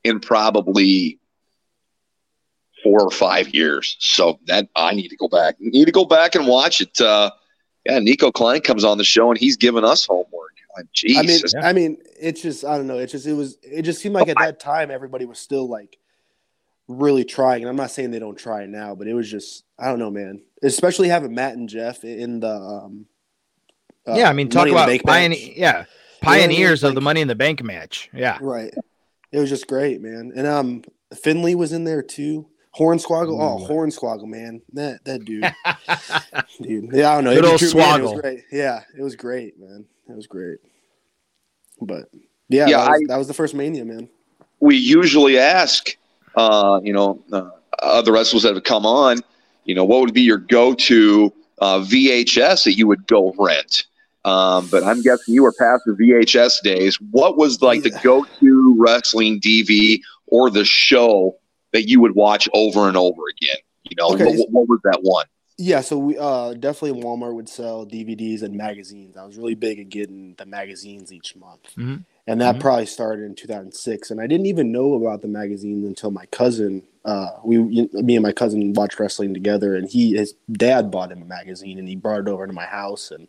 in 0.04 0.20
probably 0.20 1.18
four 2.82 3.00
or 3.02 3.10
five 3.10 3.54
years. 3.54 3.96
So 4.00 4.40
that 4.46 4.68
I 4.74 4.94
need 4.94 5.08
to 5.08 5.16
go 5.16 5.28
back. 5.28 5.56
Need 5.60 5.84
to 5.84 5.92
go 5.92 6.04
back 6.04 6.34
and 6.34 6.46
watch 6.46 6.80
it. 6.80 7.00
Uh, 7.00 7.30
yeah, 7.86 7.98
Nico 7.98 8.30
Klein 8.32 8.60
comes 8.60 8.84
on 8.84 8.98
the 8.98 9.04
show 9.04 9.30
and 9.30 9.38
he's 9.38 9.56
giving 9.56 9.84
us 9.84 10.06
homework. 10.06 10.50
Uh, 10.76 10.82
Jeez, 10.94 11.18
I 11.18 11.22
mean, 11.22 11.40
Yeah. 11.54 11.68
I 11.68 11.72
mean, 11.72 11.98
it's 12.20 12.42
just 12.42 12.64
I 12.64 12.76
don't 12.76 12.86
know. 12.86 12.98
It's 12.98 13.12
just 13.12 13.26
it 13.26 13.34
was 13.34 13.58
it 13.62 13.82
just 13.82 14.00
seemed 14.00 14.14
like 14.14 14.28
at 14.28 14.38
that 14.38 14.58
time 14.58 14.90
everybody 14.90 15.26
was 15.26 15.38
still 15.38 15.68
like 15.68 15.98
really 16.88 17.24
trying. 17.24 17.62
And 17.62 17.70
I'm 17.70 17.76
not 17.76 17.90
saying 17.90 18.10
they 18.10 18.18
don't 18.18 18.38
try 18.38 18.66
now, 18.66 18.94
but 18.94 19.06
it 19.06 19.14
was 19.14 19.30
just 19.30 19.64
I 19.78 19.86
don't 19.86 19.98
know, 19.98 20.10
man. 20.10 20.42
Especially 20.62 21.08
having 21.08 21.34
Matt 21.34 21.54
and 21.54 21.68
Jeff 21.68 22.04
in 22.04 22.40
the 22.40 22.50
um. 22.50 23.06
Uh, 24.06 24.14
yeah, 24.16 24.28
I 24.28 24.32
mean, 24.32 24.48
talk 24.48 24.68
Money 24.68 24.70
in 24.70 24.74
the 24.74 24.80
about 24.80 24.88
Bank 24.88 25.04
pioneer, 25.04 25.28
match. 25.48 25.56
yeah, 25.56 25.72
know 25.72 25.78
what 25.78 25.86
pioneers 26.22 26.82
of 26.84 26.94
the 26.94 27.00
Money 27.00 27.20
in 27.20 27.28
the 27.28 27.34
Bank 27.34 27.62
match. 27.62 28.10
Yeah, 28.12 28.38
Right. 28.40 28.72
It 29.30 29.38
was 29.38 29.48
just 29.48 29.66
great, 29.66 30.00
man. 30.02 30.32
And 30.36 30.46
um, 30.46 30.82
Finlay 31.22 31.54
was 31.54 31.72
in 31.72 31.84
there 31.84 32.02
too. 32.02 32.48
Hornswoggle, 32.78 33.38
oh 33.40 33.66
Hornswoggle, 33.68 34.26
man, 34.26 34.60
that 34.72 35.04
that 35.04 35.24
dude, 35.24 35.44
dude. 36.62 36.90
Yeah, 36.92 37.12
I 37.12 37.14
don't 37.16 37.24
know. 37.24 37.34
Good 37.34 37.44
It 37.44 37.50
old 37.50 37.60
was- 37.62 37.74
man, 37.74 38.00
It 38.00 38.02
was 38.02 38.12
Swoggle. 38.12 38.20
great. 38.22 38.40
Yeah, 38.50 38.80
it 38.98 39.02
was 39.02 39.14
great, 39.16 39.58
man. 39.58 39.84
It 40.08 40.16
was 40.16 40.26
great. 40.26 40.58
But 41.80 42.10
yeah, 42.48 42.66
Yeah, 42.68 42.78
that, 42.84 42.90
was, 42.90 43.00
I- 43.02 43.06
that 43.08 43.16
was 43.18 43.28
the 43.28 43.34
first 43.34 43.54
Mania, 43.54 43.84
man. 43.84 44.08
we 44.60 44.76
usually 44.76 45.38
ask, 45.38 45.96
uh, 46.36 46.80
you 46.82 46.92
know, 46.92 47.22
uh, 47.32 47.50
other 47.80 48.12
wrestlers 48.12 48.42
that 48.44 48.54
have 48.54 48.64
come 48.64 48.86
on, 48.86 49.18
you 49.64 49.74
know, 49.74 49.84
what 49.84 50.00
would 50.00 50.14
be 50.14 50.22
your 50.22 50.38
go-to 50.38 51.32
uh, 51.60 51.78
VHS 51.80 52.64
that 52.64 52.74
you 52.74 52.86
would 52.86 53.06
go 53.06 53.34
rent? 53.38 53.84
Um, 54.24 54.68
but 54.68 54.84
I'm 54.84 55.02
guessing 55.02 55.34
you 55.34 55.42
were 55.42 55.52
past 55.52 55.82
the 55.84 55.92
VHS 55.92 56.62
days. 56.62 56.96
What 57.10 57.36
was 57.36 57.60
like 57.60 57.82
the 57.82 57.90
go-to 57.90 58.76
wrestling 58.78 59.40
DV 59.40 60.00
or 60.26 60.48
the 60.50 60.64
show 60.64 61.36
that 61.72 61.88
you 61.88 62.00
would 62.00 62.14
watch 62.14 62.48
over 62.54 62.86
and 62.88 62.96
over 62.96 63.22
again? 63.36 63.56
You 63.84 63.96
know, 63.98 64.14
Okay. 64.14 64.24
what, 64.36 64.50
what 64.50 64.68
was 64.68 64.80
that 64.84 65.00
one? 65.02 65.26
Yeah, 65.58 65.80
so 65.80 65.98
we 65.98 66.16
uh 66.18 66.54
definitely 66.54 67.02
Walmart 67.02 67.34
would 67.34 67.48
sell 67.48 67.84
DVDs 67.84 68.42
and 68.42 68.54
magazines. 68.56 69.16
I 69.16 69.24
was 69.24 69.36
really 69.36 69.54
big 69.54 69.78
at 69.80 69.90
getting 69.90 70.34
the 70.38 70.46
magazines 70.46 71.12
each 71.12 71.36
month. 71.36 71.74
Mhm. 71.76 72.04
And 72.26 72.40
that 72.40 72.56
Mhm. 72.56 72.60
probably 72.60 72.86
started 72.86 73.24
in 73.24 73.34
2006 73.34 74.10
and 74.10 74.20
I 74.20 74.26
didn't 74.26 74.46
even 74.46 74.72
know 74.72 74.94
about 74.94 75.20
the 75.20 75.28
magazines 75.28 75.84
until 75.86 76.10
my 76.10 76.24
cousin 76.26 76.82
uh 77.04 77.32
we 77.44 77.58
me 77.92 78.16
and 78.16 78.22
my 78.22 78.32
cousin 78.32 78.72
watched 78.72 78.98
wrestling 78.98 79.34
together 79.34 79.76
and 79.76 79.88
he 79.90 80.16
his 80.16 80.34
dad 80.50 80.90
bought 80.90 81.12
him 81.12 81.20
a 81.22 81.26
magazine 81.26 81.78
and 81.78 81.88
he 81.88 81.96
brought 81.96 82.20
it 82.20 82.28
over 82.28 82.46
to 82.46 82.52
my 82.52 82.64
house 82.66 83.10
and 83.10 83.28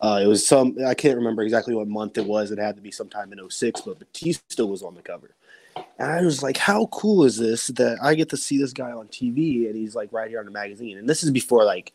uh, 0.00 0.20
it 0.22 0.26
was 0.26 0.46
some 0.46 0.76
I 0.86 0.94
can't 0.94 1.16
remember 1.16 1.42
exactly 1.42 1.74
what 1.74 1.88
month 1.88 2.18
it 2.18 2.26
was. 2.26 2.50
It 2.50 2.58
had 2.58 2.76
to 2.76 2.82
be 2.82 2.90
sometime 2.90 3.32
in 3.32 3.50
06, 3.50 3.80
but 3.82 3.98
Batista 3.98 4.64
was 4.64 4.82
on 4.82 4.94
the 4.94 5.02
cover. 5.02 5.34
And 5.98 6.10
I 6.10 6.22
was 6.22 6.42
like, 6.42 6.56
how 6.56 6.86
cool 6.86 7.24
is 7.24 7.36
this 7.36 7.68
that 7.68 7.98
I 8.02 8.14
get 8.14 8.28
to 8.30 8.36
see 8.36 8.58
this 8.58 8.72
guy 8.72 8.90
on 8.92 9.08
TV 9.08 9.66
and 9.66 9.76
he's 9.76 9.94
like 9.94 10.12
right 10.12 10.28
here 10.28 10.40
on 10.40 10.44
the 10.44 10.50
magazine? 10.52 10.98
And 10.98 11.08
this 11.08 11.22
is 11.22 11.30
before 11.30 11.64
like 11.64 11.92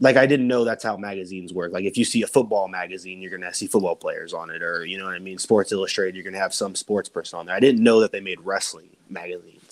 like 0.00 0.16
I 0.16 0.26
didn't 0.26 0.48
know 0.48 0.64
that's 0.64 0.84
how 0.84 0.96
magazines 0.96 1.52
work. 1.52 1.72
Like 1.72 1.84
if 1.84 1.96
you 1.96 2.04
see 2.04 2.22
a 2.22 2.26
football 2.26 2.68
magazine, 2.68 3.20
you're 3.22 3.30
gonna 3.30 3.54
see 3.54 3.66
football 3.66 3.96
players 3.96 4.34
on 4.34 4.50
it, 4.50 4.62
or 4.62 4.84
you 4.84 4.98
know 4.98 5.04
what 5.04 5.14
I 5.14 5.18
mean. 5.18 5.38
Sports 5.38 5.72
Illustrated, 5.72 6.14
you're 6.14 6.24
gonna 6.24 6.38
have 6.38 6.54
some 6.54 6.74
sports 6.74 7.08
person 7.08 7.38
on 7.38 7.46
there. 7.46 7.54
I 7.54 7.60
didn't 7.60 7.82
know 7.82 8.00
that 8.00 8.12
they 8.12 8.20
made 8.20 8.40
wrestling 8.40 8.90
magazines, 9.08 9.63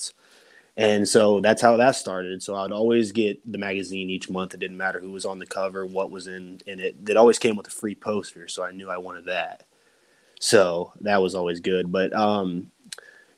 and 0.76 1.06
so 1.06 1.40
that's 1.40 1.60
how 1.60 1.76
that 1.76 1.96
started. 1.96 2.42
So 2.42 2.54
I'd 2.54 2.72
always 2.72 3.12
get 3.12 3.40
the 3.50 3.58
magazine 3.58 4.08
each 4.08 4.30
month. 4.30 4.54
It 4.54 4.60
didn't 4.60 4.78
matter 4.78 5.00
who 5.00 5.10
was 5.10 5.26
on 5.26 5.38
the 5.38 5.46
cover, 5.46 5.84
what 5.84 6.10
was 6.10 6.26
in 6.26 6.60
in 6.66 6.80
it. 6.80 6.96
It 7.08 7.16
always 7.16 7.38
came 7.38 7.56
with 7.56 7.66
a 7.66 7.70
free 7.70 7.94
poster, 7.94 8.48
so 8.48 8.64
I 8.64 8.72
knew 8.72 8.90
I 8.90 8.96
wanted 8.96 9.26
that. 9.26 9.64
So 10.40 10.92
that 11.02 11.20
was 11.22 11.34
always 11.34 11.60
good. 11.60 11.92
But 11.92 12.12
um, 12.14 12.70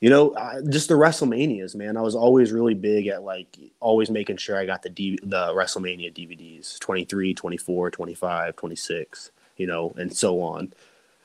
you 0.00 0.10
know, 0.10 0.34
just 0.68 0.88
the 0.88 0.94
WrestleManias, 0.94 1.74
man. 1.74 1.96
I 1.96 2.02
was 2.02 2.14
always 2.14 2.52
really 2.52 2.74
big 2.74 3.08
at 3.08 3.24
like 3.24 3.58
always 3.80 4.10
making 4.10 4.36
sure 4.36 4.56
I 4.56 4.66
got 4.66 4.82
the 4.82 4.90
D- 4.90 5.18
the 5.22 5.48
WrestleMania 5.54 6.14
DVDs 6.14 6.78
23, 6.78 7.34
24, 7.34 7.90
25, 7.90 8.56
26, 8.56 9.30
you 9.56 9.66
know, 9.66 9.92
and 9.96 10.16
so 10.16 10.40
on. 10.40 10.72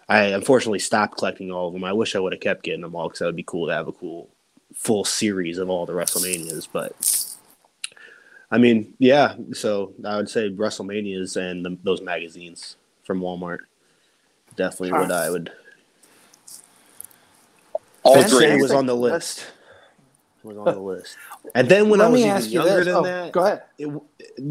I 0.07 0.21
unfortunately 0.21 0.79
stopped 0.79 1.17
collecting 1.17 1.51
all 1.51 1.67
of 1.67 1.73
them. 1.73 1.83
I 1.83 1.93
wish 1.93 2.15
I 2.15 2.19
would 2.19 2.33
have 2.33 2.41
kept 2.41 2.63
getting 2.63 2.81
them 2.81 2.95
all 2.95 3.09
because 3.09 3.19
that 3.19 3.25
would 3.25 3.35
be 3.35 3.43
cool 3.43 3.67
to 3.67 3.73
have 3.73 3.87
a 3.87 3.91
cool 3.91 4.29
full 4.75 5.03
series 5.03 5.57
of 5.57 5.69
all 5.69 5.85
the 5.85 5.93
WrestleManias. 5.93 6.67
But 6.71 7.35
I 8.51 8.57
mean, 8.57 8.93
yeah, 8.99 9.35
so 9.53 9.93
I 10.05 10.17
would 10.17 10.29
say 10.29 10.49
WrestleManias 10.49 11.37
and 11.37 11.65
the, 11.65 11.77
those 11.83 12.01
magazines 12.01 12.77
from 13.03 13.21
Walmart. 13.21 13.59
Definitely 14.55 14.89
huh. 14.89 14.99
what 14.99 15.11
I 15.11 15.29
would 15.29 15.51
all 18.03 18.23
three 18.23 18.61
was 18.61 18.71
on 18.71 18.85
the 18.85 18.95
list. 18.95 19.45
Was 20.43 20.57
on 20.57 20.65
the 20.65 20.79
list. 20.79 21.17
And 21.55 21.67
then 21.67 21.89
when 21.89 21.99
Let 21.99 22.07
I 22.07 22.11
was 22.11 22.21
even 22.21 22.51
younger 22.51 22.83
than 22.83 22.95
oh, 22.95 23.03
that, 23.03 23.31
go 23.31 23.45
ahead. 23.45 23.63
It, 23.77 23.89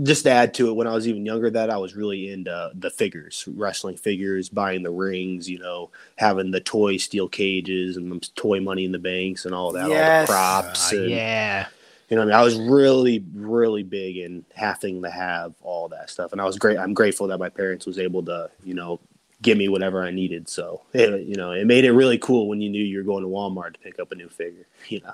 just 0.02 0.24
to 0.24 0.30
add 0.30 0.52
to 0.54 0.68
it, 0.68 0.72
when 0.72 0.86
I 0.86 0.94
was 0.94 1.06
even 1.06 1.24
younger, 1.24 1.48
that 1.50 1.70
I 1.70 1.76
was 1.76 1.94
really 1.94 2.32
into 2.32 2.72
the 2.74 2.90
figures, 2.90 3.44
wrestling 3.46 3.96
figures, 3.96 4.48
buying 4.48 4.82
the 4.82 4.90
rings, 4.90 5.48
you 5.48 5.58
know, 5.58 5.90
having 6.16 6.50
the 6.50 6.60
toy 6.60 6.96
steel 6.96 7.28
cages 7.28 7.96
and 7.96 8.10
the 8.10 8.20
toy 8.34 8.60
money 8.60 8.84
in 8.84 8.92
the 8.92 8.98
banks 8.98 9.44
and 9.44 9.54
all 9.54 9.72
that, 9.72 9.88
yes. 9.88 10.28
all 10.28 10.62
the 10.62 10.66
props. 10.66 10.92
Uh, 10.92 10.96
and, 10.96 11.10
yeah. 11.10 11.66
You 12.08 12.16
know, 12.16 12.22
I 12.22 12.24
mean, 12.26 12.34
I 12.34 12.42
was 12.42 12.58
really, 12.58 13.22
really 13.34 13.82
big 13.82 14.16
in 14.16 14.44
having 14.54 15.02
to 15.02 15.10
have 15.10 15.54
all 15.62 15.88
that 15.88 16.08
stuff, 16.08 16.32
and 16.32 16.40
I 16.40 16.44
was 16.44 16.58
great. 16.58 16.78
I'm 16.78 16.94
grateful 16.94 17.28
that 17.28 17.38
my 17.38 17.50
parents 17.50 17.86
was 17.86 17.98
able 17.98 18.24
to, 18.24 18.50
you 18.64 18.72
know, 18.72 18.98
give 19.42 19.58
me 19.58 19.68
whatever 19.68 20.02
I 20.02 20.10
needed. 20.10 20.48
So 20.48 20.82
it, 20.92 21.26
you 21.26 21.36
know, 21.36 21.52
it 21.52 21.66
made 21.66 21.84
it 21.84 21.92
really 21.92 22.18
cool 22.18 22.48
when 22.48 22.60
you 22.60 22.70
knew 22.70 22.82
you 22.82 22.98
were 22.98 23.04
going 23.04 23.22
to 23.22 23.28
Walmart 23.28 23.74
to 23.74 23.80
pick 23.80 23.98
up 23.98 24.12
a 24.12 24.14
new 24.14 24.28
figure. 24.28 24.66
You 24.88 25.00
know. 25.00 25.12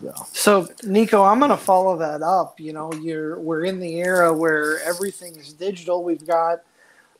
So. 0.00 0.26
so 0.32 0.68
Nico, 0.84 1.22
I'm 1.22 1.38
going 1.38 1.50
to 1.50 1.56
follow 1.56 1.96
that 1.98 2.22
up. 2.22 2.58
You 2.58 2.72
know, 2.72 2.92
you're 2.94 3.38
we're 3.38 3.64
in 3.64 3.80
the 3.80 4.00
era 4.00 4.32
where 4.32 4.80
everything 4.82 5.36
is 5.36 5.52
digital. 5.52 6.02
We've 6.02 6.26
got 6.26 6.60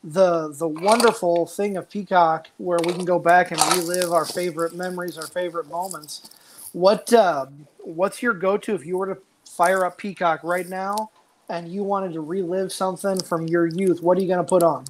the 0.03 0.49
the 0.49 0.69
wonderful 0.69 1.47
thing 1.47 1.77
of 1.77 1.91
Peacock 1.91 2.49
where 2.57 2.79
we 2.85 2.93
can 2.93 3.05
go 3.05 3.19
back 3.19 3.51
and 3.51 3.61
relive 3.75 4.13
our 4.13 4.25
favorite 4.25 4.75
memories, 4.75 5.19
our 5.19 5.27
favorite 5.27 5.69
moments. 5.69 6.31
What 6.73 7.13
uh, 7.13 7.47
what's 7.81 8.23
your 8.23 8.35
go 8.35 8.57
to 8.57 8.75
if 8.75 8.87
you 8.87 8.97
were 8.97 9.15
to 9.15 9.21
fire 9.45 9.85
up 9.85 9.99
Peacock 9.99 10.41
right 10.43 10.69
now 10.69 11.11
and 11.49 11.69
you 11.71 11.83
wanted 11.83 12.13
to 12.15 12.21
relive 12.21 12.73
something 12.73 13.21
from 13.21 13.47
your 13.47 13.67
youth? 13.67 14.03
What 14.03 14.17
are 14.17 14.21
you 14.23 14.29
going 14.29 14.39
to 14.39 14.49
put 14.49 14.63
on? 14.63 14.85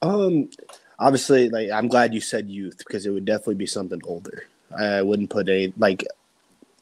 Um, 0.00 0.50
obviously, 0.98 1.50
like 1.50 1.70
I'm 1.70 1.88
glad 1.88 2.14
you 2.14 2.20
said 2.20 2.48
youth 2.48 2.78
because 2.78 3.04
it 3.04 3.10
would 3.10 3.24
definitely 3.24 3.56
be 3.56 3.66
something 3.66 4.00
older. 4.04 4.44
I 4.78 5.02
wouldn't 5.02 5.30
put 5.30 5.48
a 5.48 5.72
like 5.76 6.06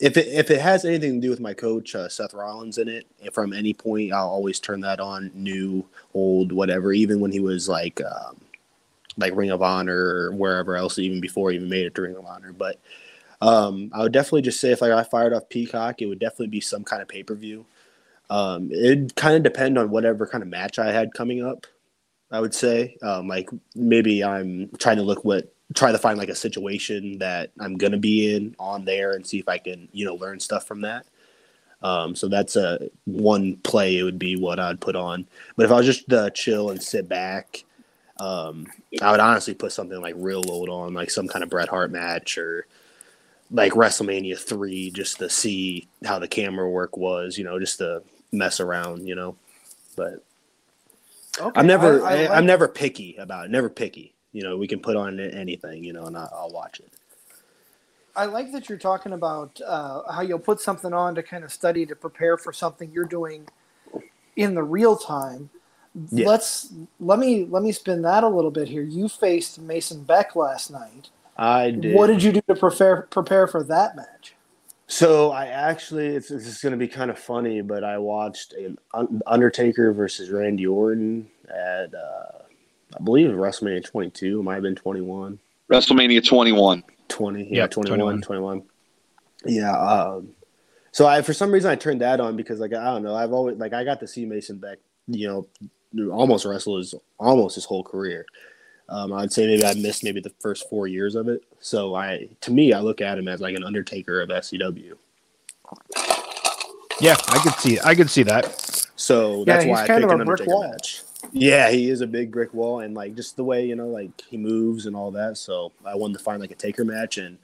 if 0.00 0.16
it 0.16 0.28
if 0.28 0.50
it 0.50 0.60
has 0.60 0.84
anything 0.84 1.20
to 1.20 1.26
do 1.26 1.30
with 1.30 1.40
my 1.40 1.54
coach 1.54 1.94
uh, 1.94 2.08
Seth 2.08 2.34
Rollins 2.34 2.78
in 2.78 2.88
it. 2.88 3.06
From 3.32 3.52
any 3.52 3.74
point, 3.74 4.12
I'll 4.12 4.28
always 4.28 4.60
turn 4.60 4.80
that 4.82 5.00
on, 5.00 5.30
new, 5.34 5.84
old, 6.14 6.52
whatever. 6.52 6.92
Even 6.92 7.20
when 7.20 7.32
he 7.32 7.40
was 7.40 7.68
like 7.68 8.00
um, 8.00 8.40
like 9.16 9.34
Ring 9.36 9.50
of 9.50 9.62
Honor 9.62 9.98
or 9.98 10.32
wherever 10.32 10.76
else, 10.76 10.98
even 10.98 11.20
before 11.20 11.50
he 11.50 11.56
even 11.56 11.68
made 11.68 11.86
it 11.86 11.94
to 11.96 12.02
Ring 12.02 12.16
of 12.16 12.26
Honor. 12.26 12.52
But 12.52 12.78
um, 13.40 13.90
I 13.92 14.02
would 14.02 14.12
definitely 14.12 14.42
just 14.42 14.60
say 14.60 14.70
if 14.70 14.82
I 14.82 15.02
fired 15.02 15.32
off 15.32 15.48
Peacock, 15.48 16.00
it 16.00 16.06
would 16.06 16.18
definitely 16.18 16.48
be 16.48 16.60
some 16.60 16.84
kind 16.84 17.02
of 17.02 17.08
pay 17.08 17.22
per 17.22 17.34
view. 17.34 17.66
Um, 18.30 18.70
it'd 18.70 19.16
kind 19.16 19.36
of 19.36 19.42
depend 19.42 19.78
on 19.78 19.90
whatever 19.90 20.26
kind 20.26 20.42
of 20.42 20.48
match 20.48 20.78
I 20.78 20.92
had 20.92 21.14
coming 21.14 21.44
up. 21.44 21.66
I 22.30 22.40
would 22.40 22.54
say. 22.54 22.96
Um, 23.02 23.26
like 23.26 23.48
maybe 23.74 24.22
I'm 24.22 24.70
trying 24.78 24.96
to 24.96 25.02
look 25.02 25.24
what 25.24 25.52
try 25.74 25.92
to 25.92 25.98
find 25.98 26.18
like 26.18 26.28
a 26.28 26.34
situation 26.34 27.18
that 27.18 27.50
I'm 27.60 27.76
gonna 27.76 27.98
be 27.98 28.34
in 28.34 28.56
on 28.58 28.84
there 28.84 29.12
and 29.12 29.26
see 29.26 29.38
if 29.38 29.48
I 29.48 29.58
can 29.58 29.88
you 29.92 30.04
know 30.04 30.14
learn 30.14 30.40
stuff 30.40 30.66
from 30.66 30.82
that. 30.82 31.06
Um, 31.82 32.16
so 32.16 32.28
that's 32.28 32.56
a 32.56 32.90
one 33.04 33.56
play. 33.56 33.98
It 33.98 34.02
would 34.02 34.18
be 34.18 34.36
what 34.36 34.58
I'd 34.58 34.80
put 34.80 34.96
on. 34.96 35.26
But 35.56 35.66
if 35.66 35.72
I 35.72 35.76
was 35.76 35.86
just 35.86 36.12
uh, 36.12 36.30
chill 36.30 36.70
and 36.70 36.82
sit 36.82 37.08
back, 37.08 37.64
um, 38.18 38.66
I 39.00 39.12
would 39.12 39.20
honestly 39.20 39.54
put 39.54 39.72
something 39.72 40.00
like 40.00 40.14
real 40.16 40.50
old 40.50 40.68
on, 40.68 40.92
like 40.94 41.10
some 41.10 41.28
kind 41.28 41.44
of 41.44 41.50
Bret 41.50 41.68
Hart 41.68 41.92
match 41.92 42.36
or 42.36 42.66
like 43.50 43.72
WrestleMania 43.72 44.38
three, 44.38 44.90
just 44.90 45.18
to 45.18 45.30
see 45.30 45.88
how 46.04 46.18
the 46.18 46.28
camera 46.28 46.68
work 46.68 46.96
was. 46.96 47.38
You 47.38 47.44
know, 47.44 47.60
just 47.60 47.78
to 47.78 48.02
mess 48.32 48.58
around. 48.60 49.06
You 49.06 49.14
know, 49.14 49.36
but 49.96 50.24
Okay. 51.40 51.60
I'm 51.60 51.66
never 51.66 52.04
I, 52.04 52.38
am 52.38 52.46
never 52.46 52.68
picky 52.68 53.16
about 53.16 53.46
it. 53.46 53.50
Never 53.50 53.68
picky. 53.68 54.14
You 54.32 54.42
know, 54.42 54.56
we 54.56 54.66
can 54.66 54.80
put 54.80 54.96
on 54.96 55.18
anything, 55.20 55.82
you 55.84 55.92
know, 55.92 56.04
and 56.04 56.16
I'll, 56.16 56.30
I'll 56.34 56.50
watch 56.50 56.80
it. 56.80 56.92
I 58.14 58.26
like 58.26 58.52
that 58.52 58.68
you're 58.68 58.78
talking 58.78 59.12
about 59.12 59.60
uh, 59.64 60.10
how 60.12 60.22
you'll 60.22 60.38
put 60.38 60.60
something 60.60 60.92
on 60.92 61.14
to 61.14 61.22
kind 61.22 61.44
of 61.44 61.52
study 61.52 61.86
to 61.86 61.94
prepare 61.94 62.36
for 62.36 62.52
something 62.52 62.90
you're 62.92 63.04
doing 63.04 63.48
in 64.36 64.54
the 64.54 64.62
real 64.62 64.96
time. 64.96 65.50
Yeah. 66.10 66.28
Let's 66.28 66.72
let 67.00 67.18
me 67.18 67.46
let 67.48 67.62
me 67.62 67.72
spin 67.72 68.02
that 68.02 68.24
a 68.24 68.28
little 68.28 68.50
bit 68.50 68.68
here. 68.68 68.82
You 68.82 69.08
faced 69.08 69.60
Mason 69.60 70.04
Beck 70.04 70.36
last 70.36 70.70
night. 70.70 71.10
I 71.36 71.70
did. 71.70 71.94
What 71.94 72.08
did 72.08 72.22
you 72.22 72.32
do 72.32 72.42
to 72.48 72.54
prepare 72.54 73.02
prepare 73.10 73.46
for 73.46 73.62
that 73.64 73.96
match? 73.96 74.34
So 74.90 75.32
I 75.32 75.48
actually, 75.48 76.06
it's, 76.06 76.30
it's 76.30 76.62
going 76.62 76.72
to 76.72 76.78
be 76.78 76.88
kind 76.88 77.10
of 77.10 77.18
funny, 77.18 77.60
but 77.60 77.84
I 77.84 77.98
watched 77.98 78.54
an 78.54 78.78
Undertaker 79.26 79.92
versus 79.92 80.30
Randy 80.30 80.66
Orton 80.66 81.28
at, 81.50 81.94
uh, 81.94 82.44
I 82.96 83.02
believe 83.02 83.30
WrestleMania 83.30 83.84
22. 83.84 84.40
It 84.40 84.42
might 84.42 84.54
have 84.54 84.62
been 84.62 84.74
21. 84.74 85.38
WrestleMania 85.70 86.26
21. 86.26 86.84
20, 87.08 87.44
yeah, 87.44 87.62
yep, 87.62 87.70
21, 87.70 87.98
21, 87.98 88.22
21. 88.22 88.62
Yeah. 89.46 89.76
Um, 89.76 90.30
so 90.92 91.06
I, 91.06 91.22
for 91.22 91.32
some 91.32 91.50
reason, 91.50 91.70
I 91.70 91.74
turned 91.74 92.00
that 92.00 92.20
on 92.20 92.36
because, 92.36 92.60
like, 92.60 92.72
I 92.72 92.84
don't 92.84 93.02
know, 93.02 93.14
I've 93.14 93.32
always, 93.32 93.56
like, 93.56 93.72
I 93.72 93.84
got 93.84 94.00
to 94.00 94.08
see 94.08 94.24
Mason 94.24 94.58
Beck, 94.58 94.78
you 95.06 95.46
know, 95.94 96.10
almost 96.10 96.44
wrestle 96.44 96.78
his, 96.78 96.94
almost 97.18 97.54
his 97.54 97.64
whole 97.64 97.82
career. 97.82 98.26
Um, 98.88 99.12
I'd 99.12 99.32
say 99.32 99.46
maybe 99.46 99.64
I 99.64 99.74
missed 99.74 100.02
maybe 100.02 100.20
the 100.20 100.32
first 100.40 100.68
four 100.68 100.86
years 100.86 101.14
of 101.14 101.28
it. 101.28 101.42
So 101.60 101.94
I, 101.94 102.28
to 102.40 102.50
me, 102.50 102.72
I 102.72 102.80
look 102.80 103.00
at 103.00 103.18
him 103.18 103.28
as 103.28 103.40
like 103.40 103.54
an 103.54 103.64
Undertaker 103.64 104.20
of 104.20 104.30
SCW. 104.30 104.94
Yeah, 107.00 107.16
I 107.28 107.38
could 107.38 107.54
see, 107.54 107.78
I 107.84 107.94
could 107.94 108.10
see 108.10 108.22
that. 108.24 108.88
So 108.96 109.44
that's 109.44 109.66
why 109.66 109.84
I 109.84 109.86
picked 109.86 110.10
an 110.10 110.20
Undertaker 110.20 110.50
wall. 110.50 110.68
match. 110.68 111.02
Yeah, 111.32 111.70
he 111.70 111.90
is 111.90 112.00
a 112.00 112.06
big 112.06 112.32
brick 112.32 112.54
wall, 112.54 112.80
and 112.80 112.94
like 112.94 113.14
just 113.14 113.36
the 113.36 113.44
way 113.44 113.66
you 113.66 113.76
know, 113.76 113.88
like 113.88 114.10
he 114.28 114.36
moves 114.36 114.86
and 114.86 114.96
all 114.96 115.10
that. 115.12 115.36
So 115.36 115.72
I 115.84 115.94
wanted 115.94 116.18
to 116.18 116.24
find 116.24 116.40
like 116.40 116.50
a 116.50 116.56
Taker 116.56 116.84
match, 116.84 117.18
and 117.18 117.38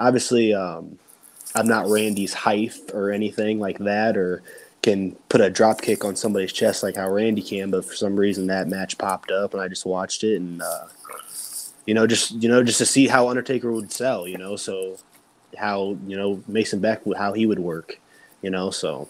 obviously, 0.00 0.54
um, 0.54 0.98
I'm 1.54 1.68
not 1.68 1.88
Randy's 1.88 2.34
height 2.34 2.74
or 2.94 3.10
anything 3.10 3.58
like 3.58 3.78
that, 3.78 4.16
or 4.16 4.42
can 4.82 5.12
put 5.28 5.40
a 5.40 5.50
drop 5.50 5.80
kick 5.80 6.04
on 6.04 6.16
somebody's 6.16 6.52
chest 6.52 6.82
like 6.82 6.96
how 6.96 7.10
Randy 7.10 7.42
can, 7.42 7.70
but 7.70 7.84
for 7.84 7.94
some 7.94 8.16
reason 8.16 8.46
that 8.46 8.68
match 8.68 8.96
popped 8.96 9.30
up 9.30 9.52
and 9.52 9.62
I 9.62 9.68
just 9.68 9.84
watched 9.84 10.24
it 10.24 10.36
and 10.36 10.62
uh, 10.62 10.86
you 11.86 11.94
know 11.94 12.06
just 12.06 12.30
you 12.42 12.48
know 12.48 12.62
just 12.62 12.78
to 12.78 12.86
see 12.86 13.08
how 13.08 13.28
Undertaker 13.28 13.72
would 13.72 13.90
sell, 13.92 14.26
you 14.26 14.38
know, 14.38 14.56
so 14.56 14.96
how 15.58 15.96
you 16.06 16.16
know 16.16 16.42
Mason 16.46 16.80
Beck 16.80 17.02
how 17.16 17.32
he 17.32 17.46
would 17.46 17.58
work, 17.58 18.00
you 18.42 18.50
know, 18.50 18.70
so 18.70 19.08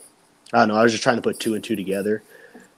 I 0.52 0.60
don't 0.60 0.68
know. 0.68 0.76
I 0.76 0.82
was 0.82 0.92
just 0.92 1.02
trying 1.02 1.16
to 1.16 1.22
put 1.22 1.38
two 1.38 1.54
and 1.54 1.62
two 1.62 1.76
together, 1.76 2.22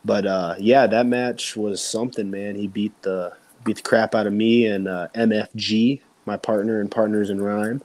but 0.05 0.27
uh, 0.27 0.55
yeah, 0.59 0.87
that 0.87 1.07
match 1.07 1.57
was 1.57 1.83
something, 1.83 2.31
man. 2.31 2.55
He 2.55 2.67
beat 2.67 3.01
the 3.03 3.33
beat 3.65 3.77
the 3.77 3.83
crap 3.83 4.15
out 4.15 4.27
of 4.27 4.33
me 4.33 4.67
and 4.67 4.89
uh, 4.89 5.09
MFG, 5.15 6.01
my 6.25 6.37
partner 6.37 6.81
and 6.81 6.91
partners 6.91 7.31
in 7.31 7.41
rhyme. 7.41 7.83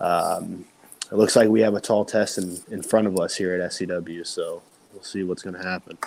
Um, 0.00 0.64
it 1.10 1.16
looks 1.16 1.36
like 1.36 1.48
we 1.48 1.60
have 1.60 1.74
a 1.74 1.80
tall 1.80 2.04
test 2.04 2.38
in, 2.38 2.58
in 2.70 2.82
front 2.82 3.06
of 3.06 3.18
us 3.18 3.36
here 3.36 3.54
at 3.54 3.70
SCW, 3.70 4.26
so 4.26 4.62
we'll 4.92 5.02
see 5.02 5.22
what's 5.22 5.42
going 5.42 5.54
to 5.54 5.62
happen. 5.62 5.98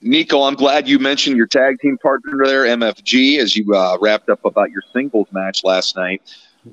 Nico, 0.00 0.42
I'm 0.42 0.54
glad 0.54 0.88
you 0.88 1.00
mentioned 1.00 1.36
your 1.36 1.48
tag 1.48 1.80
team 1.80 1.98
partner 1.98 2.44
there, 2.44 2.64
MFG, 2.64 3.40
as 3.40 3.56
you 3.56 3.74
uh, 3.74 3.98
wrapped 4.00 4.28
up 4.28 4.44
about 4.44 4.70
your 4.70 4.82
singles 4.92 5.26
match 5.32 5.64
last 5.64 5.96
night. 5.96 6.22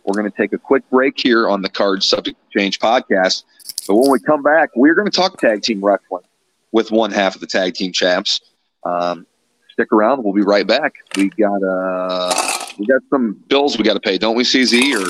We're 0.03 0.19
going 0.19 0.29
to 0.29 0.37
take 0.37 0.53
a 0.53 0.57
quick 0.57 0.87
break 0.89 1.13
here 1.17 1.49
on 1.49 1.61
the 1.61 1.69
Card 1.69 2.03
Subject 2.03 2.37
Change 2.51 2.79
podcast. 2.79 3.43
But 3.87 3.95
when 3.95 4.11
we 4.11 4.19
come 4.19 4.43
back, 4.43 4.69
we're 4.75 4.95
going 4.95 5.09
to 5.09 5.15
talk 5.15 5.39
tag 5.39 5.61
team 5.61 5.83
wrestling 5.83 6.23
with 6.71 6.91
one 6.91 7.11
half 7.11 7.35
of 7.35 7.41
the 7.41 7.47
tag 7.47 7.73
team 7.73 7.91
champs. 7.91 8.41
Um, 8.83 9.25
stick 9.71 9.91
around. 9.91 10.23
We'll 10.23 10.33
be 10.33 10.41
right 10.41 10.65
back. 10.65 10.93
We 11.15 11.29
got 11.29 11.61
uh, 11.63 12.65
we 12.77 12.85
got 12.85 13.01
some 13.09 13.33
bills 13.47 13.77
we 13.77 13.83
got 13.83 13.93
to 13.93 13.99
pay, 13.99 14.17
don't 14.17 14.35
we, 14.35 14.43
CZ? 14.43 14.95
Or 14.95 15.09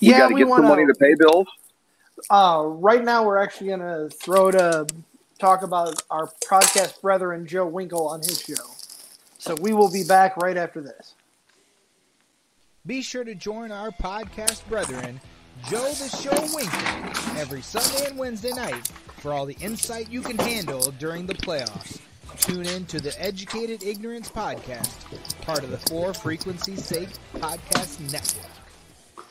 we 0.00 0.08
yeah, 0.08 0.18
got 0.18 0.28
to 0.28 0.34
get 0.34 0.48
wanna, 0.48 0.62
some 0.62 0.68
money 0.68 0.86
to 0.86 0.94
pay 0.94 1.14
bills. 1.18 1.46
Uh, 2.30 2.64
right 2.66 3.04
now, 3.04 3.24
we're 3.24 3.38
actually 3.38 3.68
going 3.68 3.80
to 3.80 4.08
throw 4.14 4.50
to 4.50 4.86
talk 5.38 5.62
about 5.62 6.02
our 6.10 6.30
podcast 6.44 7.00
brethren, 7.00 7.46
Joe 7.46 7.66
Winkle, 7.66 8.08
on 8.08 8.20
his 8.20 8.40
show. 8.40 8.54
So 9.38 9.54
we 9.60 9.72
will 9.72 9.90
be 9.90 10.04
back 10.04 10.36
right 10.36 10.56
after 10.56 10.80
this. 10.80 11.14
Be 12.88 13.02
sure 13.02 13.22
to 13.22 13.34
join 13.34 13.70
our 13.70 13.90
podcast 13.90 14.66
brethren, 14.66 15.20
Joe 15.68 15.92
the 15.92 16.08
Show 16.08 16.56
Winkle, 16.56 17.38
every 17.38 17.60
Sunday 17.60 18.08
and 18.08 18.18
Wednesday 18.18 18.52
night 18.52 18.88
for 19.18 19.34
all 19.34 19.44
the 19.44 19.58
insight 19.60 20.10
you 20.10 20.22
can 20.22 20.38
handle 20.38 20.90
during 20.92 21.26
the 21.26 21.34
playoffs. 21.34 22.00
Tune 22.38 22.64
in 22.64 22.86
to 22.86 22.98
the 22.98 23.14
Educated 23.22 23.82
Ignorance 23.82 24.30
Podcast, 24.30 25.04
part 25.42 25.64
of 25.64 25.70
the 25.70 25.76
For 25.76 26.14
Frequency 26.14 26.76
Sake 26.76 27.10
Podcast 27.34 28.00
Network. 28.10 28.50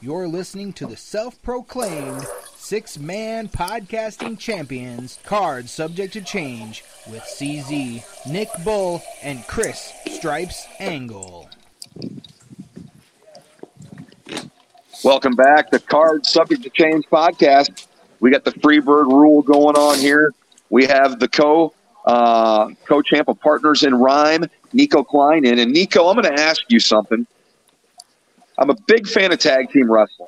You're 0.01 0.27
listening 0.27 0.71
to 0.73 0.85
the 0.85 0.95
self 0.95 1.41
proclaimed 1.41 2.27
six 2.55 2.99
man 2.99 3.47
podcasting 3.47 4.37
champions, 4.37 5.17
cards 5.23 5.71
subject 5.71 6.13
to 6.13 6.21
change, 6.21 6.83
with 7.09 7.23
CZ, 7.23 8.03
Nick 8.31 8.49
Bull, 8.63 9.01
and 9.23 9.47
Chris 9.47 9.91
Stripes 10.11 10.67
Angle. 10.79 11.49
Welcome 15.07 15.35
back 15.35 15.71
to 15.71 15.79
Card 15.79 16.25
Subject 16.25 16.63
to 16.63 16.69
Change 16.69 17.05
podcast. 17.05 17.87
We 18.19 18.29
got 18.29 18.43
the 18.43 18.51
Freebird 18.51 19.05
rule 19.05 19.41
going 19.41 19.77
on 19.77 19.97
here. 19.99 20.33
We 20.69 20.85
have 20.85 21.21
the 21.21 21.29
co 21.29 21.73
uh, 22.05 22.71
co 22.85 23.01
champ 23.01 23.29
of 23.29 23.39
Partners 23.39 23.83
in 23.83 23.95
Rhyme, 23.95 24.43
Nico 24.73 25.05
Klein, 25.05 25.45
in. 25.45 25.59
And 25.59 25.71
Nico, 25.71 26.09
I'm 26.09 26.21
going 26.21 26.35
to 26.35 26.43
ask 26.43 26.61
you 26.67 26.81
something. 26.81 27.25
I'm 28.57 28.69
a 28.69 28.75
big 28.85 29.07
fan 29.07 29.31
of 29.31 29.39
tag 29.39 29.71
team 29.71 29.89
wrestling. 29.89 30.27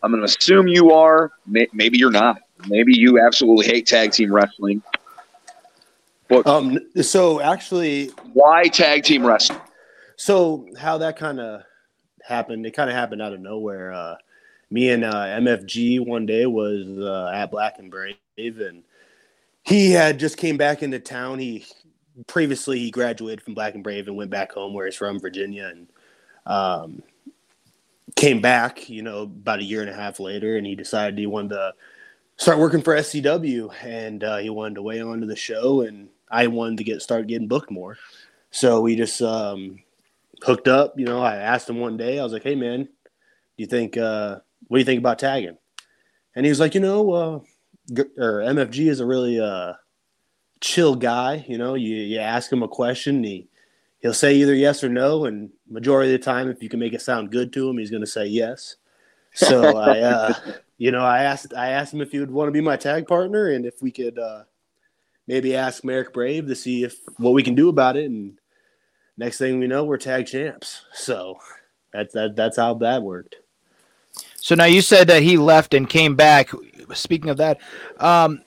I'm 0.00 0.12
going 0.12 0.24
to 0.24 0.26
assume 0.26 0.68
you 0.68 0.92
are. 0.92 1.32
Maybe 1.44 1.98
you're 1.98 2.12
not. 2.12 2.40
Maybe 2.68 2.96
you 2.96 3.18
absolutely 3.18 3.66
hate 3.66 3.88
tag 3.88 4.12
team 4.12 4.32
wrestling. 4.32 4.80
But 6.28 6.46
um, 6.46 6.78
so 7.02 7.40
actually, 7.40 8.12
why 8.32 8.68
tag 8.68 9.02
team 9.02 9.26
wrestling? 9.26 9.58
So 10.14 10.68
how 10.78 10.98
that 10.98 11.16
kind 11.16 11.40
of 11.40 11.64
happened? 12.26 12.66
It 12.66 12.72
kind 12.72 12.90
of 12.90 12.96
happened 12.96 13.22
out 13.22 13.32
of 13.32 13.40
nowhere. 13.40 13.92
Uh, 13.92 14.16
me 14.70 14.90
and 14.90 15.04
uh, 15.04 15.12
MFG 15.12 16.04
one 16.06 16.26
day 16.26 16.46
was 16.46 16.86
uh, 16.98 17.30
at 17.34 17.50
Black 17.50 17.78
and 17.78 17.90
Brave, 17.90 18.16
and 18.36 18.82
he 19.62 19.90
had 19.90 20.18
just 20.18 20.36
came 20.36 20.56
back 20.56 20.82
into 20.82 20.98
town. 20.98 21.38
He 21.38 21.66
previously 22.26 22.78
he 22.78 22.90
graduated 22.90 23.42
from 23.42 23.54
Black 23.54 23.74
and 23.74 23.84
Brave 23.84 24.08
and 24.08 24.16
went 24.16 24.30
back 24.30 24.52
home 24.52 24.74
where 24.74 24.86
he's 24.86 24.96
from, 24.96 25.20
Virginia, 25.20 25.70
and 25.74 25.88
um, 26.46 27.02
came 28.16 28.40
back, 28.40 28.88
you 28.88 29.02
know, 29.02 29.22
about 29.22 29.60
a 29.60 29.64
year 29.64 29.80
and 29.80 29.90
a 29.90 29.94
half 29.94 30.20
later, 30.20 30.56
and 30.56 30.66
he 30.66 30.74
decided 30.74 31.18
he 31.18 31.26
wanted 31.26 31.50
to 31.50 31.74
start 32.36 32.58
working 32.58 32.82
for 32.82 32.96
SCW, 32.96 33.72
and 33.84 34.24
uh, 34.24 34.38
he 34.38 34.50
wanted 34.50 34.76
to 34.76 34.82
weigh 34.82 35.00
on 35.00 35.20
to 35.20 35.26
the 35.26 35.36
show, 35.36 35.82
and 35.82 36.08
I 36.30 36.46
wanted 36.46 36.78
to 36.78 36.84
get 36.84 37.02
start 37.02 37.26
getting 37.26 37.48
booked 37.48 37.70
more. 37.70 37.98
So 38.50 38.80
we 38.80 38.96
just 38.96 39.20
um, 39.22 39.80
hooked 40.44 40.68
up. 40.68 40.94
You 40.98 41.04
know, 41.04 41.22
I 41.22 41.36
asked 41.36 41.68
him 41.68 41.80
one 41.80 41.96
day, 41.96 42.18
I 42.18 42.24
was 42.24 42.32
like, 42.32 42.42
"Hey, 42.42 42.54
man, 42.54 42.84
do 42.84 42.88
you 43.56 43.66
think 43.66 43.96
uh, 43.96 44.38
what 44.68 44.76
do 44.76 44.80
you 44.80 44.84
think 44.84 44.98
about 44.98 45.18
tagging?" 45.18 45.56
And 46.34 46.46
he 46.46 46.50
was 46.50 46.60
like, 46.60 46.74
"You 46.74 46.80
know, 46.80 47.12
uh, 47.12 47.40
or 48.18 48.40
MFG 48.40 48.88
is 48.88 49.00
a 49.00 49.06
really 49.06 49.40
uh, 49.40 49.74
chill 50.60 50.94
guy. 50.94 51.44
You 51.48 51.58
know, 51.58 51.74
you 51.74 51.96
you 51.96 52.18
ask 52.18 52.50
him 52.50 52.62
a 52.62 52.68
question, 52.68 53.22
he 53.22 53.48
he'll 54.00 54.14
say 54.14 54.34
either 54.34 54.54
yes 54.54 54.82
or 54.82 54.88
no, 54.88 55.26
and 55.26 55.50
majority 55.68 56.14
of 56.14 56.20
the 56.20 56.24
time, 56.24 56.48
if 56.48 56.62
you 56.62 56.68
can 56.68 56.80
make 56.80 56.92
it 56.94 57.02
sound 57.02 57.30
good 57.30 57.52
to 57.52 57.68
him, 57.68 57.78
he's 57.78 57.90
going 57.90 58.02
to 58.02 58.06
say 58.06 58.26
yes. 58.26 58.76
So 59.34 59.76
I, 59.78 60.00
uh, 60.00 60.34
you 60.78 60.90
know, 60.90 61.04
I 61.04 61.24
asked 61.24 61.54
I 61.54 61.70
asked 61.70 61.92
him 61.92 62.00
if 62.00 62.12
he 62.12 62.20
would 62.20 62.30
want 62.30 62.48
to 62.48 62.52
be 62.52 62.60
my 62.60 62.76
tag 62.76 63.06
partner, 63.06 63.50
and 63.50 63.66
if 63.66 63.82
we 63.82 63.90
could 63.90 64.18
uh, 64.18 64.44
maybe 65.26 65.54
ask 65.56 65.84
Marek 65.84 66.12
Brave 66.12 66.46
to 66.46 66.54
see 66.54 66.84
if 66.84 66.96
what 67.18 67.32
we 67.32 67.42
can 67.42 67.54
do 67.54 67.68
about 67.68 67.96
it. 67.96 68.06
And 68.06 68.38
next 69.16 69.38
thing 69.38 69.58
we 69.58 69.66
know, 69.66 69.84
we're 69.84 69.98
tag 69.98 70.26
champs. 70.26 70.82
So 70.92 71.38
that's 71.92 72.14
that 72.14 72.36
that's 72.36 72.56
how 72.56 72.74
that 72.74 73.02
worked. 73.02 73.36
So 74.36 74.54
now 74.54 74.64
you 74.64 74.82
said 74.82 75.08
that 75.08 75.22
he 75.22 75.36
left 75.36 75.74
and 75.74 75.88
came 75.88 76.16
back. 76.16 76.50
Speaking 76.92 77.30
of 77.30 77.36
that, 77.36 77.60
um, 77.98 78.42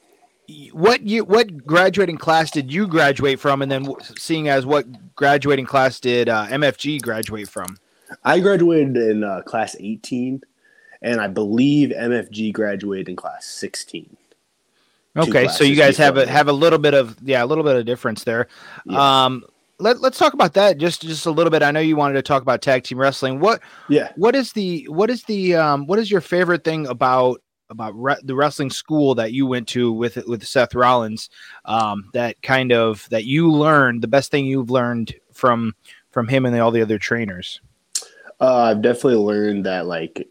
what 0.72 1.02
you 1.02 1.24
what 1.24 1.66
graduating 1.66 2.18
class 2.18 2.52
did 2.52 2.72
you 2.72 2.88
graduate 2.88 3.40
from 3.40 3.62
and 3.62 3.72
then 3.72 3.88
seeing 4.18 4.48
as 4.48 4.66
what 4.66 4.86
graduating 5.16 5.66
class 5.66 6.00
did 6.00 6.30
uh, 6.30 6.46
mfg 6.48 7.02
graduate 7.02 7.50
from 7.50 7.78
i 8.24 8.40
graduated 8.40 8.96
in 8.96 9.24
uh, 9.24 9.42
class 9.42 9.76
18 9.80 10.42
and 11.02 11.20
i 11.20 11.28
believe 11.28 11.90
mfg 11.90 12.54
graduated 12.54 13.10
in 13.10 13.16
class 13.16 13.46
16 13.46 14.16
okay 15.18 15.48
so 15.48 15.64
you 15.64 15.76
guys 15.76 15.98
have 15.98 16.18
a 16.18 16.28
have 16.28 16.48
a 16.48 16.54
little 16.54 16.80
bit 16.80 16.94
of 16.94 17.18
yeah 17.24 17.44
a 17.44 17.48
little 17.48 17.64
bit 17.64 17.76
of 17.76 17.86
difference 17.86 18.24
there 18.24 18.48
yeah. 18.86 19.26
um 19.26 19.44
let, 19.80 20.02
let's 20.02 20.18
talk 20.18 20.34
about 20.34 20.54
that 20.54 20.78
just 20.78 21.02
just 21.02 21.26
a 21.26 21.32
little 21.32 21.52
bit. 21.52 21.64
I 21.64 21.72
know 21.72 21.80
you 21.80 21.96
wanted 21.96 22.16
to 22.16 22.22
talk 22.22 22.42
about 22.42 22.62
tag 22.62 22.84
team 22.84 23.00
wrestling. 23.00 23.40
What 23.40 23.62
yeah. 23.90 24.12
what 24.16 24.36
is 24.36 24.54
the 24.54 24.88
what 24.90 25.10
is 25.10 25.24
the 25.24 25.56
um 25.56 25.88
what 25.88 26.00
is 26.00 26.10
your 26.10 26.22
favorite 26.22 26.64
thing 26.64 26.88
about 26.88 27.42
about 27.70 27.94
re- 27.96 28.22
the 28.24 28.36
wrestling 28.36 28.70
school 28.70 29.16
that 29.16 29.34
you 29.34 29.46
went 29.46 29.68
to 29.70 29.92
with 29.92 30.18
with 30.28 30.46
Seth 30.46 30.76
Rollins 30.76 31.30
um, 31.66 32.10
that 32.14 32.42
kind 32.42 32.72
of 32.72 33.08
that 33.10 33.26
you 33.26 33.52
learned 33.52 34.02
the 34.02 34.08
best 34.08 34.32
thing 34.32 34.46
you've 34.46 34.70
learned 34.70 35.14
from 35.32 35.74
from 36.12 36.28
him 36.28 36.46
and 36.46 36.56
the, 36.56 36.60
all 36.60 36.72
the 36.72 36.82
other 36.82 36.98
trainers? 37.00 37.60
Uh, 38.40 38.64
I've 38.64 38.82
definitely 38.82 39.16
learned 39.16 39.66
that 39.66 39.86
like 39.86 40.28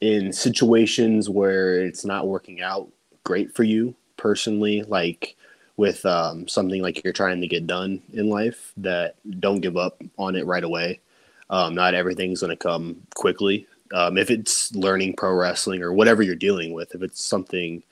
in 0.00 0.32
situations 0.32 1.28
where 1.28 1.84
it's 1.84 2.04
not 2.04 2.28
working 2.28 2.60
out 2.60 2.88
great 3.24 3.54
for 3.54 3.64
you 3.64 3.94
personally 4.16 4.82
like 4.82 5.36
with 5.80 6.04
um, 6.04 6.46
something 6.46 6.82
like 6.82 7.02
you're 7.02 7.12
trying 7.12 7.40
to 7.40 7.46
get 7.46 7.66
done 7.66 8.02
in 8.12 8.28
life 8.28 8.72
that 8.76 9.16
don't 9.40 9.60
give 9.60 9.76
up 9.76 10.02
on 10.18 10.36
it 10.36 10.46
right 10.46 10.64
away 10.64 11.00
um, 11.48 11.74
not 11.74 11.94
everything's 11.94 12.40
going 12.40 12.56
to 12.56 12.56
come 12.56 12.96
quickly 13.14 13.66
um, 13.92 14.16
if 14.16 14.30
it's 14.30 14.74
learning 14.74 15.14
pro 15.16 15.32
wrestling 15.32 15.82
or 15.82 15.92
whatever 15.92 16.22
you're 16.22 16.34
dealing 16.34 16.72
with, 16.72 16.94
if 16.94 17.02
it's 17.02 17.24
something 17.24 17.82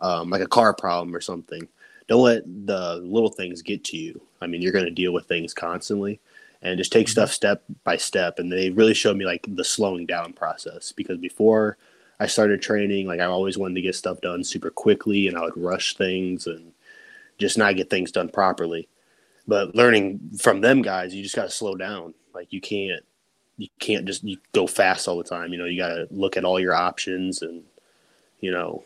um, 0.00 0.30
like 0.30 0.42
a 0.42 0.46
car 0.46 0.72
problem 0.72 1.14
or 1.14 1.20
something, 1.20 1.66
don't 2.08 2.22
let 2.22 2.42
the 2.66 2.96
little 3.04 3.30
things 3.30 3.62
get 3.62 3.84
to 3.84 3.96
you. 3.96 4.20
I 4.40 4.46
mean, 4.46 4.62
you're 4.62 4.72
going 4.72 4.84
to 4.84 4.90
deal 4.90 5.12
with 5.12 5.26
things 5.26 5.54
constantly 5.54 6.20
and 6.62 6.78
just 6.78 6.92
take 6.92 7.06
mm-hmm. 7.06 7.12
stuff 7.12 7.32
step 7.32 7.64
by 7.84 7.96
step. 7.96 8.38
And 8.38 8.50
they 8.50 8.70
really 8.70 8.94
showed 8.94 9.16
me 9.16 9.24
like 9.24 9.44
the 9.48 9.64
slowing 9.64 10.06
down 10.06 10.32
process 10.32 10.92
because 10.92 11.18
before 11.18 11.78
I 12.18 12.26
started 12.26 12.62
training, 12.62 13.06
like 13.06 13.20
I 13.20 13.24
always 13.24 13.58
wanted 13.58 13.74
to 13.74 13.82
get 13.82 13.94
stuff 13.94 14.20
done 14.20 14.44
super 14.44 14.70
quickly 14.70 15.28
and 15.28 15.36
I 15.36 15.42
would 15.42 15.56
rush 15.56 15.96
things 15.96 16.46
and 16.46 16.72
just 17.40 17.58
not 17.58 17.76
get 17.76 17.90
things 17.90 18.12
done 18.12 18.28
properly. 18.28 18.88
But 19.48 19.74
learning 19.74 20.20
from 20.38 20.60
them 20.60 20.82
guys, 20.82 21.14
you 21.14 21.22
just 21.24 21.34
got 21.34 21.44
to 21.44 21.50
slow 21.50 21.74
down. 21.74 22.14
Like 22.32 22.52
you 22.52 22.60
can't 22.60 23.02
you 23.56 23.68
can't 23.78 24.06
just 24.06 24.22
you 24.24 24.38
go 24.52 24.66
fast 24.66 25.08
all 25.08 25.18
the 25.18 25.24
time. 25.24 25.52
You 25.52 25.58
know, 25.58 25.64
you 25.66 25.76
got 25.76 25.94
to 25.94 26.06
look 26.10 26.36
at 26.36 26.44
all 26.44 26.60
your 26.60 26.74
options, 26.74 27.42
and 27.42 27.62
you 28.40 28.50
know, 28.52 28.84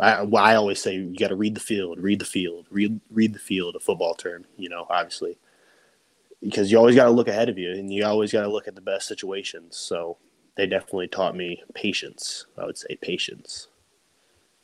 I 0.00 0.22
I 0.22 0.54
always 0.56 0.80
say 0.80 0.94
you 0.96 1.14
got 1.16 1.28
to 1.28 1.36
read 1.36 1.54
the 1.54 1.60
field, 1.60 1.98
read 2.00 2.18
the 2.18 2.24
field, 2.24 2.66
read 2.70 3.00
read 3.10 3.34
the 3.34 3.38
field. 3.38 3.76
A 3.76 3.80
football 3.80 4.14
term, 4.14 4.46
you 4.56 4.68
know, 4.68 4.86
obviously, 4.90 5.38
because 6.40 6.72
you 6.72 6.78
always 6.78 6.96
got 6.96 7.04
to 7.04 7.10
look 7.10 7.28
ahead 7.28 7.48
of 7.48 7.58
you, 7.58 7.70
and 7.72 7.92
you 7.92 8.04
always 8.04 8.32
got 8.32 8.42
to 8.42 8.48
look 8.48 8.66
at 8.66 8.74
the 8.74 8.80
best 8.80 9.06
situations. 9.06 9.76
So 9.76 10.16
they 10.56 10.66
definitely 10.66 11.08
taught 11.08 11.36
me 11.36 11.62
patience. 11.74 12.46
I 12.58 12.64
would 12.64 12.78
say 12.78 12.96
patience, 13.00 13.68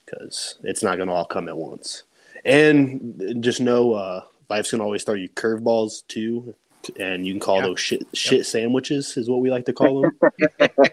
because 0.04 0.58
it's 0.64 0.82
not 0.82 0.96
going 0.96 1.08
to 1.08 1.14
all 1.14 1.24
come 1.24 1.48
at 1.48 1.56
once. 1.56 2.04
And 2.44 3.38
just 3.40 3.60
know 3.60 3.94
uh, 3.94 4.24
life's 4.48 4.70
going 4.70 4.80
to 4.80 4.84
always 4.84 5.04
throw 5.04 5.14
you 5.14 5.28
curveballs 5.28 6.06
too 6.06 6.54
and 6.98 7.26
you 7.26 7.32
can 7.32 7.40
call 7.40 7.60
those 7.60 7.80
shit 7.80 8.06
shit 8.14 8.38
yep. 8.38 8.46
sandwiches 8.46 9.16
is 9.16 9.28
what 9.28 9.40
we 9.40 9.50
like 9.50 9.66
to 9.66 9.72
call 9.72 10.02
them. 10.02 10.18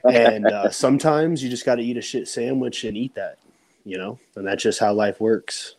and 0.11 0.45
uh, 0.45 0.69
sometimes 0.69 1.43
you 1.43 1.49
just 1.49 1.65
got 1.65 1.75
to 1.75 1.81
eat 1.81 1.97
a 1.97 2.01
shit 2.01 2.27
sandwich 2.27 2.83
and 2.83 2.97
eat 2.97 3.15
that, 3.15 3.37
you 3.85 3.97
know, 3.97 4.19
and 4.35 4.45
that's 4.45 4.63
just 4.63 4.79
how 4.79 4.93
life 4.93 5.19
works. 5.19 5.75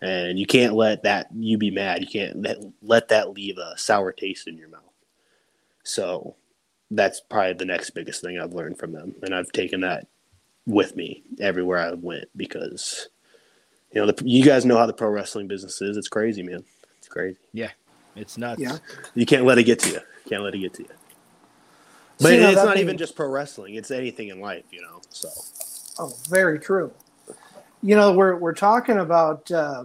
And 0.00 0.38
you 0.38 0.46
can't 0.46 0.74
let 0.74 1.04
that 1.04 1.28
you 1.34 1.58
be 1.58 1.70
mad. 1.70 2.00
You 2.00 2.08
can't 2.08 2.42
let, 2.42 2.58
let 2.82 3.08
that 3.08 3.32
leave 3.32 3.56
a 3.58 3.78
sour 3.78 4.12
taste 4.12 4.48
in 4.48 4.58
your 4.58 4.68
mouth. 4.68 4.80
So 5.84 6.34
that's 6.90 7.20
probably 7.20 7.54
the 7.54 7.64
next 7.64 7.90
biggest 7.90 8.20
thing 8.20 8.38
I've 8.38 8.52
learned 8.52 8.78
from 8.78 8.92
them, 8.92 9.14
and 9.22 9.34
I've 9.34 9.52
taken 9.52 9.80
that 9.80 10.06
with 10.66 10.94
me 10.94 11.24
everywhere 11.40 11.78
I 11.78 11.92
went 11.94 12.26
because 12.36 13.08
you 13.92 14.00
know 14.00 14.10
the, 14.10 14.22
you 14.24 14.44
guys 14.44 14.64
know 14.64 14.76
how 14.76 14.86
the 14.86 14.92
pro 14.92 15.08
wrestling 15.08 15.48
business 15.48 15.80
is. 15.82 15.96
It's 15.96 16.08
crazy, 16.08 16.42
man. 16.42 16.64
It's 16.98 17.08
crazy. 17.08 17.38
Yeah, 17.52 17.70
it's 18.16 18.38
nuts. 18.38 18.60
Yeah. 18.60 18.78
You 19.14 19.26
can't 19.26 19.44
let 19.44 19.58
it 19.58 19.64
get 19.64 19.78
to 19.80 19.90
you. 19.90 20.00
Can't 20.28 20.42
let 20.42 20.54
it 20.54 20.58
get 20.58 20.74
to 20.74 20.82
you. 20.82 20.88
But 22.18 22.28
See, 22.28 22.36
it's 22.36 22.62
not 22.62 22.76
even 22.76 22.96
just 22.96 23.16
pro 23.16 23.28
wrestling. 23.28 23.74
It's 23.74 23.90
anything 23.90 24.28
in 24.28 24.40
life, 24.40 24.64
you 24.70 24.80
know. 24.80 25.00
So. 25.10 25.28
Oh, 25.98 26.12
very 26.28 26.58
true. 26.58 26.92
You 27.82 27.96
know, 27.96 28.12
we're 28.12 28.36
we're 28.36 28.54
talking 28.54 28.98
about, 28.98 29.50
uh, 29.50 29.84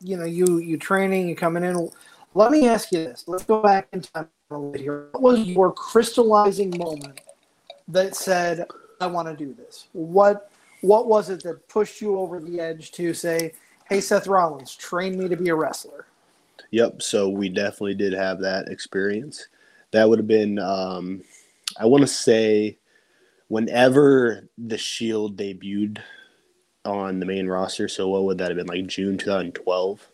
you 0.00 0.16
know, 0.16 0.24
you 0.24 0.58
you 0.58 0.78
training, 0.78 1.28
you 1.28 1.36
coming 1.36 1.62
in. 1.62 1.90
Let 2.34 2.50
me 2.50 2.66
ask 2.66 2.90
you 2.90 2.98
this. 2.98 3.24
Let's 3.26 3.44
go 3.44 3.60
back 3.60 3.88
in 3.92 4.00
time 4.00 4.28
a 4.50 4.54
little 4.54 4.72
bit 4.72 4.80
here. 4.80 5.08
What 5.12 5.22
was 5.22 5.40
your 5.40 5.72
crystallizing 5.72 6.76
moment 6.78 7.20
that 7.88 8.16
said, 8.16 8.66
"I 9.00 9.06
want 9.06 9.28
to 9.28 9.36
do 9.36 9.52
this"? 9.52 9.88
What 9.92 10.50
what 10.84 11.06
was 11.06 11.30
it 11.30 11.42
that 11.42 11.66
pushed 11.68 12.00
you 12.00 12.18
over 12.18 12.38
the 12.38 12.60
edge 12.60 12.92
to 12.92 13.14
say, 13.14 13.52
"Hey, 13.88 14.00
Seth 14.00 14.26
Rollins, 14.26 14.76
train 14.76 15.18
me 15.18 15.28
to 15.28 15.36
be 15.36 15.48
a 15.48 15.54
wrestler"? 15.54 16.06
Yep. 16.72 17.00
So 17.00 17.28
we 17.28 17.48
definitely 17.48 17.94
did 17.94 18.12
have 18.12 18.40
that 18.40 18.68
experience. 18.68 19.48
That 19.92 20.08
would 20.08 20.18
have 20.18 20.28
been, 20.28 20.58
um, 20.58 21.22
I 21.78 21.86
want 21.86 22.02
to 22.02 22.08
say, 22.08 22.78
whenever 23.48 24.48
the 24.58 24.76
Shield 24.76 25.36
debuted 25.36 25.98
on 26.84 27.18
the 27.18 27.26
main 27.26 27.46
roster. 27.46 27.88
So 27.88 28.08
what 28.08 28.24
would 28.24 28.38
that 28.38 28.48
have 28.48 28.56
been 28.56 28.66
like 28.66 28.86
June 28.86 29.16
2012? 29.16 30.06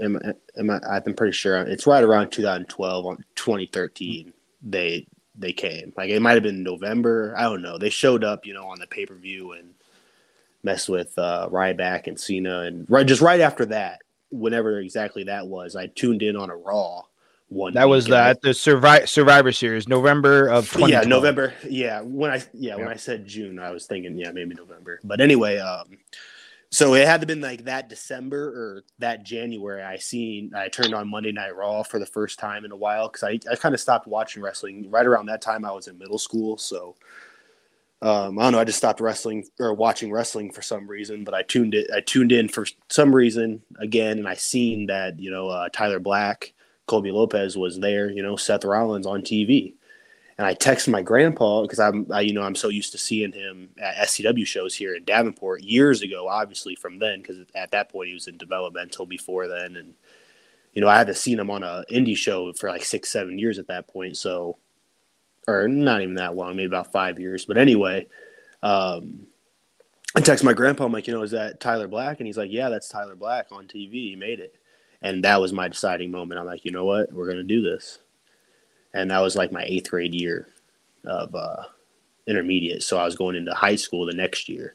Am, 0.00 0.20
am 0.56 0.70
I, 0.70 0.80
I'm 0.88 1.14
pretty 1.14 1.32
sure 1.32 1.56
it's 1.56 1.86
right 1.86 2.04
around 2.04 2.30
2012 2.30 3.06
on 3.06 3.24
2013. 3.34 4.32
They 4.62 5.06
they 5.38 5.52
came 5.52 5.92
like 5.96 6.10
it 6.10 6.20
might 6.20 6.34
have 6.34 6.42
been 6.42 6.62
November. 6.62 7.34
I 7.36 7.44
don't 7.44 7.62
know. 7.62 7.78
They 7.78 7.90
showed 7.90 8.24
up, 8.24 8.46
you 8.46 8.54
know, 8.54 8.66
on 8.66 8.78
the 8.78 8.86
pay 8.86 9.06
per 9.06 9.14
view 9.14 9.52
and 9.52 9.74
messed 10.62 10.88
with 10.88 11.16
uh, 11.18 11.48
Ryback 11.50 12.06
and 12.06 12.18
Cena, 12.18 12.60
and 12.60 12.88
right 12.90 13.06
just 13.06 13.22
right 13.22 13.40
after 13.40 13.66
that, 13.66 14.00
whenever 14.30 14.80
exactly 14.80 15.24
that 15.24 15.46
was, 15.46 15.76
I 15.76 15.86
tuned 15.86 16.22
in 16.22 16.36
on 16.36 16.50
a 16.50 16.56
Raw 16.56 17.02
one. 17.48 17.74
That 17.74 17.88
was 17.88 18.06
that 18.06 18.42
the 18.42 18.54
Survivor 18.54 19.06
Survivor 19.06 19.52
Series, 19.52 19.88
November 19.88 20.48
of. 20.48 20.74
Yeah, 20.78 21.00
November. 21.00 21.54
Yeah, 21.68 22.00
when 22.02 22.30
I 22.30 22.36
yeah, 22.36 22.42
yeah, 22.52 22.76
when 22.76 22.88
I 22.88 22.96
said 22.96 23.26
June, 23.26 23.58
I 23.58 23.70
was 23.70 23.86
thinking 23.86 24.18
yeah 24.18 24.32
maybe 24.32 24.54
November. 24.54 25.00
But 25.02 25.20
anyway, 25.20 25.58
um, 25.58 25.98
so 26.70 26.94
it 26.94 27.06
had 27.06 27.20
to 27.20 27.26
been 27.26 27.40
like 27.40 27.64
that 27.64 27.88
December 27.88 28.48
or 28.48 28.84
that 28.98 29.24
January. 29.24 29.82
I 29.82 29.96
seen 29.96 30.52
I 30.54 30.68
turned 30.68 30.94
on 30.94 31.08
Monday 31.08 31.32
Night 31.32 31.56
Raw 31.56 31.82
for 31.82 31.98
the 31.98 32.06
first 32.06 32.38
time 32.38 32.64
in 32.64 32.72
a 32.72 32.76
while 32.76 33.08
because 33.08 33.22
I 33.22 33.38
I 33.50 33.56
kind 33.56 33.74
of 33.74 33.80
stopped 33.80 34.06
watching 34.06 34.42
wrestling 34.42 34.90
right 34.90 35.06
around 35.06 35.26
that 35.26 35.42
time. 35.42 35.64
I 35.64 35.72
was 35.72 35.88
in 35.88 35.98
middle 35.98 36.18
school, 36.18 36.58
so. 36.58 36.96
Um, 38.00 38.38
I 38.38 38.44
don't 38.44 38.52
know. 38.52 38.60
I 38.60 38.64
just 38.64 38.78
stopped 38.78 39.00
wrestling 39.00 39.44
or 39.58 39.74
watching 39.74 40.12
wrestling 40.12 40.52
for 40.52 40.62
some 40.62 40.86
reason, 40.86 41.24
but 41.24 41.34
I 41.34 41.42
tuned 41.42 41.74
it. 41.74 41.90
I 41.92 42.00
tuned 42.00 42.30
in 42.30 42.48
for 42.48 42.64
some 42.88 43.12
reason 43.12 43.60
again, 43.80 44.18
and 44.18 44.28
I 44.28 44.34
seen 44.34 44.86
that 44.86 45.18
you 45.18 45.32
know 45.32 45.48
uh, 45.48 45.68
Tyler 45.72 45.98
Black 45.98 46.52
Colby 46.88 47.12
Lopez 47.12 47.56
was 47.56 47.78
there, 47.78 48.10
you 48.10 48.22
know, 48.22 48.34
Seth 48.34 48.64
Rollins 48.64 49.06
on 49.06 49.22
TV. 49.22 49.74
And 50.38 50.46
I 50.46 50.54
texted 50.54 50.88
my 50.88 51.02
grandpa 51.02 51.62
because 51.62 51.80
I'm, 51.80 52.06
I, 52.12 52.20
you 52.20 52.32
know, 52.32 52.42
I'm 52.42 52.54
so 52.54 52.68
used 52.68 52.92
to 52.92 52.98
seeing 52.98 53.32
him 53.32 53.70
at 53.76 54.08
SCW 54.08 54.46
shows 54.46 54.74
here 54.74 54.94
in 54.94 55.04
Davenport 55.04 55.62
years 55.62 56.00
ago, 56.02 56.28
obviously 56.28 56.76
from 56.76 57.00
then, 57.00 57.20
because 57.20 57.38
at 57.56 57.72
that 57.72 57.90
point 57.90 58.08
he 58.08 58.14
was 58.14 58.28
in 58.28 58.36
developmental 58.36 59.04
before 59.04 59.48
then. 59.48 59.74
And, 59.76 59.94
you 60.72 60.80
know, 60.80 60.88
I 60.88 60.98
hadn't 60.98 61.16
seen 61.16 61.40
him 61.40 61.50
on 61.50 61.64
a 61.64 61.84
indie 61.90 62.16
show 62.16 62.52
for 62.52 62.70
like 62.70 62.84
six, 62.84 63.10
seven 63.10 63.36
years 63.38 63.58
at 63.58 63.66
that 63.66 63.88
point. 63.88 64.16
So, 64.16 64.58
or 65.48 65.66
not 65.66 66.02
even 66.02 66.14
that 66.14 66.36
long, 66.36 66.54
maybe 66.54 66.66
about 66.66 66.92
five 66.92 67.18
years. 67.18 67.44
But 67.44 67.58
anyway, 67.58 68.06
um, 68.62 69.26
I 70.14 70.20
text 70.20 70.44
my 70.44 70.52
grandpa. 70.52 70.84
I'm 70.84 70.92
like, 70.92 71.08
you 71.08 71.14
know, 71.14 71.22
is 71.22 71.32
that 71.32 71.58
Tyler 71.58 71.88
Black? 71.88 72.20
And 72.20 72.28
he's 72.28 72.38
like, 72.38 72.52
yeah, 72.52 72.68
that's 72.68 72.88
Tyler 72.88 73.16
Black 73.16 73.48
on 73.50 73.66
TV. 73.66 74.10
He 74.10 74.16
made 74.16 74.38
it 74.38 74.54
and 75.02 75.24
that 75.24 75.40
was 75.40 75.52
my 75.52 75.68
deciding 75.68 76.10
moment. 76.10 76.40
I'm 76.40 76.46
like, 76.46 76.64
you 76.64 76.70
know 76.70 76.84
what, 76.84 77.12
we're 77.12 77.28
gonna 77.28 77.42
do 77.42 77.62
this, 77.62 77.98
and 78.94 79.10
that 79.10 79.20
was 79.20 79.36
like 79.36 79.52
my 79.52 79.64
eighth 79.64 79.90
grade 79.90 80.14
year 80.14 80.48
of 81.04 81.34
uh, 81.34 81.64
intermediate. 82.26 82.82
So 82.82 82.98
I 82.98 83.04
was 83.04 83.16
going 83.16 83.36
into 83.36 83.54
high 83.54 83.76
school 83.76 84.06
the 84.06 84.12
next 84.12 84.48
year. 84.48 84.74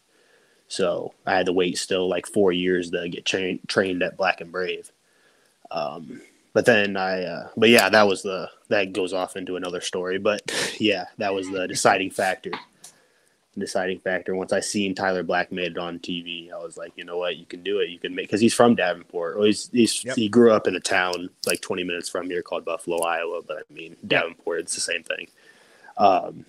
So 0.67 1.13
I 1.25 1.35
had 1.35 1.45
to 1.47 1.53
wait 1.53 1.77
still 1.77 2.07
like 2.07 2.25
four 2.25 2.51
years 2.51 2.89
to 2.91 3.07
get 3.09 3.25
tra- 3.25 3.57
trained 3.67 4.01
at 4.01 4.17
Black 4.17 4.41
and 4.41 4.51
Brave. 4.51 4.91
Um, 5.69 6.21
but 6.53 6.65
then 6.65 6.97
I, 6.97 7.23
uh, 7.23 7.49
but 7.57 7.69
yeah, 7.69 7.89
that 7.89 8.07
was 8.07 8.21
the 8.21 8.49
that 8.69 8.93
goes 8.93 9.13
off 9.13 9.35
into 9.35 9.55
another 9.55 9.81
story. 9.81 10.19
But 10.19 10.41
yeah, 10.79 11.05
that 11.17 11.33
was 11.33 11.49
the 11.49 11.67
deciding 11.67 12.11
factor 12.11 12.51
deciding 13.57 13.99
factor. 13.99 14.35
Once 14.35 14.53
I 14.53 14.59
seen 14.59 14.95
Tyler 14.95 15.23
Black 15.23 15.51
made 15.51 15.73
it 15.73 15.77
on 15.77 15.99
TV, 15.99 16.51
I 16.51 16.57
was 16.57 16.77
like, 16.77 16.93
you 16.95 17.05
know 17.05 17.17
what, 17.17 17.37
you 17.37 17.45
can 17.45 17.63
do 17.63 17.79
it. 17.79 17.89
You 17.89 17.99
can 17.99 18.15
make 18.15 18.27
because 18.27 18.41
he's 18.41 18.53
from 18.53 18.75
Davenport. 18.75 19.37
Or 19.37 19.45
he's, 19.45 19.69
he's 19.71 20.03
yep. 20.03 20.15
he 20.15 20.29
grew 20.29 20.51
up 20.51 20.67
in 20.67 20.75
a 20.75 20.79
town 20.79 21.29
like 21.45 21.61
20 21.61 21.83
minutes 21.83 22.09
from 22.09 22.29
here 22.29 22.41
called 22.41 22.65
Buffalo, 22.65 22.99
Iowa. 23.03 23.41
But 23.47 23.63
I 23.69 23.73
mean, 23.73 23.95
Davenport, 24.05 24.61
it's 24.61 24.75
the 24.75 24.81
same 24.81 25.03
thing. 25.03 25.27
Um, 25.97 26.45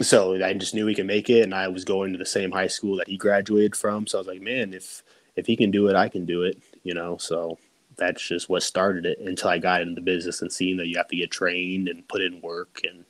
so 0.00 0.42
I 0.42 0.54
just 0.54 0.74
knew 0.74 0.86
he 0.86 0.94
could 0.94 1.06
make 1.06 1.28
it, 1.28 1.42
and 1.42 1.54
I 1.54 1.68
was 1.68 1.84
going 1.84 2.12
to 2.12 2.18
the 2.18 2.24
same 2.24 2.50
high 2.50 2.68
school 2.68 2.96
that 2.96 3.08
he 3.08 3.18
graduated 3.18 3.76
from. 3.76 4.06
So 4.06 4.18
I 4.18 4.20
was 4.20 4.28
like, 4.28 4.40
man, 4.40 4.72
if 4.72 5.02
if 5.36 5.46
he 5.46 5.56
can 5.56 5.70
do 5.70 5.88
it, 5.88 5.96
I 5.96 6.08
can 6.08 6.24
do 6.24 6.42
it. 6.42 6.58
You 6.82 6.94
know, 6.94 7.18
so 7.18 7.58
that's 7.96 8.26
just 8.26 8.48
what 8.48 8.62
started 8.62 9.04
it 9.04 9.18
until 9.18 9.50
I 9.50 9.58
got 9.58 9.82
into 9.82 9.94
the 9.94 10.00
business 10.00 10.40
and 10.40 10.50
seeing 10.50 10.78
that 10.78 10.86
you 10.86 10.96
have 10.96 11.08
to 11.08 11.16
get 11.16 11.30
trained 11.30 11.88
and 11.88 12.08
put 12.08 12.22
in 12.22 12.40
work 12.40 12.80
and 12.88 13.04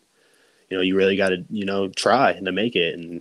you 0.71 0.77
know, 0.77 0.83
you 0.83 0.97
really 0.97 1.17
got 1.17 1.31
to, 1.31 1.45
you 1.51 1.65
know, 1.65 1.89
try 1.89 2.31
and 2.31 2.47
to 2.47 2.53
make 2.53 2.77
it. 2.77 2.99
And, 2.99 3.21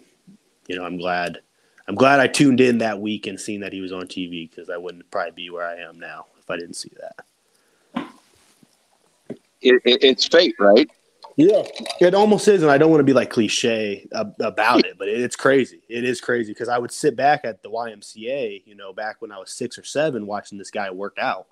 you 0.68 0.78
know, 0.78 0.86
I'm 0.86 0.98
glad, 0.98 1.40
I'm 1.88 1.96
glad 1.96 2.20
I 2.20 2.28
tuned 2.28 2.62
in 2.62 2.78
that 2.78 3.00
week 3.00 3.28
and 3.28 3.40
seen 3.40 3.60
that 3.62 3.74
he 3.74 3.82
was 3.82 3.92
on 3.92 4.04
TV 4.04 4.50
because 4.50 4.70
I 4.70 4.78
wouldn't 4.78 5.10
probably 5.12 5.32
be 5.32 5.50
where 5.50 5.68
I 5.68 5.78
am 5.78 6.00
now 6.00 6.28
if 6.40 6.50
I 6.50 6.58
didn't 6.58 6.76
see 6.76 6.92
that. 7.02 7.26
It, 9.62 9.82
it, 9.84 10.04
it's 10.04 10.28
fate, 10.28 10.56
right? 10.60 10.90
Yeah, 11.36 11.64
it 12.02 12.14
almost 12.14 12.48
is, 12.50 12.64
and 12.64 12.72
I 12.72 12.78
don't 12.78 12.92
want 12.92 13.00
to 13.00 13.06
be 13.06 13.14
like 13.14 13.30
cliche 13.30 14.08
about 14.12 14.86
it, 14.86 14.98
but 14.98 15.08
it's 15.08 15.38
crazy. 15.38 15.82
It 15.88 16.04
is 16.04 16.20
crazy 16.20 16.52
because 16.52 16.68
I 16.68 16.78
would 16.78 16.92
sit 16.92 17.16
back 17.16 17.46
at 17.46 17.64
the 17.64 17.70
YMCA, 17.70 18.64
you 18.66 18.76
know, 18.76 18.92
back 18.92 19.22
when 19.22 19.32
I 19.32 19.38
was 19.38 19.52
six 19.52 19.78
or 19.78 19.86
seven, 19.86 20.28
watching 20.28 20.58
this 20.58 20.70
guy 20.70 20.92
work 20.92 21.18
out, 21.18 21.48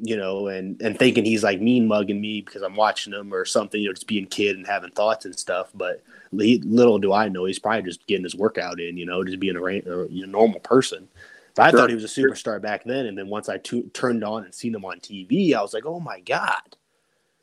you 0.00 0.16
know, 0.16 0.48
and 0.48 0.80
and 0.80 0.98
thinking 0.98 1.24
he's 1.24 1.44
like 1.44 1.60
mean 1.60 1.86
mugging 1.86 2.20
me 2.20 2.40
because 2.40 2.62
I'm 2.62 2.76
watching 2.76 3.12
him 3.12 3.32
or 3.32 3.44
something, 3.44 3.80
you 3.80 3.88
know, 3.88 3.92
just 3.92 4.06
being 4.06 4.26
kid 4.26 4.56
and 4.56 4.66
having 4.66 4.90
thoughts 4.90 5.24
and 5.24 5.38
stuff. 5.38 5.70
But 5.74 6.02
little 6.32 6.98
do 6.98 7.12
I 7.12 7.28
know, 7.28 7.44
he's 7.44 7.58
probably 7.58 7.82
just 7.82 8.06
getting 8.06 8.24
his 8.24 8.34
workout 8.34 8.80
in, 8.80 8.96
you 8.96 9.06
know, 9.06 9.22
just 9.24 9.40
being 9.40 9.56
a, 9.56 9.62
a 9.62 10.08
you 10.08 10.26
know, 10.26 10.38
normal 10.38 10.60
person. 10.60 11.08
But 11.54 11.62
I 11.62 11.70
sure. 11.70 11.80
thought 11.80 11.88
he 11.90 11.96
was 11.96 12.04
a 12.04 12.20
superstar 12.20 12.62
back 12.62 12.84
then, 12.84 13.06
and 13.06 13.18
then 13.18 13.28
once 13.28 13.48
I 13.48 13.58
t- 13.58 13.90
turned 13.92 14.24
on 14.24 14.44
and 14.44 14.54
seen 14.54 14.74
him 14.74 14.84
on 14.84 15.00
TV, 15.00 15.54
I 15.54 15.60
was 15.60 15.74
like, 15.74 15.84
oh 15.84 16.00
my 16.00 16.20
god, 16.20 16.76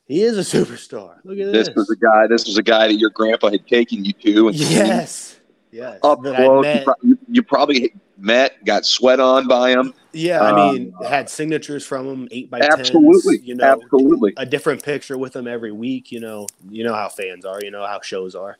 he 0.06 0.24
is 0.24 0.38
a 0.38 0.58
superstar. 0.58 1.17
Look 1.24 1.38
at 1.38 1.52
this. 1.52 1.67
This 1.67 1.76
was 1.76 1.89
a 1.89 1.96
guy. 1.96 2.28
This 2.28 2.46
was 2.46 2.58
a 2.58 2.63
guy 2.63 2.88
that 2.88 2.96
your 2.96 3.12
grandpa 3.12 3.50
had 3.50 3.67
taken 3.67 4.04
you 4.06 4.13
to, 4.13 4.48
and 4.48 4.58
yes. 4.58 5.39
Yes. 5.72 6.00
Up 6.02 6.24
close. 6.24 6.86
You, 7.04 7.17
you, 7.28 7.43
probably 7.43 7.93
met, 8.17 8.63
got 8.65 8.86
sweat 8.86 9.19
on 9.19 9.47
by 9.47 9.71
him. 9.71 9.93
Yeah, 10.13 10.41
I 10.41 10.71
mean, 10.71 10.93
um, 10.99 11.06
had 11.06 11.30
signatures 11.30 11.86
from 11.86 12.08
him, 12.08 12.27
eight 12.32 12.49
by 12.49 12.60
absolutely, 12.60 13.39
10s, 13.39 13.43
you 13.43 13.56
know, 13.56 13.63
absolutely, 13.63 14.34
a 14.38 14.45
different 14.45 14.84
picture 14.84 15.17
with 15.17 15.36
him 15.36 15.47
every 15.47 15.71
week. 15.71 16.12
You 16.12 16.19
know, 16.19 16.47
you 16.69 16.84
know 16.84 16.93
how 16.93 17.10
fans 17.10 17.45
are, 17.45 17.60
you 17.63 17.71
know 17.71 17.86
how 17.86 18.01
shows 18.01 18.36
are. 18.36 18.58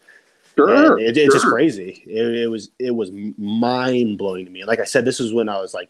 Sure, 0.56 1.00
it, 1.00 1.18
it's 1.18 1.20
sure. 1.20 1.34
just 1.34 1.46
crazy. 1.46 2.04
It, 2.08 2.44
it, 2.44 2.48
was 2.48 2.72
it 2.80 2.92
was 2.92 3.12
mind 3.38 4.18
blowing 4.18 4.46
to 4.46 4.52
me. 4.52 4.66
Like 4.66 4.80
I 4.80 4.86
said, 4.86 5.06
this 5.06 5.20
was 5.20 5.34
when 5.34 5.50
I 5.50 5.60
was 5.60 5.74
like, 5.74 5.90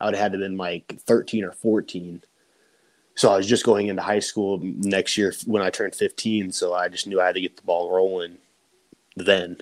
I 0.00 0.06
would 0.06 0.14
have 0.14 0.22
had 0.22 0.32
to 0.32 0.38
been 0.38 0.56
like 0.56 1.00
thirteen 1.00 1.44
or 1.44 1.52
fourteen. 1.52 2.22
So 3.14 3.30
I 3.30 3.36
was 3.36 3.46
just 3.46 3.64
going 3.64 3.88
into 3.88 4.02
high 4.02 4.20
school 4.20 4.58
next 4.62 5.18
year 5.18 5.34
when 5.46 5.62
I 5.62 5.70
turned 5.70 5.94
fifteen. 5.94 6.50
So 6.52 6.74
I 6.74 6.88
just 6.88 7.06
knew 7.06 7.20
I 7.20 7.26
had 7.26 7.34
to 7.34 7.40
get 7.40 7.56
the 7.56 7.62
ball 7.62 7.94
rolling 7.94 8.38
then. 9.16 9.58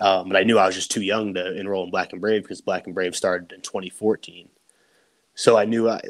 Um, 0.00 0.28
but 0.28 0.36
I 0.36 0.42
knew 0.42 0.58
I 0.58 0.66
was 0.66 0.74
just 0.74 0.90
too 0.90 1.02
young 1.02 1.34
to 1.34 1.56
enroll 1.56 1.84
in 1.84 1.90
Black 1.90 2.12
and 2.12 2.20
Brave 2.20 2.42
because 2.42 2.60
Black 2.60 2.86
and 2.86 2.94
Brave 2.94 3.14
started 3.14 3.52
in 3.52 3.60
2014. 3.60 4.48
So 5.34 5.56
I 5.56 5.64
knew 5.64 5.88
I 5.88 6.00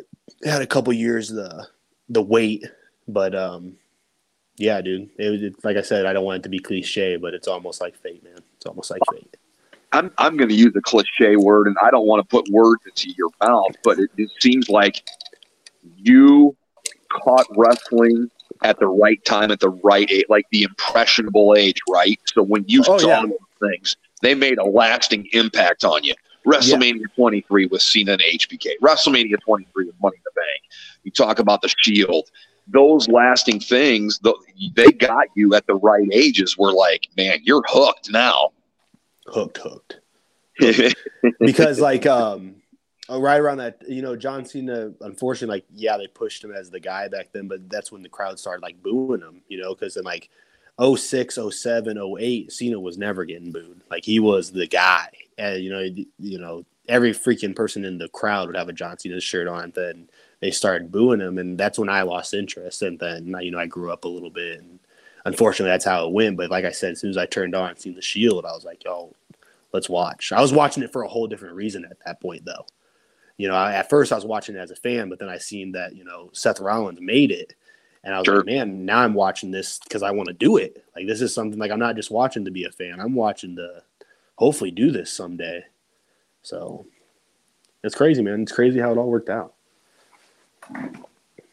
had 0.44 0.62
a 0.62 0.66
couple 0.66 0.92
years 0.92 1.28
the 1.28 1.66
the 2.08 2.22
wait, 2.22 2.64
but 3.08 3.34
um, 3.34 3.76
yeah, 4.56 4.80
dude. 4.80 5.10
It 5.18 5.30
was 5.30 5.42
it, 5.42 5.64
like 5.64 5.76
I 5.76 5.82
said, 5.82 6.06
I 6.06 6.12
don't 6.12 6.24
want 6.24 6.40
it 6.40 6.42
to 6.44 6.48
be 6.48 6.58
cliche, 6.58 7.16
but 7.16 7.34
it's 7.34 7.48
almost 7.48 7.80
like 7.80 7.96
fate, 7.96 8.22
man. 8.22 8.38
It's 8.56 8.66
almost 8.66 8.90
like 8.90 9.00
fate. 9.12 9.36
I'm 9.92 10.12
I'm 10.18 10.36
going 10.36 10.48
to 10.48 10.54
use 10.54 10.74
a 10.76 10.82
cliche 10.82 11.36
word, 11.36 11.66
and 11.66 11.76
I 11.82 11.90
don't 11.90 12.06
want 12.06 12.22
to 12.22 12.28
put 12.28 12.48
words 12.50 12.82
into 12.86 13.10
your 13.16 13.30
mouth, 13.42 13.74
but 13.82 13.98
it, 13.98 14.10
it 14.16 14.30
seems 14.40 14.68
like 14.68 15.08
you 15.96 16.56
caught 17.10 17.46
wrestling 17.56 18.30
at 18.62 18.78
the 18.78 18.88
right 18.88 19.24
time, 19.24 19.50
at 19.50 19.60
the 19.60 19.70
right 19.70 20.10
age, 20.10 20.24
like 20.28 20.46
the 20.50 20.64
impressionable 20.64 21.54
age, 21.56 21.78
right? 21.88 22.20
So 22.26 22.42
when 22.42 22.64
you 22.66 22.82
oh, 22.86 22.98
saw 22.98 23.08
yeah 23.08 23.24
things. 23.58 23.96
They 24.22 24.34
made 24.34 24.58
a 24.58 24.64
lasting 24.64 25.28
impact 25.32 25.84
on 25.84 26.04
you. 26.04 26.14
WrestleMania 26.46 27.00
yeah. 27.00 27.14
23 27.16 27.66
with 27.66 27.82
Cena 27.82 28.12
and 28.12 28.20
HBK. 28.20 28.72
WrestleMania 28.82 29.36
23 29.44 29.86
with 29.86 29.94
Money 30.00 30.16
in 30.16 30.22
the 30.24 30.30
Bank. 30.34 30.62
You 31.02 31.10
talk 31.10 31.38
about 31.38 31.62
the 31.62 31.72
Shield. 31.78 32.30
Those 32.68 33.08
lasting 33.08 33.60
things, 33.60 34.20
they 34.74 34.86
got 34.92 35.26
you 35.34 35.54
at 35.54 35.66
the 35.66 35.74
right 35.74 36.08
ages. 36.12 36.56
We're 36.56 36.72
like, 36.72 37.08
man, 37.16 37.38
you're 37.42 37.62
hooked 37.66 38.10
now. 38.10 38.50
Hooked, 39.26 39.58
hooked. 39.58 40.00
because 41.40 41.80
like 41.80 42.06
um 42.06 42.56
right 43.10 43.40
around 43.40 43.58
that, 43.58 43.82
you 43.88 44.02
know, 44.02 44.16
John 44.16 44.44
Cena, 44.44 44.92
unfortunately, 45.00 45.56
like, 45.56 45.64
yeah, 45.74 45.96
they 45.96 46.06
pushed 46.06 46.44
him 46.44 46.52
as 46.52 46.70
the 46.70 46.80
guy 46.80 47.08
back 47.08 47.32
then, 47.32 47.48
but 47.48 47.68
that's 47.68 47.90
when 47.90 48.02
the 48.02 48.08
crowd 48.08 48.38
started 48.38 48.62
like 48.62 48.82
booing 48.82 49.20
him, 49.20 49.42
you 49.48 49.60
know, 49.60 49.74
because 49.74 49.94
then 49.94 50.04
like 50.04 50.30
06, 50.80 51.38
07, 51.50 52.16
08, 52.18 52.52
Cena 52.52 52.80
was 52.80 52.98
never 52.98 53.24
getting 53.24 53.52
booed. 53.52 53.80
Like 53.90 54.04
he 54.04 54.18
was 54.18 54.50
the 54.50 54.66
guy. 54.66 55.08
And 55.38 55.62
you 55.62 55.70
know, 55.70 55.80
you 56.18 56.38
know, 56.38 56.64
every 56.88 57.12
freaking 57.12 57.54
person 57.54 57.84
in 57.84 57.98
the 57.98 58.08
crowd 58.08 58.48
would 58.48 58.56
have 58.56 58.68
a 58.68 58.72
John 58.72 58.98
Cena 58.98 59.20
shirt 59.20 59.48
on. 59.48 59.72
Then 59.74 60.08
they 60.40 60.50
started 60.50 60.92
booing 60.92 61.20
him, 61.20 61.38
and 61.38 61.58
that's 61.58 61.78
when 61.78 61.88
I 61.88 62.02
lost 62.02 62.34
interest. 62.34 62.82
And 62.82 62.98
then 62.98 63.34
you 63.40 63.50
know, 63.50 63.58
I 63.58 63.66
grew 63.66 63.92
up 63.92 64.04
a 64.04 64.08
little 64.08 64.30
bit, 64.30 64.60
and 64.60 64.78
unfortunately, 65.24 65.70
that's 65.70 65.84
how 65.84 66.06
it 66.06 66.12
went. 66.12 66.36
But 66.36 66.50
like 66.50 66.64
I 66.64 66.72
said, 66.72 66.92
as 66.92 67.00
soon 67.00 67.10
as 67.10 67.16
I 67.16 67.26
turned 67.26 67.54
on 67.54 67.70
and 67.70 67.78
seen 67.78 67.94
the 67.94 68.02
Shield, 68.02 68.44
I 68.44 68.52
was 68.52 68.64
like, 68.64 68.84
"Yo, 68.84 69.12
let's 69.72 69.88
watch. 69.88 70.32
I 70.32 70.40
was 70.40 70.52
watching 70.52 70.82
it 70.82 70.92
for 70.92 71.02
a 71.02 71.08
whole 71.08 71.26
different 71.26 71.56
reason 71.56 71.84
at 71.84 71.98
that 72.06 72.20
point, 72.20 72.44
though. 72.44 72.64
You 73.36 73.48
know, 73.48 73.54
I, 73.54 73.74
at 73.74 73.90
first 73.90 74.12
I 74.12 74.14
was 74.14 74.24
watching 74.24 74.54
it 74.54 74.60
as 74.60 74.70
a 74.70 74.76
fan, 74.76 75.08
but 75.08 75.18
then 75.18 75.28
I 75.28 75.38
seen 75.38 75.72
that 75.72 75.94
you 75.94 76.04
know 76.04 76.30
Seth 76.32 76.60
Rollins 76.60 77.00
made 77.00 77.30
it, 77.30 77.54
and 78.04 78.14
I 78.14 78.18
was 78.18 78.26
sure. 78.26 78.36
like, 78.36 78.46
man, 78.46 78.84
now 78.84 78.98
I'm 78.98 79.14
watching 79.14 79.50
this 79.50 79.78
because 79.78 80.02
I 80.02 80.10
want 80.10 80.28
to 80.28 80.34
do 80.34 80.58
it. 80.58 80.84
Like 80.94 81.06
this 81.06 81.22
is 81.22 81.34
something 81.34 81.58
like 81.58 81.70
I'm 81.70 81.78
not 81.78 81.96
just 81.96 82.10
watching 82.10 82.44
to 82.44 82.50
be 82.50 82.64
a 82.64 82.70
fan. 82.70 83.00
I'm 83.00 83.14
watching 83.14 83.56
to 83.56 83.82
hopefully 84.36 84.70
do 84.70 84.90
this 84.90 85.10
someday. 85.10 85.64
So 86.42 86.86
it's 87.82 87.94
crazy, 87.94 88.22
man. 88.22 88.42
It's 88.42 88.52
crazy 88.52 88.78
how 88.78 88.92
it 88.92 88.98
all 88.98 89.10
worked 89.10 89.30
out. 89.30 89.54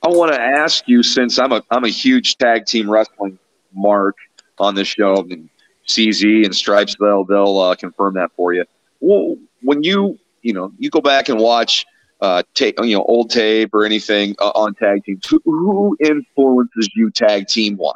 I 0.04 0.08
want 0.08 0.34
to 0.34 0.42
ask 0.42 0.88
you, 0.88 1.04
since 1.04 1.40
I'm 1.40 1.54
a 1.54 1.64
I'm 1.72 1.86
a 1.86 1.90
huge 1.90 2.38
tag 2.38 2.66
team 2.66 2.90
wrestling 2.90 3.40
mark 3.74 4.18
on 4.60 4.76
this 4.76 4.90
show, 4.90 5.18
and 5.30 5.50
CZ 5.88 6.46
and 6.46 6.56
Stripes 6.56 6.96
they'll 7.00 7.24
they'll 7.24 7.60
uh, 7.60 7.76
confirm 7.76 8.16
that 8.16 8.32
for 8.36 8.54
you. 8.54 8.66
Well, 9.00 9.38
when 9.62 9.84
you 9.84 10.20
you 10.42 10.54
know 10.54 10.74
you 10.78 10.90
go 10.90 11.02
back 11.02 11.30
and 11.30 11.40
watch 11.40 11.86
uh, 12.22 12.44
tape, 12.54 12.76
you 12.82 12.96
know 12.96 13.04
old 13.04 13.30
tape 13.30 13.74
or 13.74 13.86
anything 13.86 14.36
uh, 14.40 14.52
on 14.52 14.74
tag 14.76 15.04
teams, 15.04 15.26
who, 15.28 15.42
who 15.44 15.98
influences 16.00 16.90
you 16.96 17.10
tag 17.10 17.48
team 17.48 17.78
wise? 17.78 17.96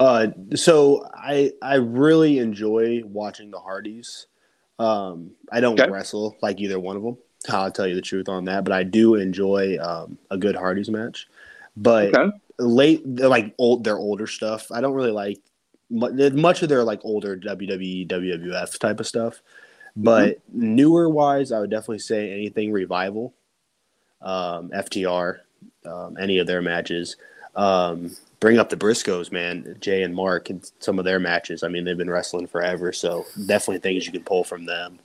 Uh, 0.00 0.28
so 0.54 1.08
I 1.14 1.52
I 1.62 1.76
really 1.76 2.38
enjoy 2.38 3.02
watching 3.04 3.50
the 3.50 3.58
Hardys. 3.58 4.26
Um, 4.78 5.30
I 5.52 5.60
don't 5.60 5.80
okay. 5.80 5.90
wrestle 5.90 6.36
like 6.42 6.60
either 6.60 6.78
one 6.78 6.96
of 6.96 7.02
them. 7.02 7.16
I'll 7.48 7.70
tell 7.70 7.86
you 7.86 7.94
the 7.94 8.02
truth 8.02 8.28
on 8.28 8.44
that, 8.46 8.64
but 8.64 8.72
I 8.72 8.82
do 8.82 9.16
enjoy 9.16 9.78
um, 9.78 10.18
a 10.30 10.36
good 10.36 10.56
Hardys 10.56 10.90
match. 10.90 11.28
But 11.76 12.16
okay. 12.16 12.36
late, 12.58 13.06
like 13.06 13.54
old, 13.58 13.84
their 13.84 13.98
older 13.98 14.26
stuff, 14.26 14.70
I 14.72 14.80
don't 14.80 14.94
really 14.94 15.10
like 15.10 15.40
much 15.90 16.62
of 16.62 16.68
their 16.68 16.84
like 16.84 17.00
older 17.04 17.36
WWE, 17.36 18.08
WWF 18.08 18.78
type 18.78 19.00
of 19.00 19.06
stuff. 19.06 19.42
But 19.96 20.38
mm-hmm. 20.50 20.74
newer 20.74 21.08
wise, 21.08 21.52
I 21.52 21.60
would 21.60 21.70
definitely 21.70 22.00
say 22.00 22.32
anything 22.32 22.72
revival, 22.72 23.34
um, 24.20 24.70
FTR, 24.70 25.38
um, 25.86 26.16
any 26.18 26.38
of 26.38 26.46
their 26.46 26.62
matches. 26.62 27.16
Um, 27.54 28.16
bring 28.40 28.58
up 28.58 28.68
the 28.68 28.76
Briscoes, 28.76 29.30
man, 29.30 29.76
Jay 29.80 30.02
and 30.02 30.14
Mark, 30.14 30.50
and 30.50 30.68
some 30.80 30.98
of 30.98 31.04
their 31.04 31.20
matches. 31.20 31.62
I 31.62 31.68
mean, 31.68 31.84
they've 31.84 31.96
been 31.96 32.10
wrestling 32.10 32.48
forever, 32.48 32.92
so 32.92 33.24
definitely 33.46 33.78
things 33.78 34.06
you 34.06 34.12
can 34.12 34.24
pull 34.24 34.42
from 34.42 34.66
them. 34.66 34.98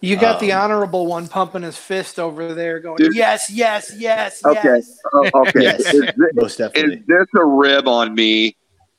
You 0.00 0.16
got 0.16 0.36
um, 0.36 0.40
the 0.40 0.52
honorable 0.52 1.06
one 1.06 1.28
pumping 1.28 1.62
his 1.62 1.76
fist 1.76 2.18
over 2.18 2.54
there, 2.54 2.80
going, 2.80 2.96
dude, 2.96 3.14
"Yes, 3.14 3.48
yes, 3.48 3.94
yes, 3.96 4.44
okay, 4.44 4.60
yes." 4.64 4.98
Uh, 5.14 5.30
okay, 5.42 5.52
yes. 5.62 5.94
Is, 5.94 6.00
this, 6.00 6.14
most 6.34 6.58
definitely. 6.58 6.96
Is 6.96 7.06
this 7.06 7.26
a 7.36 7.44
rib 7.44 7.86
on 7.86 8.14
me? 8.14 8.56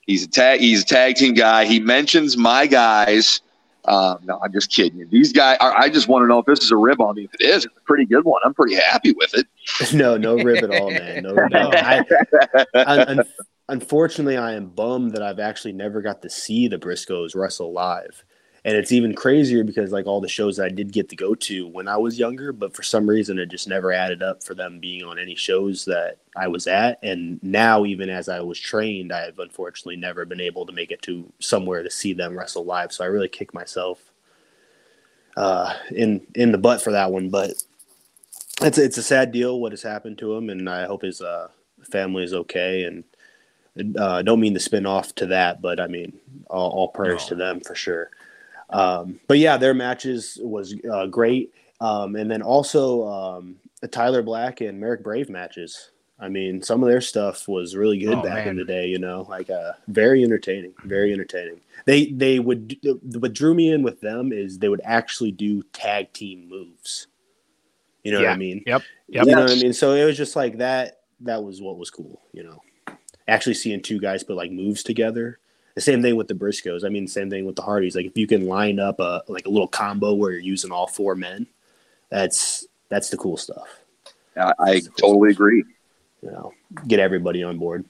He's 0.08 0.24
a 0.24 0.30
tag. 0.30 0.62
He's 0.62 0.84
a 0.84 0.86
tag 0.86 1.16
team 1.16 1.34
guy. 1.34 1.66
He 1.66 1.82
mentions 1.82 2.38
my 2.38 2.68
guys. 2.68 3.42
Um, 3.86 4.20
no, 4.24 4.40
I'm 4.42 4.54
just 4.54 4.72
kidding 4.72 5.00
you. 5.00 5.08
These 5.08 5.34
guys. 5.34 5.58
I, 5.60 5.74
I 5.74 5.90
just 5.90 6.08
want 6.08 6.24
to 6.24 6.28
know 6.28 6.40
if 6.40 6.46
this 6.46 6.60
is 6.60 6.72
a 6.72 6.78
rib 6.78 7.02
on 7.02 7.16
me. 7.16 7.26
If 7.26 7.34
it 7.36 7.44
is, 7.44 7.66
it's 7.66 7.78
a 7.78 7.82
pretty 7.82 8.06
good 8.06 8.24
one. 8.24 8.42
I'm 8.46 8.54
pretty 8.54 8.76
happy 8.76 9.14
with 9.14 9.34
it. 9.34 9.48
no, 9.94 10.18
no 10.18 10.36
rib 10.36 10.64
at 10.64 10.72
all, 10.72 10.90
man. 10.90 11.24
No, 11.24 11.34
no. 11.34 11.72
I, 11.74 12.04
I, 12.76 13.18
unfortunately, 13.70 14.38
I 14.38 14.54
am 14.54 14.68
bummed 14.68 15.12
that 15.14 15.22
I've 15.22 15.40
actually 15.40 15.74
never 15.74 16.02
got 16.02 16.22
to 16.22 16.30
see 16.30 16.68
the 16.68 16.78
Briscoes 16.78 17.36
wrestle 17.36 17.74
live 17.74 18.24
and 18.66 18.78
it's 18.78 18.94
even 18.94 19.14
crazier 19.14 19.64
because 19.64 19.92
like 19.92 20.06
all 20.06 20.22
the 20.22 20.30
shows 20.30 20.56
that 20.58 20.66
I 20.66 20.70
did 20.70 20.94
get 20.94 21.10
to 21.10 21.18
go 21.18 21.36
to 21.36 21.68
when 21.68 21.90
I 21.90 21.98
was 21.98 22.18
younger, 22.18 22.54
but 22.54 22.74
for 22.74 22.82
some 22.82 23.10
reason 23.10 23.38
it 23.38 23.52
just 23.52 23.68
never 23.68 23.92
added 23.92 24.24
up 24.24 24.42
for 24.42 24.56
them 24.56 24.80
being 24.80 25.04
on 25.04 25.20
any 25.20 25.36
shows 25.36 25.84
that 25.86 26.20
I 26.38 26.48
was 26.48 26.66
at. 26.68 26.98
And 27.04 27.44
now, 27.44 27.84
even 27.86 28.10
as 28.10 28.30
I 28.30 28.40
was 28.40 28.58
trained, 28.58 29.12
I 29.12 29.26
have 29.26 29.40
unfortunately 29.40 29.98
never 29.98 30.26
been 30.26 30.40
able 30.40 30.66
to 30.66 30.72
make 30.72 30.92
it 30.92 31.02
to 31.04 31.30
somewhere 31.40 31.84
to 31.84 31.92
see 31.92 32.14
them 32.14 32.38
wrestle 32.38 32.64
live. 32.64 32.94
So 32.94 33.04
I 33.04 33.08
really 33.08 33.28
kick 33.28 33.54
myself 33.54 34.00
uh, 35.36 35.74
in 35.92 36.26
in 36.36 36.54
the 36.54 36.58
butt 36.58 36.82
for 36.82 36.92
that 36.92 37.12
one. 37.12 37.30
But 37.30 37.52
it's 38.62 38.78
it's 38.78 38.98
a 38.98 39.04
sad 39.04 39.34
deal 39.34 39.60
what 39.60 39.74
has 39.74 39.84
happened 39.84 40.20
to 40.20 40.34
him, 40.36 40.50
and 40.50 40.70
I 40.70 40.86
hope 40.86 41.02
his 41.02 41.22
uh, 41.22 41.50
family 41.92 42.24
is 42.24 42.34
okay. 42.34 42.86
And 42.86 43.98
uh, 43.98 44.22
don't 44.22 44.40
mean 44.40 44.54
to 44.54 44.60
spin 44.62 44.86
off 44.86 45.14
to 45.16 45.26
that, 45.28 45.62
but 45.62 45.82
I 45.82 45.88
mean 45.88 46.14
all, 46.50 46.70
all 46.72 46.88
prayers 46.88 47.24
no. 47.24 47.30
to 47.30 47.36
them 47.36 47.60
for 47.60 47.76
sure. 47.76 48.10
Um, 48.70 49.20
but 49.28 49.38
yeah, 49.38 49.58
their 49.58 49.74
matches 49.74 50.40
was 50.42 50.76
uh, 50.92 51.08
great. 51.08 51.54
Um, 51.82 52.16
and 52.16 52.30
then 52.30 52.42
also 52.42 53.08
um, 53.08 53.58
the 53.82 53.88
Tyler 53.88 54.22
Black 54.22 54.62
and 54.62 54.80
Marek 54.80 55.04
Brave 55.04 55.30
matches. 55.30 55.92
I 56.20 56.30
mean, 56.30 56.62
some 56.62 56.82
of 56.82 56.90
their 56.90 57.02
stuff 57.02 57.48
was 57.48 57.76
really 57.76 57.98
good 57.98 58.20
oh, 58.20 58.22
back 58.22 58.46
man. 58.46 58.50
in 58.50 58.56
the 58.56 58.64
day. 58.64 58.88
You 58.88 59.00
know, 59.00 59.26
like 59.30 59.50
uh, 59.50 59.74
very 59.90 60.24
entertaining, 60.24 60.74
very 60.86 61.12
entertaining. 61.12 61.60
They 61.86 62.12
they 62.12 62.40
would 62.40 62.78
what 63.04 63.34
drew 63.34 63.54
me 63.54 63.74
in 63.74 63.84
with 63.84 64.00
them 64.00 64.32
is 64.32 64.58
they 64.58 64.70
would 64.70 64.82
actually 64.86 65.32
do 65.32 65.64
tag 65.74 66.14
team 66.14 66.48
moves. 66.48 67.08
You 68.04 68.14
know 68.14 68.20
yeah. 68.20 68.28
what 68.28 68.36
I 68.36 68.38
mean? 68.38 68.64
Yep. 68.66 68.84
Yep. 69.10 69.26
You 69.26 69.36
know 69.36 69.42
what 69.42 69.52
I 69.52 69.56
mean? 69.56 69.74
So 69.74 69.94
it 69.94 70.06
was 70.06 70.16
just 70.16 70.36
like 70.36 70.60
that. 70.60 71.02
That 71.22 71.44
was 71.44 71.62
what 71.62 71.78
was 71.78 71.90
cool. 71.90 72.22
You 72.32 72.44
know, 72.44 72.62
actually 73.28 73.56
seeing 73.56 73.82
two 73.82 74.00
guys 74.00 74.24
put 74.24 74.38
like 74.38 74.52
moves 74.52 74.84
together 74.84 75.40
the 75.76 75.82
same 75.82 76.02
thing 76.02 76.16
with 76.16 76.28
the 76.28 76.34
Briscoes. 76.34 76.86
I 76.86 76.90
mean, 76.90 77.08
same 77.08 77.30
thing 77.30 77.46
with 77.46 77.56
the 77.56 77.62
Hardys. 77.62 77.96
Like 77.96 78.06
if 78.06 78.18
you 78.18 78.28
can 78.28 78.48
line 78.48 78.80
up 78.80 79.00
a 79.00 79.24
like 79.28 79.46
a 79.46 79.50
little 79.50 79.68
combo 79.68 80.14
where 80.14 80.32
you're 80.32 80.40
using 80.40 80.72
all 80.72 80.88
four 80.88 81.16
men, 81.16 81.48
that's 82.10 82.66
that's 82.90 83.10
the 83.10 83.18
cool 83.18 83.38
stuff. 83.38 83.68
I, 84.38 84.54
I 84.60 84.80
cool 84.82 84.92
totally 84.98 85.30
stuff. 85.30 85.38
agree. 85.38 85.64
You 86.22 86.32
know, 86.32 86.54
get 86.88 87.00
everybody 87.00 87.44
on 87.44 87.58
board. 87.58 87.86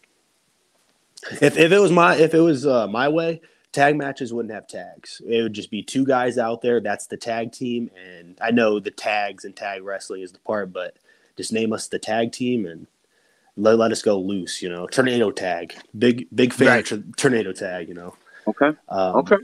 If 1.32 1.58
if 1.58 1.72
it 1.72 1.80
was 1.80 1.92
my 1.92 2.16
if 2.16 2.34
it 2.34 2.40
was 2.40 2.66
uh, 2.66 2.88
my 2.88 3.10
way, 3.10 3.42
tag 3.74 3.98
matches 3.98 4.34
wouldn't 4.34 4.54
have 4.54 4.68
tags. 4.68 5.22
It 5.28 5.42
would 5.42 5.54
just 5.54 5.72
be 5.72 5.84
two 5.84 6.06
guys 6.06 6.38
out 6.38 6.62
there. 6.62 6.80
That's 6.80 7.08
the 7.08 7.18
tag 7.18 7.52
team. 7.52 7.92
And 7.98 8.38
I 8.42 8.52
know 8.52 8.80
the 8.80 8.92
tags 8.92 9.44
and 9.44 9.56
tag 9.56 9.84
wrestling 9.84 10.22
is 10.22 10.32
the 10.32 10.40
part, 10.40 10.72
but 10.72 10.96
just 11.36 11.52
name 11.52 11.74
us 11.74 11.88
the 11.88 12.00
tag 12.00 12.32
team 12.32 12.66
and 12.66 12.88
let, 13.58 13.78
let 13.78 13.92
us 13.92 14.02
go 14.02 14.20
loose, 14.20 14.62
you 14.62 14.70
know. 14.70 14.88
Tornado 14.88 15.32
tag. 15.32 15.76
Big 15.98 16.28
big 16.34 16.54
fan 16.54 16.68
right. 16.68 16.92
of 16.92 17.16
tornado 17.16 17.52
tag, 17.52 17.88
you 17.88 17.94
know. 17.94 18.16
Okay. 18.48 18.72
Um, 18.90 19.16
okay. 19.18 19.38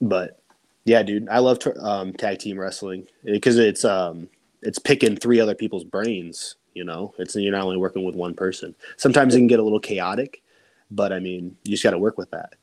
But 0.00 0.40
yeah, 0.84 1.02
dude, 1.02 1.28
I 1.28 1.38
love 1.38 1.58
um, 1.80 2.12
tag 2.12 2.38
team 2.38 2.58
wrestling 2.58 3.06
because 3.24 3.58
it's 3.58 3.84
um 3.84 4.28
it's 4.62 4.78
picking 4.78 5.16
three 5.16 5.40
other 5.40 5.54
people's 5.54 5.84
brains, 5.84 6.56
you 6.74 6.84
know. 6.84 7.14
It's 7.18 7.34
you're 7.34 7.52
not 7.52 7.64
only 7.64 7.76
working 7.76 8.04
with 8.04 8.14
one 8.14 8.34
person. 8.34 8.74
Sometimes 8.96 9.34
it 9.34 9.38
can 9.38 9.46
get 9.46 9.60
a 9.60 9.64
little 9.64 9.80
chaotic, 9.80 10.42
but 10.90 11.12
I 11.12 11.18
mean, 11.18 11.56
you 11.64 11.72
just 11.72 11.82
got 11.82 11.90
to 11.90 11.98
work 11.98 12.18
with 12.18 12.30
that. 12.30 12.54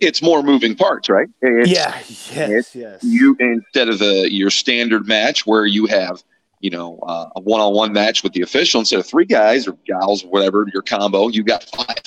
It's 0.00 0.20
more 0.20 0.42
moving 0.42 0.74
parts, 0.74 1.08
right? 1.08 1.28
It's, 1.40 1.70
yeah. 1.70 1.96
Yes. 2.34 2.74
Yes. 2.74 3.04
You 3.04 3.36
instead 3.38 3.88
of 3.88 4.00
the 4.00 4.28
your 4.32 4.50
standard 4.50 5.06
match 5.06 5.46
where 5.46 5.64
you 5.64 5.86
have 5.86 6.24
you 6.62 6.70
know, 6.70 6.98
uh, 7.06 7.28
a 7.36 7.40
one-on-one 7.40 7.92
match 7.92 8.22
with 8.22 8.32
the 8.32 8.40
official 8.40 8.80
instead 8.80 9.00
of 9.00 9.06
three 9.06 9.26
guys 9.26 9.68
or 9.68 9.76
gals, 9.84 10.24
or 10.24 10.30
whatever 10.30 10.64
your 10.72 10.82
combo, 10.82 11.28
you 11.28 11.42
got 11.42 11.64
five, 11.64 12.00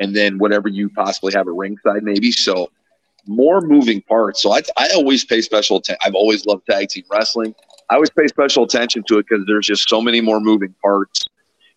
and 0.00 0.14
then 0.14 0.38
whatever 0.38 0.68
you 0.68 0.90
possibly 0.90 1.32
have 1.32 1.46
a 1.46 1.52
ringside 1.52 2.02
maybe. 2.02 2.32
So 2.32 2.70
more 3.26 3.60
moving 3.60 4.02
parts. 4.02 4.42
So 4.42 4.52
I, 4.52 4.60
I 4.76 4.88
always 4.96 5.24
pay 5.24 5.40
special 5.40 5.76
attention. 5.76 6.00
I've 6.04 6.16
always 6.16 6.44
loved 6.44 6.66
tag 6.66 6.88
team 6.88 7.04
wrestling. 7.10 7.54
I 7.88 7.94
always 7.94 8.10
pay 8.10 8.26
special 8.26 8.64
attention 8.64 9.04
to 9.06 9.18
it 9.18 9.26
because 9.28 9.46
there's 9.46 9.66
just 9.66 9.88
so 9.88 10.02
many 10.02 10.20
more 10.20 10.40
moving 10.40 10.74
parts, 10.82 11.24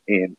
and 0.07 0.35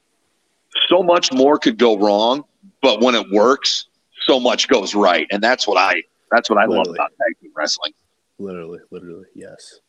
so 0.89 1.05
much 1.05 1.33
more 1.33 1.57
could 1.57 1.79
go 1.79 1.97
wrong. 1.97 2.45
But 2.83 3.01
when 3.01 3.15
it 3.15 3.31
works, 3.31 3.87
so 4.27 4.41
much 4.41 4.67
goes 4.67 4.95
right, 4.97 5.29
and 5.31 5.41
that's 5.41 5.69
what 5.69 5.79
I 5.79 6.03
that's 6.33 6.51
what 6.51 6.59
I 6.59 6.67
literally. 6.67 6.89
love 6.89 6.97
about 6.97 7.11
tag 7.11 7.41
team 7.41 7.53
wrestling. 7.55 7.93
Literally, 8.39 8.81
literally, 8.91 9.27
yes. 9.35 9.81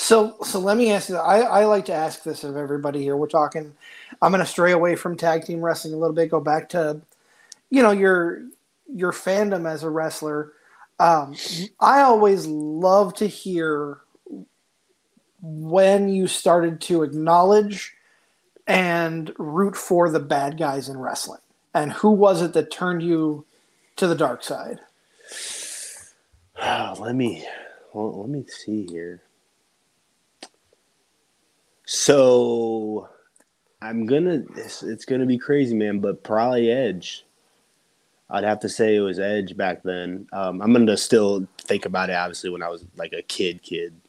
So, 0.00 0.38
so 0.42 0.58
let 0.58 0.78
me 0.78 0.90
ask 0.90 1.10
you. 1.10 1.16
I, 1.16 1.40
I 1.40 1.64
like 1.66 1.84
to 1.84 1.92
ask 1.92 2.22
this 2.22 2.42
of 2.42 2.56
everybody 2.56 3.02
here. 3.02 3.18
We're 3.18 3.28
talking. 3.28 3.74
I'm 4.22 4.32
going 4.32 4.42
to 4.42 4.50
stray 4.50 4.72
away 4.72 4.96
from 4.96 5.14
tag 5.14 5.44
team 5.44 5.60
wrestling 5.60 5.92
a 5.92 5.98
little 5.98 6.16
bit. 6.16 6.30
Go 6.30 6.40
back 6.40 6.70
to, 6.70 7.02
you 7.68 7.82
know, 7.82 7.90
your 7.90 8.46
your 8.90 9.12
fandom 9.12 9.70
as 9.70 9.82
a 9.82 9.90
wrestler. 9.90 10.54
Um, 10.98 11.36
I 11.78 12.00
always 12.00 12.46
love 12.46 13.12
to 13.16 13.26
hear 13.26 13.98
when 15.42 16.08
you 16.08 16.26
started 16.26 16.80
to 16.82 17.02
acknowledge 17.02 17.92
and 18.66 19.34
root 19.36 19.76
for 19.76 20.08
the 20.08 20.18
bad 20.18 20.56
guys 20.56 20.88
in 20.88 20.96
wrestling, 20.96 21.42
and 21.74 21.92
who 21.92 22.10
was 22.10 22.40
it 22.40 22.54
that 22.54 22.70
turned 22.70 23.02
you 23.02 23.44
to 23.96 24.06
the 24.06 24.16
dark 24.16 24.44
side? 24.44 24.80
Oh, 26.60 26.94
let 26.98 27.14
me 27.14 27.46
well, 27.92 28.22
let 28.22 28.30
me 28.30 28.46
see 28.48 28.86
here. 28.86 29.20
So 31.92 33.08
I'm 33.82 34.06
gonna 34.06 34.44
it's, 34.54 34.84
it's, 34.84 35.04
gonna 35.04 35.26
be 35.26 35.38
crazy, 35.38 35.74
man, 35.74 35.98
but 35.98 36.22
probably 36.22 36.70
Edge. 36.70 37.24
I'd 38.30 38.44
have 38.44 38.60
to 38.60 38.68
say 38.68 38.94
it 38.94 39.00
was 39.00 39.18
Edge 39.18 39.56
back 39.56 39.82
then. 39.82 40.28
Um, 40.32 40.62
I'm 40.62 40.72
gonna 40.72 40.96
still 40.96 41.48
think 41.58 41.86
about 41.86 42.08
it, 42.08 42.12
obviously, 42.12 42.48
when 42.48 42.62
I 42.62 42.68
was 42.68 42.84
like 42.96 43.12
a 43.12 43.22
kid, 43.22 43.60
kid. 43.60 44.00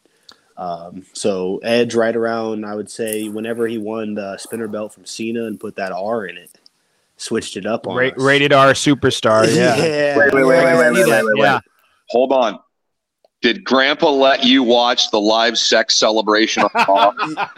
Um, 0.57 1.07
so 1.13 1.57
Edge, 1.63 1.95
right 1.95 2.15
around, 2.15 2.67
I 2.67 2.75
would 2.75 2.91
say, 2.91 3.29
whenever 3.29 3.65
he 3.65 3.79
won 3.79 4.13
the 4.13 4.37
spinner 4.37 4.67
belt 4.67 4.93
from 4.93 5.07
Cena 5.07 5.45
and 5.45 5.59
put 5.59 5.75
that 5.77 5.91
R 5.91 6.27
in 6.27 6.37
it, 6.37 6.51
switched 7.17 7.57
it 7.57 7.65
up 7.65 7.87
on 7.87 7.97
Ra- 7.97 8.09
us. 8.09 8.13
rated 8.15 8.53
R 8.53 8.73
superstar. 8.73 9.47
Yeah. 9.47 9.75
yeah. 9.83 10.17
Wait, 10.17 10.31
wait, 10.31 10.43
wait, 10.43 10.63
wait, 10.63 10.77
wait, 10.77 10.91
wait, 10.93 11.07
wait, 11.07 11.23
wait, 11.25 11.37
Yeah. 11.39 11.59
Hold 12.09 12.31
on. 12.31 12.59
Did 13.41 13.63
Grandpa 13.63 14.11
let 14.11 14.43
you 14.43 14.61
watch 14.61 15.09
the 15.09 15.19
live 15.19 15.57
sex 15.57 15.95
celebration? 15.95 16.61
on 16.63 16.69
Raw? 16.87 17.13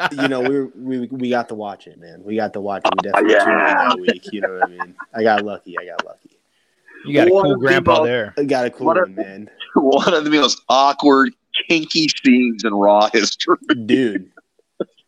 you 0.11 0.27
know, 0.29 0.39
we, 0.41 0.49
were, 0.59 0.71
we 0.75 0.99
we 1.07 1.29
got 1.29 1.49
to 1.49 1.55
watch 1.55 1.87
it, 1.87 1.99
man. 1.99 2.23
We 2.23 2.37
got 2.37 2.53
to 2.53 2.61
watch 2.61 2.83
it. 2.85 2.93
We 2.95 3.09
definitely 3.11 3.33
Yeah. 3.33 3.43
tuned 3.43 3.51
in 3.59 3.75
that 3.75 3.99
week. 3.99 4.33
You 4.33 4.41
know 4.41 4.53
what 4.53 4.63
I 4.63 4.67
mean? 4.71 4.95
I 5.13 5.23
got 5.23 5.43
lucky. 5.43 5.77
I 5.77 5.85
got 5.85 6.05
lucky. 6.05 6.29
You 7.05 7.13
got 7.13 7.27
a 7.27 7.31
cool 7.31 7.57
grandpa 7.57 7.95
people. 7.95 8.05
there. 8.05 8.33
I 8.37 8.43
got 8.45 8.65
a 8.65 8.69
cool 8.69 8.87
What 8.87 8.97
a- 8.97 9.01
one, 9.01 9.15
man. 9.15 9.49
One 9.75 10.13
of 10.13 10.23
the 10.23 10.29
most 10.29 10.61
awkward, 10.69 11.33
kinky 11.67 12.07
scenes 12.23 12.63
in 12.63 12.73
Raw 12.73 13.09
history. 13.11 13.57
Dude, 13.85 14.31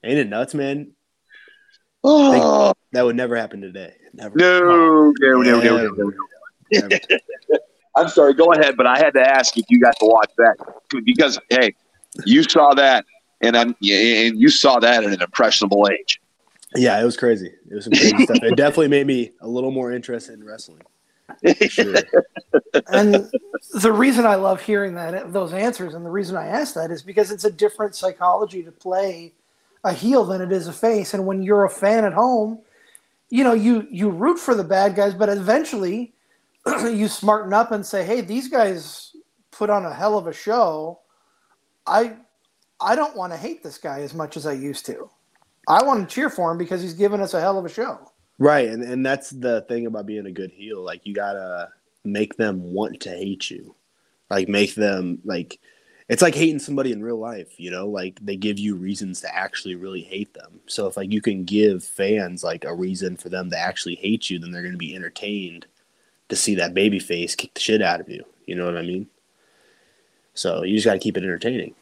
ain't 0.03 0.19
it 0.19 0.27
nuts, 0.27 0.53
man? 0.53 0.91
Oh, 2.03 2.73
That 2.91 3.03
would 3.05 3.15
never 3.15 3.35
happen 3.37 3.61
today. 3.61 3.93
Never. 4.13 4.35
no, 4.37 4.59
no, 4.59 5.41
no, 5.41 5.41
no, 5.41 5.61
no, 5.61 5.87
no. 5.87 6.11
Never. 6.71 6.99
I'm 7.95 8.09
sorry. 8.09 8.33
Go 8.33 8.51
ahead, 8.53 8.75
but 8.77 8.87
I 8.87 8.97
had 8.97 9.13
to 9.13 9.21
ask 9.21 9.57
if 9.57 9.65
you 9.69 9.79
got 9.79 9.97
to 9.99 10.05
watch 10.05 10.31
that 10.37 10.55
because 11.05 11.39
hey, 11.49 11.73
you 12.25 12.43
saw 12.43 12.73
that, 12.73 13.05
and 13.41 13.55
I'm 13.55 13.69
and 13.69 14.39
you 14.39 14.49
saw 14.49 14.79
that 14.79 15.03
at 15.03 15.13
an 15.13 15.21
impressionable 15.21 15.87
age. 15.91 16.21
Yeah, 16.75 16.99
it 16.99 17.05
was 17.05 17.15
crazy. 17.15 17.51
It 17.69 17.73
was 17.73 17.85
some 17.85 17.93
crazy 17.93 18.23
stuff. 18.23 18.39
It 18.41 18.57
definitely 18.57 18.89
made 18.89 19.07
me 19.07 19.31
a 19.41 19.47
little 19.47 19.71
more 19.71 19.91
interested 19.91 20.33
in 20.33 20.43
wrestling. 20.43 20.81
Sure. 21.69 21.95
and 22.87 23.29
the 23.73 23.91
reason 23.91 24.25
I 24.25 24.35
love 24.35 24.61
hearing 24.61 24.95
that 24.95 25.31
those 25.33 25.53
answers, 25.53 25.93
and 25.93 26.05
the 26.05 26.09
reason 26.09 26.35
I 26.35 26.47
ask 26.47 26.75
that 26.75 26.91
is 26.91 27.01
because 27.01 27.31
it's 27.31 27.45
a 27.45 27.51
different 27.51 27.95
psychology 27.95 28.63
to 28.63 28.71
play 28.71 29.33
a 29.83 29.93
heel 29.93 30.25
than 30.25 30.41
it 30.41 30.51
is 30.51 30.67
a 30.67 30.73
face. 30.73 31.13
And 31.13 31.25
when 31.25 31.43
you're 31.43 31.65
a 31.65 31.69
fan 31.69 32.03
at 32.05 32.13
home, 32.13 32.59
you 33.29 33.43
know 33.43 33.53
you 33.53 33.87
you 33.89 34.09
root 34.09 34.37
for 34.37 34.53
the 34.53 34.63
bad 34.63 34.95
guys, 34.95 35.13
but 35.13 35.29
eventually 35.29 36.13
you 36.91 37.07
smarten 37.07 37.53
up 37.53 37.71
and 37.71 37.85
say, 37.85 38.03
"Hey, 38.03 38.21
these 38.21 38.47
guys 38.47 39.15
put 39.51 39.69
on 39.69 39.85
a 39.85 39.93
hell 39.93 40.17
of 40.17 40.27
a 40.27 40.33
show. 40.33 40.99
I 41.85 42.17
I 42.81 42.95
don't 42.95 43.15
want 43.15 43.33
to 43.33 43.37
hate 43.37 43.63
this 43.63 43.77
guy 43.77 44.01
as 44.01 44.13
much 44.13 44.37
as 44.37 44.45
I 44.45 44.53
used 44.53 44.85
to. 44.87 45.09
I 45.67 45.83
want 45.83 46.07
to 46.07 46.13
cheer 46.13 46.29
for 46.29 46.51
him 46.51 46.57
because 46.57 46.81
he's 46.81 46.93
given 46.93 47.21
us 47.21 47.33
a 47.33 47.41
hell 47.41 47.57
of 47.57 47.65
a 47.65 47.69
show." 47.69 48.11
Right, 48.39 48.67
and 48.67 48.83
and 48.83 49.05
that's 49.05 49.29
the 49.29 49.61
thing 49.61 49.85
about 49.85 50.05
being 50.05 50.25
a 50.25 50.31
good 50.31 50.51
heel. 50.51 50.81
Like 50.81 51.05
you 51.05 51.13
gotta 51.13 51.69
make 52.03 52.35
them 52.37 52.61
want 52.73 52.99
to 53.01 53.09
hate 53.09 53.49
you, 53.49 53.75
like 54.29 54.49
make 54.49 54.75
them 54.75 55.19
like. 55.23 55.59
It's 56.07 56.21
like 56.21 56.35
hating 56.35 56.59
somebody 56.59 56.91
in 56.91 57.01
real 57.01 57.17
life, 57.17 57.59
you 57.59 57.71
know. 57.71 57.87
Like 57.87 58.19
they 58.21 58.35
give 58.35 58.59
you 58.59 58.75
reasons 58.75 59.21
to 59.21 59.35
actually 59.35 59.73
really 59.73 60.03
hate 60.03 60.35
them. 60.35 60.59
So 60.67 60.85
if 60.85 60.97
like 60.97 61.11
you 61.11 61.19
can 61.19 61.45
give 61.45 61.83
fans 61.83 62.43
like 62.43 62.63
a 62.63 62.75
reason 62.75 63.17
for 63.17 63.29
them 63.29 63.49
to 63.49 63.57
actually 63.57 63.95
hate 63.95 64.29
you, 64.29 64.37
then 64.37 64.51
they're 64.51 64.61
going 64.61 64.71
to 64.71 64.77
be 64.77 64.95
entertained 64.95 65.65
to 66.29 66.35
see 66.35 66.55
that 66.55 66.73
baby 66.73 66.99
face 66.99 67.35
kick 67.35 67.53
the 67.53 67.59
shit 67.59 67.81
out 67.81 68.01
of 68.01 68.09
you. 68.09 68.23
You 68.45 68.55
know 68.55 68.65
what 68.65 68.77
I 68.77 68.81
mean? 68.81 69.07
So 70.33 70.63
you 70.63 70.75
just 70.75 70.85
got 70.85 70.93
to 70.93 70.99
keep 70.99 71.17
it 71.17 71.23
entertaining, 71.23 71.73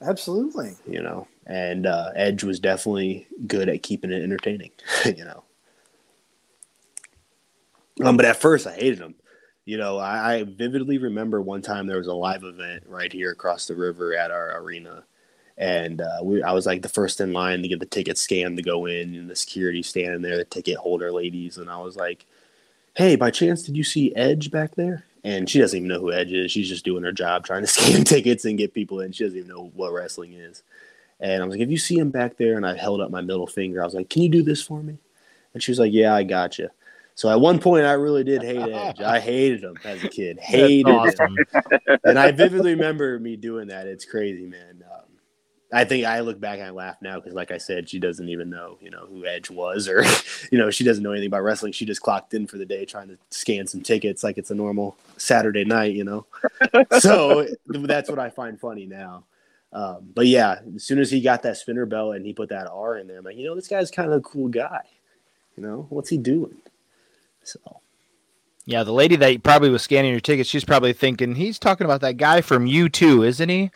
Absolutely. 0.00 0.74
you 0.86 1.02
know. 1.02 1.28
And 1.46 1.86
uh, 1.86 2.10
Edge 2.14 2.44
was 2.44 2.60
definitely 2.60 3.26
good 3.46 3.68
at 3.68 3.82
keeping 3.82 4.10
it 4.10 4.22
entertaining, 4.22 4.70
you 5.04 5.24
know. 5.24 5.44
Um, 8.04 8.16
but 8.16 8.26
at 8.26 8.36
first, 8.36 8.66
I 8.66 8.74
hated 8.74 8.98
him. 8.98 9.14
You 9.64 9.76
know, 9.76 9.98
I, 9.98 10.34
I 10.34 10.42
vividly 10.44 10.98
remember 10.98 11.42
one 11.42 11.60
time 11.60 11.86
there 11.86 11.98
was 11.98 12.06
a 12.06 12.14
live 12.14 12.44
event 12.44 12.84
right 12.86 13.12
here 13.12 13.32
across 13.32 13.66
the 13.66 13.74
river 13.74 14.14
at 14.14 14.30
our 14.30 14.58
arena, 14.62 15.04
and 15.58 16.00
uh, 16.00 16.20
we, 16.22 16.42
I 16.42 16.52
was 16.52 16.64
like 16.64 16.80
the 16.80 16.88
first 16.88 17.20
in 17.20 17.32
line 17.32 17.60
to 17.60 17.68
get 17.68 17.80
the 17.80 17.86
ticket 17.86 18.16
scanned 18.16 18.56
to 18.56 18.62
go 18.62 18.86
in, 18.86 19.14
and 19.14 19.28
the 19.28 19.36
security 19.36 19.82
standing 19.82 20.22
there, 20.22 20.38
the 20.38 20.44
ticket 20.44 20.76
holder 20.76 21.12
ladies, 21.12 21.58
and 21.58 21.68
I 21.68 21.78
was 21.78 21.96
like, 21.96 22.24
"Hey, 22.98 23.16
by 23.16 23.30
chance, 23.30 23.62
did 23.62 23.76
you 23.76 23.84
see 23.84 24.14
Edge 24.14 24.50
back 24.50 24.74
there?" 24.74 25.04
And 25.24 25.48
she 25.48 25.60
doesn't 25.60 25.76
even 25.76 25.88
know 25.88 26.00
who 26.00 26.12
Edge 26.12 26.32
is. 26.32 26.50
She's 26.50 26.68
just 26.68 26.84
doing 26.84 27.04
her 27.04 27.12
job, 27.12 27.46
trying 27.46 27.62
to 27.62 27.66
scan 27.68 28.04
tickets 28.04 28.44
and 28.44 28.58
get 28.58 28.74
people 28.74 29.00
in. 29.00 29.12
She 29.12 29.24
doesn't 29.24 29.38
even 29.38 29.48
know 29.48 29.70
what 29.74 29.92
wrestling 29.92 30.32
is. 30.32 30.62
And 31.20 31.42
I 31.42 31.46
was 31.46 31.54
like, 31.54 31.62
"If 31.62 31.70
you 31.70 31.78
see 31.78 31.98
him 31.98 32.10
back 32.10 32.36
there," 32.36 32.56
and 32.56 32.66
I 32.66 32.76
held 32.76 33.00
up 33.00 33.10
my 33.10 33.22
middle 33.22 33.46
finger. 33.46 33.80
I 33.80 33.84
was 33.84 33.94
like, 33.94 34.10
"Can 34.10 34.22
you 34.22 34.28
do 34.28 34.42
this 34.42 34.62
for 34.62 34.82
me?" 34.82 34.98
And 35.54 35.62
she 35.62 35.70
was 35.70 35.78
like, 35.78 35.92
"Yeah, 35.92 36.14
I 36.14 36.24
got 36.24 36.58
you." 36.58 36.68
So 37.14 37.28
at 37.28 37.40
one 37.40 37.58
point, 37.58 37.84
I 37.84 37.94
really 37.94 38.22
did 38.22 38.42
hate 38.42 38.58
Edge. 38.58 39.00
I 39.00 39.18
hated 39.18 39.64
him 39.64 39.76
as 39.84 40.04
a 40.04 40.08
kid. 40.08 40.38
Hated 40.40 40.86
That's 40.86 41.18
him 41.18 41.36
and 42.04 42.16
I 42.16 42.30
vividly 42.30 42.74
remember 42.74 43.18
me 43.18 43.34
doing 43.34 43.66
that. 43.68 43.88
It's 43.88 44.04
crazy, 44.04 44.46
man. 44.46 44.84
I 45.70 45.84
think 45.84 46.06
I 46.06 46.20
look 46.20 46.40
back 46.40 46.58
and 46.58 46.68
I 46.68 46.70
laugh 46.70 46.96
now 47.02 47.16
because, 47.16 47.34
like 47.34 47.50
I 47.50 47.58
said, 47.58 47.90
she 47.90 47.98
doesn't 47.98 48.28
even 48.28 48.48
know, 48.48 48.78
you 48.80 48.90
know, 48.90 49.06
who 49.06 49.26
Edge 49.26 49.50
was, 49.50 49.86
or 49.86 50.02
you 50.52 50.58
know, 50.58 50.70
she 50.70 50.82
doesn't 50.82 51.02
know 51.02 51.12
anything 51.12 51.26
about 51.26 51.42
wrestling. 51.42 51.72
She 51.72 51.84
just 51.84 52.00
clocked 52.00 52.32
in 52.32 52.46
for 52.46 52.56
the 52.56 52.64
day 52.64 52.86
trying 52.86 53.08
to 53.08 53.18
scan 53.30 53.66
some 53.66 53.82
tickets 53.82 54.24
like 54.24 54.38
it's 54.38 54.50
a 54.50 54.54
normal 54.54 54.96
Saturday 55.18 55.64
night, 55.64 55.94
you 55.94 56.04
know. 56.04 56.26
so 56.98 57.46
that's 57.66 58.08
what 58.08 58.18
I 58.18 58.30
find 58.30 58.58
funny 58.58 58.86
now. 58.86 59.24
Um, 59.72 60.08
but 60.14 60.26
yeah, 60.26 60.60
as 60.74 60.84
soon 60.84 60.98
as 60.98 61.10
he 61.10 61.20
got 61.20 61.42
that 61.42 61.58
spinner 61.58 61.84
belt 61.84 62.16
and 62.16 62.24
he 62.24 62.32
put 62.32 62.48
that 62.48 62.68
R 62.68 62.96
in 62.96 63.06
there, 63.06 63.18
I'm 63.18 63.24
like, 63.24 63.36
you 63.36 63.44
know, 63.44 63.54
this 63.54 63.68
guy's 63.68 63.90
kind 63.90 64.10
of 64.10 64.18
a 64.18 64.22
cool 64.22 64.48
guy. 64.48 64.80
You 65.56 65.62
know, 65.62 65.86
what's 65.90 66.08
he 66.08 66.16
doing? 66.16 66.56
So 67.42 67.80
Yeah, 68.64 68.84
the 68.84 68.92
lady 68.92 69.16
that 69.16 69.42
probably 69.42 69.68
was 69.68 69.82
scanning 69.82 70.12
your 70.12 70.20
tickets, 70.20 70.48
she's 70.48 70.64
probably 70.64 70.94
thinking 70.94 71.34
he's 71.34 71.58
talking 71.58 71.84
about 71.84 72.00
that 72.00 72.16
guy 72.16 72.40
from 72.40 72.66
U2, 72.66 73.26
isn't 73.26 73.48
he? 73.48 73.70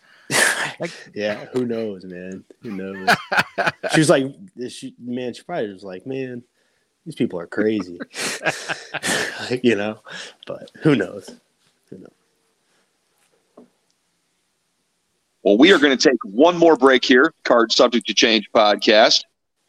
Yeah, 1.14 1.46
who 1.52 1.64
knows, 1.66 2.04
man? 2.04 2.44
Who 2.62 2.70
knows? 2.70 3.08
she 3.92 4.00
was 4.00 4.10
like, 4.10 4.26
she, 4.68 4.94
man, 4.98 5.34
she 5.34 5.42
probably 5.42 5.72
was 5.72 5.84
like, 5.84 6.06
man, 6.06 6.42
these 7.04 7.14
people 7.14 7.38
are 7.40 7.46
crazy, 7.46 7.98
Like, 9.50 9.60
you 9.64 9.74
know. 9.74 9.98
But 10.46 10.70
who 10.82 10.94
knows? 10.94 11.30
Who 11.90 11.98
knows? 11.98 13.66
Well, 15.42 15.58
we 15.58 15.72
are 15.72 15.78
going 15.78 15.96
to 15.96 16.08
take 16.08 16.18
one 16.24 16.56
more 16.56 16.76
break 16.76 17.04
here. 17.04 17.34
Card 17.44 17.72
Subject 17.72 18.06
to 18.06 18.14
Change 18.14 18.48
podcast. 18.54 19.24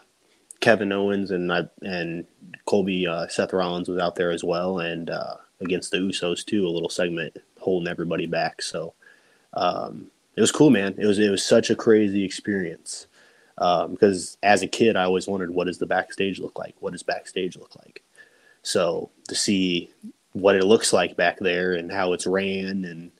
Kevin 0.58 0.90
Owens 0.90 1.30
and 1.30 1.52
I, 1.52 1.68
and 1.82 2.26
Colby 2.66 3.06
uh, 3.06 3.28
Seth 3.28 3.52
Rollins 3.52 3.88
was 3.88 4.00
out 4.00 4.16
there 4.16 4.32
as 4.32 4.42
well, 4.42 4.80
and 4.80 5.10
against 5.60 5.92
the 5.92 5.98
Usos 5.98 6.44
too, 6.44 6.66
a 6.66 6.68
little 6.68 6.88
segment 6.88 7.36
holding 7.60 7.88
everybody 7.88 8.26
back. 8.26 8.62
So 8.62 8.94
um, 9.54 10.10
it 10.34 10.40
was 10.40 10.50
cool, 10.50 10.70
man. 10.70 10.96
It 10.98 11.06
was 11.06 11.20
it 11.20 11.30
was 11.30 11.44
such 11.44 11.70
a 11.70 11.76
crazy 11.76 12.24
experience 12.24 13.06
because 13.56 14.34
um, 14.42 14.48
as 14.48 14.62
a 14.62 14.66
kid, 14.66 14.96
I 14.96 15.04
always 15.04 15.26
wondered 15.26 15.50
what 15.50 15.66
does 15.66 15.78
the 15.78 15.86
backstage 15.86 16.38
look 16.38 16.58
like? 16.58 16.74
What 16.80 16.92
does 16.92 17.02
backstage 17.02 17.56
look 17.56 17.76
like? 17.76 18.02
So 18.62 19.10
to 19.28 19.34
see 19.34 19.90
what 20.32 20.56
it 20.56 20.64
looks 20.64 20.92
like 20.92 21.16
back 21.16 21.38
there 21.38 21.74
and 21.74 21.90
how 21.90 22.12
it's 22.12 22.26
ran 22.26 22.84
and 22.84 23.10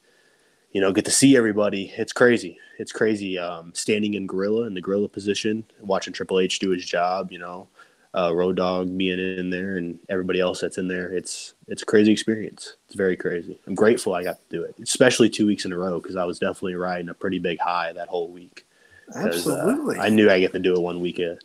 you 0.72 0.80
know 0.80 0.92
get 0.92 1.04
to 1.06 1.10
see 1.10 1.36
everybody, 1.36 1.92
it's 1.96 2.12
crazy. 2.12 2.58
It's 2.78 2.92
crazy 2.92 3.38
um, 3.38 3.72
standing 3.74 4.14
in 4.14 4.26
gorilla 4.26 4.66
in 4.66 4.74
the 4.74 4.80
gorilla 4.80 5.08
position, 5.08 5.64
watching 5.80 6.12
Triple 6.12 6.40
H 6.40 6.58
do 6.58 6.70
his 6.70 6.84
job. 6.84 7.32
You 7.32 7.38
know, 7.38 7.68
uh, 8.14 8.34
Road 8.34 8.56
Dog 8.56 8.96
being 8.96 9.18
in 9.18 9.50
there 9.50 9.76
and 9.76 9.98
everybody 10.08 10.40
else 10.40 10.60
that's 10.60 10.78
in 10.78 10.88
there. 10.88 11.12
It's 11.12 11.54
it's 11.68 11.82
a 11.82 11.86
crazy 11.86 12.12
experience. 12.12 12.76
It's 12.86 12.96
very 12.96 13.16
crazy. 13.16 13.58
I'm 13.66 13.74
grateful 13.74 14.14
I 14.14 14.24
got 14.24 14.36
to 14.36 14.56
do 14.56 14.64
it, 14.64 14.74
especially 14.82 15.30
two 15.30 15.46
weeks 15.46 15.64
in 15.64 15.72
a 15.72 15.78
row 15.78 16.00
because 16.00 16.16
I 16.16 16.24
was 16.24 16.38
definitely 16.38 16.74
riding 16.74 17.08
a 17.08 17.14
pretty 17.14 17.38
big 17.38 17.58
high 17.60 17.92
that 17.92 18.08
whole 18.08 18.30
week. 18.30 18.66
Uh, 19.14 19.26
Absolutely. 19.26 19.98
Uh, 19.98 20.02
I 20.02 20.08
knew 20.08 20.30
I 20.30 20.40
get 20.40 20.52
to 20.52 20.58
do 20.58 20.74
it 20.74 20.80
one 20.80 21.00
week, 21.00 21.20
uh, 21.20 21.36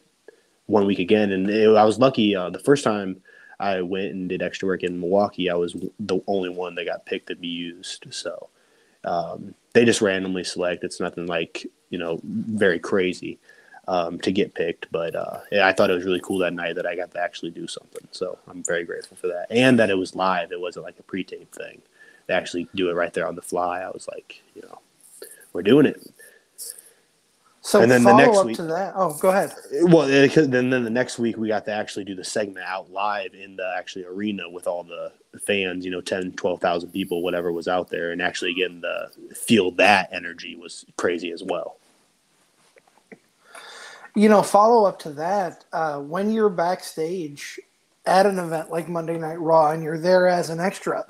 one 0.67 0.85
week 0.85 0.99
again, 0.99 1.31
and 1.31 1.49
it, 1.49 1.75
I 1.75 1.83
was 1.83 1.99
lucky. 1.99 2.35
Uh, 2.35 2.49
the 2.49 2.59
first 2.59 2.83
time 2.83 3.21
I 3.59 3.81
went 3.81 4.13
and 4.13 4.29
did 4.29 4.41
extra 4.41 4.67
work 4.67 4.83
in 4.83 4.99
Milwaukee, 4.99 5.49
I 5.49 5.55
was 5.55 5.75
the 5.99 6.19
only 6.27 6.49
one 6.49 6.75
that 6.75 6.85
got 6.85 7.05
picked 7.05 7.27
to 7.27 7.35
be 7.35 7.47
used. 7.47 8.05
So 8.09 8.49
um, 9.03 9.53
they 9.73 9.85
just 9.85 10.01
randomly 10.01 10.43
select. 10.43 10.83
It's 10.83 10.99
nothing 10.99 11.27
like 11.27 11.65
you 11.89 11.97
know 11.97 12.19
very 12.23 12.79
crazy 12.79 13.39
um, 13.87 14.19
to 14.19 14.31
get 14.31 14.55
picked. 14.55 14.91
But 14.91 15.15
uh, 15.15 15.39
I 15.61 15.71
thought 15.71 15.89
it 15.89 15.95
was 15.95 16.05
really 16.05 16.21
cool 16.21 16.39
that 16.39 16.53
night 16.53 16.75
that 16.75 16.85
I 16.85 16.95
got 16.95 17.11
to 17.11 17.19
actually 17.19 17.51
do 17.51 17.67
something. 17.67 18.07
So 18.11 18.37
I'm 18.47 18.63
very 18.63 18.83
grateful 18.83 19.17
for 19.17 19.27
that, 19.27 19.47
and 19.49 19.79
that 19.79 19.89
it 19.89 19.97
was 19.97 20.15
live. 20.15 20.51
It 20.51 20.59
wasn't 20.61 20.85
like 20.85 20.99
a 20.99 21.03
pre-tape 21.03 21.53
thing. 21.53 21.81
They 22.27 22.33
actually 22.33 22.67
do 22.73 22.89
it 22.89 22.93
right 22.93 23.13
there 23.13 23.27
on 23.27 23.35
the 23.35 23.41
fly. 23.41 23.81
I 23.81 23.89
was 23.89 24.07
like, 24.11 24.41
you 24.55 24.63
know, 24.63 24.79
we're 25.53 25.61
doing 25.61 25.85
it. 25.85 26.11
So 27.65 27.81
and 27.81 27.89
then 27.89 28.03
follow 28.03 28.17
the 28.17 28.25
next 28.25 28.37
up 28.37 28.45
week, 28.45 28.55
to 28.57 28.63
that. 28.65 28.93
Oh, 28.95 29.17
go 29.19 29.29
ahead. 29.29 29.51
Well, 29.71 30.05
then 30.05 30.69
then 30.69 30.83
the 30.83 30.87
next 30.87 31.17
week 31.17 31.35
we 31.35 31.47
got 31.47 31.65
to 31.65 31.71
actually 31.71 32.03
do 32.03 32.13
the 32.13 32.23
segment 32.23 32.63
out 32.63 32.91
live 32.91 33.33
in 33.33 33.55
the 33.55 33.73
actually 33.75 34.05
arena 34.05 34.47
with 34.47 34.67
all 34.67 34.83
the 34.83 35.11
fans, 35.47 35.83
you 35.83 35.89
know, 35.89 35.99
10, 35.99 36.33
12,000 36.33 36.91
people, 36.91 37.23
whatever 37.23 37.51
was 37.51 37.67
out 37.67 37.89
there, 37.89 38.11
and 38.11 38.21
actually 38.21 38.53
getting 38.53 38.81
the 38.81 39.09
feel 39.33 39.71
that 39.71 40.09
energy 40.11 40.55
was 40.55 40.85
crazy 40.95 41.31
as 41.31 41.41
well. 41.41 41.77
You 44.13 44.29
know, 44.29 44.43
follow 44.43 44.87
up 44.87 44.99
to 44.99 45.09
that, 45.13 45.65
uh, 45.73 45.99
when 46.01 46.31
you're 46.31 46.49
backstage 46.49 47.59
at 48.05 48.27
an 48.27 48.37
event 48.37 48.69
like 48.69 48.87
Monday 48.87 49.17
Night 49.17 49.39
Raw 49.39 49.71
and 49.71 49.81
you're 49.81 49.97
there 49.97 50.27
as 50.27 50.51
an 50.51 50.59
extra, 50.59 51.03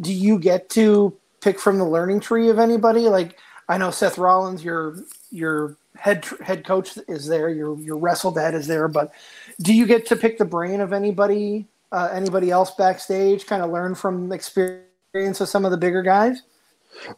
do 0.00 0.12
you 0.12 0.38
get 0.38 0.70
to 0.70 1.16
pick 1.40 1.58
from 1.58 1.78
the 1.78 1.84
learning 1.84 2.20
tree 2.20 2.48
of 2.48 2.60
anybody? 2.60 3.08
Like 3.08 3.40
I 3.68 3.76
know 3.76 3.90
Seth 3.90 4.18
Rollins, 4.18 4.62
your 4.62 4.98
your 5.32 5.76
head 5.98 6.24
head 6.40 6.64
coach 6.64 6.98
is 7.08 7.26
there, 7.26 7.48
your 7.50 7.78
your 7.80 7.96
wrestle 7.96 8.30
dad 8.30 8.54
is 8.54 8.66
there, 8.66 8.88
but 8.88 9.12
do 9.60 9.74
you 9.74 9.86
get 9.86 10.06
to 10.06 10.16
pick 10.16 10.38
the 10.38 10.44
brain 10.44 10.80
of 10.80 10.92
anybody 10.92 11.66
uh, 11.92 12.08
anybody 12.12 12.50
else 12.50 12.72
backstage? 12.72 13.46
Kind 13.46 13.62
of 13.62 13.70
learn 13.70 13.94
from 13.94 14.32
experience 14.32 15.40
of 15.40 15.48
some 15.48 15.64
of 15.64 15.70
the 15.70 15.76
bigger 15.76 16.02
guys. 16.02 16.42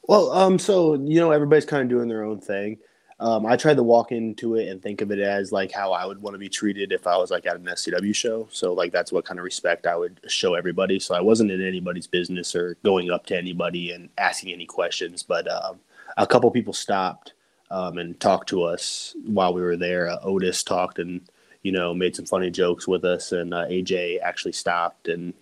Well, 0.08 0.32
um, 0.32 0.58
so 0.58 0.94
you 0.94 1.20
know 1.20 1.30
everybody's 1.30 1.64
kind 1.66 1.82
of 1.82 1.88
doing 1.88 2.08
their 2.08 2.24
own 2.24 2.40
thing. 2.40 2.78
Um, 3.20 3.46
I 3.46 3.56
tried 3.56 3.76
to 3.76 3.82
walk 3.82 4.12
into 4.12 4.54
it 4.54 4.68
and 4.68 4.80
think 4.80 5.00
of 5.00 5.10
it 5.10 5.18
as 5.18 5.50
like 5.50 5.72
how 5.72 5.90
I 5.90 6.06
would 6.06 6.22
want 6.22 6.34
to 6.34 6.38
be 6.38 6.48
treated 6.48 6.92
if 6.92 7.04
I 7.06 7.16
was 7.16 7.32
like 7.32 7.46
at 7.46 7.56
an 7.56 7.64
SCW 7.64 8.14
show. 8.14 8.48
So 8.52 8.72
like 8.72 8.92
that's 8.92 9.10
what 9.10 9.24
kind 9.24 9.40
of 9.40 9.44
respect 9.44 9.88
I 9.88 9.96
would 9.96 10.20
show 10.28 10.54
everybody. 10.54 11.00
So 11.00 11.16
I 11.16 11.20
wasn't 11.20 11.50
in 11.50 11.66
anybody's 11.66 12.06
business 12.06 12.54
or 12.54 12.76
going 12.84 13.10
up 13.10 13.26
to 13.26 13.36
anybody 13.36 13.90
and 13.90 14.08
asking 14.18 14.52
any 14.52 14.66
questions. 14.66 15.24
But 15.24 15.50
um, 15.50 15.80
a 16.16 16.28
couple 16.28 16.48
people 16.52 16.72
stopped 16.72 17.32
um, 17.70 17.98
and 17.98 18.18
talked 18.20 18.48
to 18.50 18.62
us 18.62 19.14
while 19.24 19.54
we 19.54 19.62
were 19.62 19.76
there. 19.76 20.08
Uh, 20.08 20.18
Otis 20.22 20.62
talked 20.62 20.98
and 20.98 21.20
you 21.62 21.72
know 21.72 21.94
made 21.94 22.16
some 22.16 22.26
funny 22.26 22.50
jokes 22.50 22.86
with 22.86 23.04
us, 23.04 23.32
and 23.32 23.52
uh, 23.54 23.66
AJ 23.66 24.20
actually 24.22 24.52
stopped 24.52 25.08
and 25.08 25.34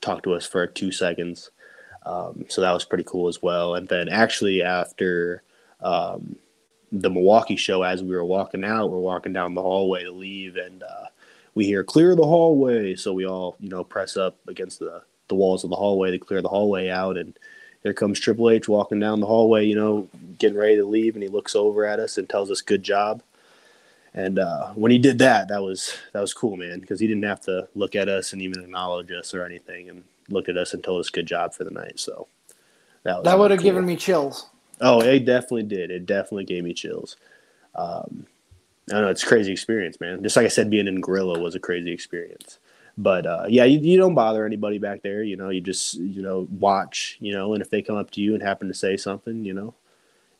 talked 0.00 0.24
to 0.24 0.34
us 0.34 0.46
for 0.46 0.66
two 0.66 0.92
seconds. 0.92 1.50
Um, 2.06 2.46
so 2.48 2.60
that 2.60 2.72
was 2.72 2.84
pretty 2.84 3.04
cool 3.04 3.28
as 3.28 3.42
well. 3.42 3.74
And 3.74 3.88
then 3.88 4.08
actually 4.08 4.62
after 4.62 5.42
um, 5.80 6.36
the 6.92 7.10
Milwaukee 7.10 7.56
show 7.56 7.82
as 7.82 8.02
we 8.02 8.14
were 8.14 8.24
walking 8.24 8.64
out. 8.64 8.90
We're 8.90 8.98
walking 8.98 9.32
down 9.32 9.54
the 9.54 9.62
hallway 9.62 10.04
to 10.04 10.10
leave, 10.10 10.56
and 10.56 10.82
uh, 10.82 11.06
we 11.54 11.66
hear 11.66 11.84
"clear 11.84 12.14
the 12.14 12.24
hallway." 12.24 12.94
So 12.96 13.12
we 13.12 13.26
all, 13.26 13.56
you 13.60 13.68
know, 13.68 13.84
press 13.84 14.16
up 14.16 14.36
against 14.48 14.78
the 14.78 15.02
the 15.28 15.34
walls 15.34 15.64
of 15.64 15.70
the 15.70 15.76
hallway 15.76 16.10
to 16.10 16.18
clear 16.18 16.42
the 16.42 16.48
hallway 16.48 16.88
out, 16.88 17.18
and 17.18 17.38
here 17.82 17.92
comes 17.92 18.18
Triple 18.18 18.50
H 18.50 18.68
walking 18.68 19.00
down 19.00 19.20
the 19.20 19.26
hallway, 19.26 19.64
you 19.66 19.74
know, 19.74 20.08
getting 20.38 20.58
ready 20.58 20.76
to 20.76 20.84
leave, 20.84 21.14
and 21.14 21.22
he 21.22 21.28
looks 21.28 21.54
over 21.54 21.84
at 21.84 22.00
us 22.00 22.18
and 22.18 22.28
tells 22.28 22.50
us 22.50 22.60
"good 22.60 22.82
job." 22.82 23.22
And 24.14 24.38
uh, 24.38 24.68
when 24.70 24.90
he 24.90 24.98
did 24.98 25.18
that, 25.18 25.48
that 25.48 25.62
was 25.62 25.94
that 26.12 26.20
was 26.20 26.34
cool, 26.34 26.56
man, 26.56 26.80
because 26.80 27.00
he 27.00 27.06
didn't 27.06 27.24
have 27.24 27.40
to 27.42 27.68
look 27.74 27.94
at 27.94 28.08
us 28.08 28.32
and 28.32 28.42
even 28.42 28.62
acknowledge 28.64 29.12
us 29.12 29.34
or 29.34 29.44
anything, 29.44 29.88
and 29.88 30.04
looked 30.28 30.48
at 30.48 30.56
us 30.56 30.74
and 30.74 30.82
told 30.82 31.00
us 31.00 31.10
"good 31.10 31.26
job" 31.26 31.54
for 31.54 31.64
the 31.64 31.70
night. 31.70 32.00
So 32.00 32.26
that 33.04 33.22
that 33.24 33.38
would 33.38 33.50
have 33.50 33.60
cool. 33.60 33.64
given 33.64 33.86
me 33.86 33.96
chills. 33.96 34.50
Oh, 34.80 35.00
it 35.00 35.24
definitely 35.24 35.64
did. 35.64 35.90
It 35.90 36.06
definitely 36.06 36.44
gave 36.44 36.64
me 36.64 36.72
chills. 36.72 37.16
Um, 37.74 38.26
I 38.90 38.94
don't 38.94 39.02
know. 39.02 39.08
It's 39.08 39.24
crazy 39.24 39.52
experience, 39.52 40.00
man. 40.00 40.22
Just 40.22 40.36
like 40.36 40.46
I 40.46 40.50
said, 40.50 40.70
being 40.70 40.88
in 40.88 41.00
Gorilla 41.00 41.38
was 41.38 41.54
a 41.54 41.60
crazy 41.60 41.92
experience. 41.92 42.58
But 42.98 43.26
uh, 43.26 43.44
yeah, 43.48 43.62
you, 43.62 43.78
you 43.78 43.96
don't 43.96 44.16
bother 44.16 44.44
anybody 44.44 44.78
back 44.78 45.02
there. 45.02 45.22
You 45.22 45.36
know, 45.36 45.50
you 45.50 45.60
just 45.60 45.94
you 45.94 46.20
know 46.20 46.48
watch. 46.50 47.16
You 47.20 47.32
know, 47.32 47.54
and 47.54 47.62
if 47.62 47.70
they 47.70 47.80
come 47.80 47.96
up 47.96 48.10
to 48.12 48.20
you 48.20 48.34
and 48.34 48.42
happen 48.42 48.66
to 48.66 48.74
say 48.74 48.96
something, 48.96 49.44
you 49.44 49.54
know, 49.54 49.72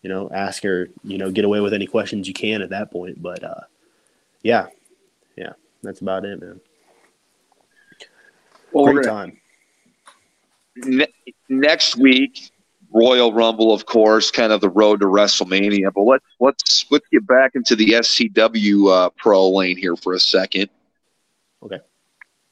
you 0.02 0.11
know, 0.11 0.28
ask 0.34 0.64
or 0.64 0.88
you 1.04 1.18
know 1.18 1.30
get 1.30 1.44
away 1.44 1.61
with 1.61 1.72
any 1.72 1.86
questions 1.86 2.26
you 2.26 2.34
can 2.34 2.61
at 2.61 2.70
that 2.70 2.90
point. 2.90 3.22
But 3.22 3.44
uh, 3.44 3.61
yeah, 4.42 4.66
yeah, 5.36 5.52
that's 5.84 6.00
about 6.00 6.24
it, 6.24 6.40
man. 6.40 6.61
Well, 8.72 8.92
Great 8.92 9.06
time. 9.06 9.40
Ne- 10.76 11.14
next 11.48 11.96
week, 11.96 12.50
Royal 12.92 13.32
Rumble, 13.32 13.72
of 13.72 13.86
course, 13.86 14.32
kind 14.32 14.52
of 14.52 14.61
the 14.61 14.68
road 14.68 14.98
to 14.98 15.06
WrestleMania. 15.06 15.92
But 15.94 16.02
let's 16.02 16.26
let's 16.40 16.86
let's 16.90 17.06
get 17.12 17.24
back 17.24 17.52
into 17.54 17.76
the 17.76 17.90
SCW 17.90 18.90
uh, 18.90 19.11
pro 19.11 19.48
lane 19.48 19.76
here 19.76 19.94
for 19.94 20.14
a 20.14 20.20
second. 20.20 20.70
Okay. 21.62 21.78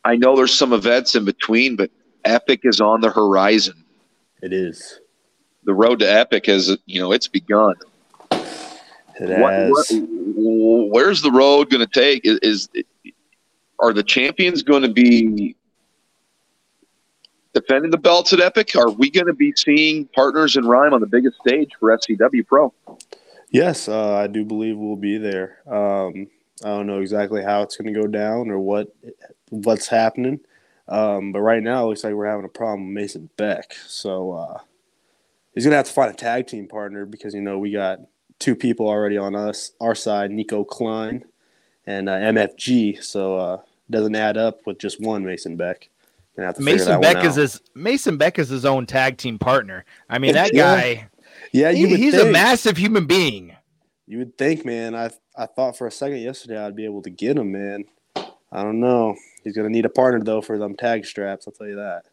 I 0.07 0.14
know 0.14 0.36
there's 0.36 0.57
some 0.57 0.72
events 0.72 1.16
in 1.16 1.24
between, 1.24 1.74
but 1.74 1.90
Epic 2.24 2.61
is 2.62 2.80
on 2.80 3.00
the 3.00 3.11
horizon. 3.11 3.74
It 4.40 4.52
is. 4.52 5.00
The 5.64 5.74
road 5.74 5.98
to 5.98 6.07
Epic 6.07 6.46
has, 6.46 6.76
you 6.86 7.00
know, 7.00 7.11
it's 7.11 7.26
begun. 7.26 7.74
It 8.30 9.28
has. 9.28 9.68
What, 9.68 9.86
what, 9.90 10.90
where's 10.90 11.22
the 11.22 11.32
road 11.32 11.70
going 11.70 11.84
to 11.84 11.92
take? 11.92 12.24
Is, 12.24 12.38
is 12.38 12.68
are 13.80 13.92
the 13.92 14.04
champions 14.04 14.62
going 14.62 14.82
to 14.82 14.92
be 14.92 15.57
defending 17.52 17.90
the 17.90 17.98
belts 17.98 18.32
at 18.32 18.38
Epic? 18.38 18.76
Are 18.76 18.90
we 18.90 19.11
going 19.11 19.26
to 19.26 19.34
be 19.34 19.52
seeing 19.57 20.07
partners 20.14 20.57
in 20.57 20.66
Rhyme 20.66 20.94
on 20.94 21.00
the 21.00 21.09
biggest 21.09 21.36
stage 21.40 21.72
for 21.80 21.96
SCW 21.98 22.46
Pro? 22.46 22.72
Yes, 23.50 23.88
uh, 23.88 24.14
I 24.14 24.28
do 24.28 24.44
believe 24.44 24.76
we'll 24.76 24.94
be 24.94 25.18
there. 25.18 25.62
Um, 25.66 26.28
I 26.64 26.68
don't 26.68 26.86
know 26.86 27.00
exactly 27.00 27.42
how 27.42 27.62
it's 27.62 27.76
going 27.76 27.92
to 27.92 28.00
go 28.00 28.07
down 28.07 28.50
or 28.50 28.61
what 28.61 28.94
what's 29.51 29.88
happening, 29.88 30.40
um, 30.88 31.32
but 31.32 31.40
right 31.40 31.62
now 31.62 31.84
it 31.84 31.88
looks 31.88 32.05
like 32.05 32.14
we're 32.14 32.26
having 32.26 32.44
a 32.44 32.49
problem 32.49 32.86
with 32.86 32.94
Mason 32.94 33.30
Beck. 33.36 33.74
So 33.86 34.32
uh, 34.32 34.59
he's 35.55 35.64
going 35.64 35.72
to 35.72 35.76
have 35.76 35.86
to 35.86 35.92
find 35.92 36.11
a 36.11 36.16
tag 36.16 36.47
team 36.47 36.68
partner 36.68 37.07
because 37.07 37.34
you 37.34 37.40
know 37.40 37.59
we 37.59 37.70
got 37.70 38.01
two 38.38 38.55
people 38.55 38.86
already 38.88 39.16
on 39.16 39.34
us 39.34 39.72
our 39.80 39.94
side, 39.94 40.30
Nico 40.30 40.64
Klein 40.64 41.24
and 41.86 42.09
uh, 42.09 42.14
MFG. 42.14 43.03
So 43.03 43.36
uh, 43.36 43.61
doesn't 43.90 44.16
add 44.16 44.36
up 44.36 44.66
with 44.66 44.78
just 44.78 45.01
one 45.01 45.24
Mason 45.24 45.57
Beck. 45.57 45.88
Mason 46.59 47.01
Beck 47.01 47.24
is 47.24 47.36
his 47.36 47.62
Mason 47.74 48.18
Beck 48.18 48.38
is 48.38 48.49
his 48.49 48.64
own 48.64 48.84
tag 48.84 49.16
team 49.16 49.38
partner. 49.38 49.84
I 50.09 50.18
mean, 50.18 50.34
that 50.34 50.53
guy. 50.55 51.09
Yeah, 51.53 51.72
he, 51.72 51.97
he's 51.97 52.14
think. 52.14 52.28
a 52.28 52.32
massive 52.32 52.76
human 52.76 53.07
being. 53.07 53.57
You 54.07 54.18
would 54.18 54.36
think, 54.36 54.64
man. 54.64 54.94
I 54.94 55.11
I 55.36 55.47
thought 55.47 55.78
for 55.78 55.86
a 55.86 55.90
second 55.90 56.18
yesterday 56.18 56.59
I'd 56.59 56.76
be 56.76 56.84
able 56.84 57.03
to 57.03 57.11
get 57.11 57.38
him, 57.38 57.53
man. 57.53 57.84
I 58.57 58.62
don't 58.62 58.80
know. 58.80 59.14
He's 59.44 59.54
gonna 59.54 59.68
need 59.68 59.84
a 59.84 59.90
partner 59.90 60.24
though 60.24 60.40
for 60.40 60.57
them 60.57 60.74
tag 60.74 61.04
straps. 61.04 61.46
I'll 61.46 61.52
tell 61.52 61.68
you 61.68 61.76
that. 61.76 62.04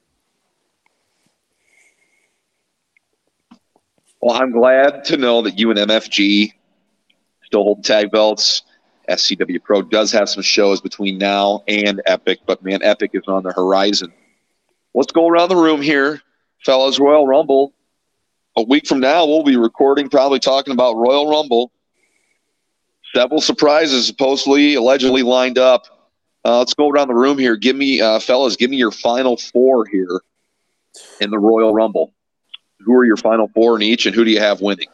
Well, 4.22 4.36
I'm 4.36 4.52
glad 4.52 5.06
to 5.06 5.18
know 5.18 5.42
that 5.42 5.58
you 5.58 5.70
and 5.72 5.80
MFG 5.80 6.52
still 7.46 7.64
hold 7.64 7.86
tag 7.86 8.12
belts. 8.12 8.64
SCW 9.10 9.64
Pro 9.64 9.82
does 9.82 10.12
have 10.12 10.30
some 10.30 10.44
shows 10.44 10.82
between 10.82 11.18
now 11.18 11.64
and 11.70 12.02
Epic, 12.06 12.40
but 12.46 12.62
man, 12.62 12.82
Epic 12.84 13.12
is 13.14 13.24
on 13.28 13.44
the 13.44 13.54
horizon. 13.54 14.12
Let's 14.94 15.14
go 15.14 15.28
around 15.28 15.50
the 15.50 15.56
room 15.56 15.82
here, 15.82 16.22
fellas. 16.66 17.00
Royal 17.00 17.26
Rumble. 17.26 17.74
a 18.58 18.64
week 18.64 18.86
from 18.86 19.00
now, 19.00 19.26
we'll 19.26 19.44
be 19.44 19.56
recording, 19.58 20.10
probably 20.10 20.40
talking 20.40 20.74
about 20.74 20.96
Royal 20.96 21.30
Rumble. 21.30 21.72
Several 23.16 23.42
surprises 23.42 24.08
supposedly, 24.08 24.76
allegedly 24.76 25.24
lined 25.24 25.58
up. 25.58 26.03
Uh, 26.46 26.60
let's 26.60 26.74
go 26.74 26.90
around 26.90 27.08
the 27.08 27.16
room 27.16 27.38
here. 27.38 27.56
Give 27.56 27.76
me, 27.76 28.02
uh, 28.02 28.20
fellas, 28.20 28.56
give 28.56 28.70
me 28.70 28.78
your 28.78 28.92
final 28.92 29.38
four 29.38 29.86
here 29.86 30.22
in 31.22 31.30
the 31.30 31.40
Royal 31.40 31.74
Rumble. 31.74 32.14
Who 32.80 32.94
are 32.96 33.06
your 33.06 33.18
final 33.18 33.48
four 33.48 33.78
in 33.78 33.82
each, 33.82 34.06
and 34.06 34.14
who 34.14 34.26
do 34.26 34.32
you 34.32 34.40
have 34.40 34.60
winning? 34.60 34.88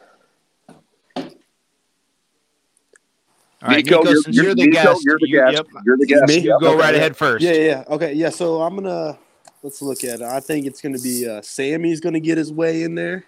All 3.61 3.67
right, 3.67 3.83
Nico, 3.83 4.03
Nico, 4.03 4.11
you're, 4.11 4.21
you're 4.45 4.55
the 4.55 4.67
Nico, 4.67 4.71
guest, 4.71 5.03
you're 5.03 5.19
the 5.19 5.27
you, 5.27 5.39
guest. 5.39 5.53
Yep. 5.53 5.67
You're 5.85 5.97
the 5.97 6.05
guest. 6.05 6.27
Me? 6.27 6.39
Yep. 6.39 6.59
Go 6.61 6.67
okay. 6.69 6.77
right 6.77 6.95
ahead 6.95 7.17
first. 7.17 7.43
Yeah, 7.43 7.53
yeah. 7.53 7.83
Okay, 7.89 8.13
yeah. 8.13 8.29
So 8.29 8.61
I'm 8.61 8.75
gonna 8.75 9.17
let's 9.63 9.81
look 9.81 10.03
at 10.05 10.21
it. 10.21 10.25
I 10.25 10.39
think 10.39 10.65
it's 10.65 10.79
gonna 10.81 10.99
be 10.99 11.27
uh, 11.27 11.41
Sami's 11.41 11.99
gonna 11.99 12.21
get 12.21 12.37
his 12.37 12.53
way 12.53 12.83
in 12.83 12.95
there. 12.95 13.25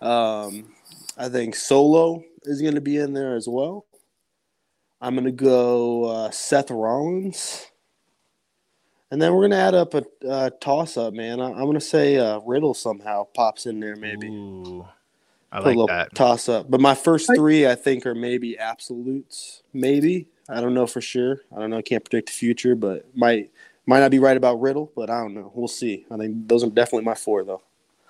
Um, 0.00 0.72
I 1.18 1.28
think 1.28 1.56
Solo 1.56 2.22
is 2.42 2.62
gonna 2.62 2.80
be 2.80 2.98
in 2.98 3.12
there 3.12 3.34
as 3.34 3.48
well. 3.48 3.86
I'm 5.02 5.16
gonna 5.16 5.32
go 5.32 6.04
uh, 6.04 6.30
Seth 6.30 6.70
Rollins, 6.70 7.66
and 9.10 9.20
then 9.20 9.34
we're 9.34 9.42
gonna 9.42 9.56
add 9.56 9.74
up 9.74 9.94
a, 9.94 10.04
a 10.26 10.50
toss 10.50 10.96
up, 10.96 11.12
man. 11.12 11.40
I, 11.40 11.50
am 11.50 11.66
gonna 11.66 11.80
say 11.80 12.18
uh, 12.18 12.38
Riddle 12.46 12.72
somehow 12.72 13.24
pops 13.34 13.66
in 13.66 13.80
there, 13.80 13.96
maybe. 13.96 14.28
Ooh. 14.28 14.86
I 15.50 15.58
like 15.58 15.88
that 15.88 16.14
toss 16.14 16.48
up. 16.48 16.70
But 16.70 16.80
my 16.80 16.94
first 16.94 17.30
three, 17.34 17.66
I 17.66 17.74
think, 17.74 18.06
are 18.06 18.14
maybe 18.14 18.58
absolutes. 18.58 19.62
Maybe 19.74 20.28
I 20.48 20.60
don't 20.60 20.72
know 20.72 20.86
for 20.86 21.00
sure. 21.00 21.40
I 21.54 21.58
don't 21.58 21.70
know. 21.70 21.78
I 21.78 21.82
can't 21.82 22.02
predict 22.02 22.28
the 22.28 22.34
future, 22.34 22.74
but 22.74 23.04
might 23.14 23.50
might 23.86 24.00
not 24.00 24.12
be 24.12 24.20
right 24.20 24.36
about 24.36 24.60
Riddle. 24.60 24.92
But 24.94 25.10
I 25.10 25.20
don't 25.20 25.34
know. 25.34 25.50
We'll 25.52 25.68
see. 25.68 26.06
I 26.10 26.16
think 26.16 26.48
those 26.48 26.62
are 26.64 26.70
definitely 26.70 27.04
my 27.04 27.14
four, 27.14 27.44
though. 27.44 27.62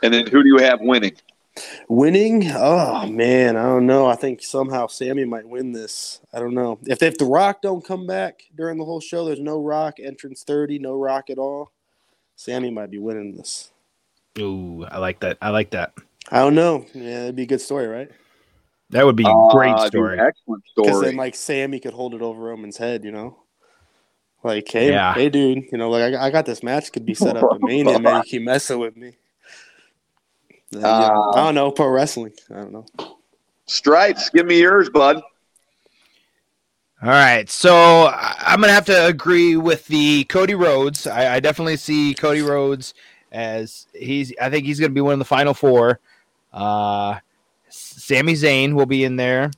And 0.03 0.13
then 0.13 0.27
who 0.27 0.43
do 0.43 0.49
you 0.49 0.59
have 0.59 0.81
winning? 0.83 1.17
Winning? 1.89 2.51
Oh 2.55 3.07
man, 3.07 3.57
I 3.57 3.63
don't 3.63 3.87
know. 3.87 4.07
I 4.07 4.15
think 4.15 4.43
somehow 4.43 4.87
Sami 4.87 5.25
might 5.25 5.49
win 5.49 5.73
this. 5.73 6.21
I 6.33 6.39
don't 6.39 6.55
know. 6.55 6.79
If 6.87 7.03
if 7.03 7.19
the 7.19 7.27
Rock 7.27 7.63
don't 7.63 7.85
come 7.85 8.07
back 8.07 8.43
during 8.57 8.79
the 8.79 8.85
whole 8.85 9.01
show, 9.01 9.25
there's 9.25 9.41
no 9.41 9.61
Rock 9.61 10.01
entrance 10.03 10.45
thirty, 10.45 10.79
no 10.79 10.95
Rock 10.95 11.29
at 11.31 11.39
all. 11.39 11.73
Sami 12.37 12.71
might 12.71 12.91
be 12.91 12.99
winning 12.99 13.37
this. 13.37 13.71
Ooh, 14.39 14.85
I 14.91 14.99
like 14.99 15.21
that. 15.21 15.39
I 15.43 15.51
like 15.51 15.71
that. 15.71 15.93
I 16.31 16.39
don't 16.39 16.55
know. 16.55 16.87
Yeah, 16.95 17.25
it'd 17.25 17.37
be 17.37 17.43
a 17.43 17.47
good 17.47 17.61
story, 17.61 17.87
right? 17.87 18.11
That 18.91 19.07
would 19.07 19.17
be 19.17 19.25
a 19.25 19.29
uh, 19.29 19.53
great 19.53 19.79
story. 19.81 20.19
Excellent 20.19 20.65
story. 20.69 20.87
Because 20.87 21.01
then, 21.03 21.17
like, 21.17 21.35
Sami 21.35 21.81
could 21.81 21.95
hold 21.95 22.15
it 22.15 22.23
over 22.23 22.41
Roman's 22.41 22.77
head, 22.77 23.05
you 23.05 23.11
know? 23.11 23.39
Like, 24.45 24.69
hey, 24.71 24.91
yeah. 24.91 25.15
hey, 25.15 25.31
dude, 25.31 25.65
you 25.73 25.79
know, 25.79 25.89
like, 25.89 26.15
I, 26.15 26.27
I, 26.27 26.31
got 26.31 26.47
this 26.47 26.63
match 26.63 26.93
could 26.93 27.07
be 27.07 27.15
set 27.15 27.37
up 27.37 27.55
in 27.55 27.59
Mania, 27.63 27.99
man. 27.99 28.17
You 28.17 28.23
keep 28.23 28.43
messing 28.43 28.79
with 28.79 28.97
me. 28.97 29.17
Uh, 30.75 30.79
yeah, 30.81 31.21
I 31.35 31.45
don't 31.45 31.55
know. 31.55 31.71
Pro 31.71 31.89
wrestling. 31.89 32.33
I 32.51 32.55
don't 32.55 32.73
know. 32.73 32.87
Stripes, 33.67 34.31
give 34.31 34.47
me 34.47 34.61
yours, 34.61 34.89
bud. 34.91 35.23
All 37.03 37.09
right, 37.09 37.51
so 37.51 38.13
I'm 38.15 38.61
gonna 38.61 38.73
have 38.73 38.87
to 38.87 39.07
agree 39.07 39.57
with 39.57 39.87
the 39.89 40.25
Cody 40.25 40.55
Rhodes. 40.55 41.07
I, 41.07 41.35
I 41.35 41.41
definitely 41.41 41.77
see 41.77 42.15
Cody 42.15 42.43
Rhodes 42.43 42.95
as 43.33 43.87
he's. 43.93 44.33
I 44.41 44.51
think 44.51 44.67
he's 44.67 44.79
gonna 44.79 44.93
be 44.93 45.01
one 45.01 45.15
of 45.15 45.19
the 45.19 45.25
final 45.25 45.53
four. 45.53 45.99
Uh, 46.53 47.19
Sami 47.69 48.35
Zayn 48.35 48.75
will 48.75 48.87
be 48.87 49.03
in 49.05 49.17
there. 49.17 49.51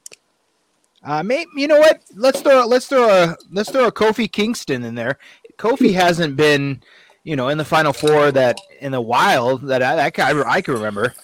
Uh, 1.05 1.23
maybe 1.23 1.51
you 1.57 1.69
know 1.69 1.81
what? 1.81 2.01
Let's 2.15 2.41
throw 2.41 2.67
let's 2.67 2.87
throw 2.87 3.09
a 3.09 3.37
let's 3.51 3.71
throw 3.71 3.87
a 3.87 3.93
Kofi 3.93 4.31
Kingston 4.31 4.85
in 4.85 4.95
there. 4.95 5.19
Kofi 5.59 5.93
hasn't 5.93 6.37
been, 6.37 6.83
you 7.25 7.37
know, 7.37 7.49
in 7.49 7.59
the 7.59 7.65
final 7.65 7.93
four 7.93 8.31
that 8.33 8.59
in 8.81 8.93
the 8.93 9.01
wild 9.01 9.63
that 9.63 9.83
I 9.83 9.97
that 9.97 10.19
I, 10.19 10.43
I 10.49 10.61
can 10.63 10.75
remember. 10.75 11.15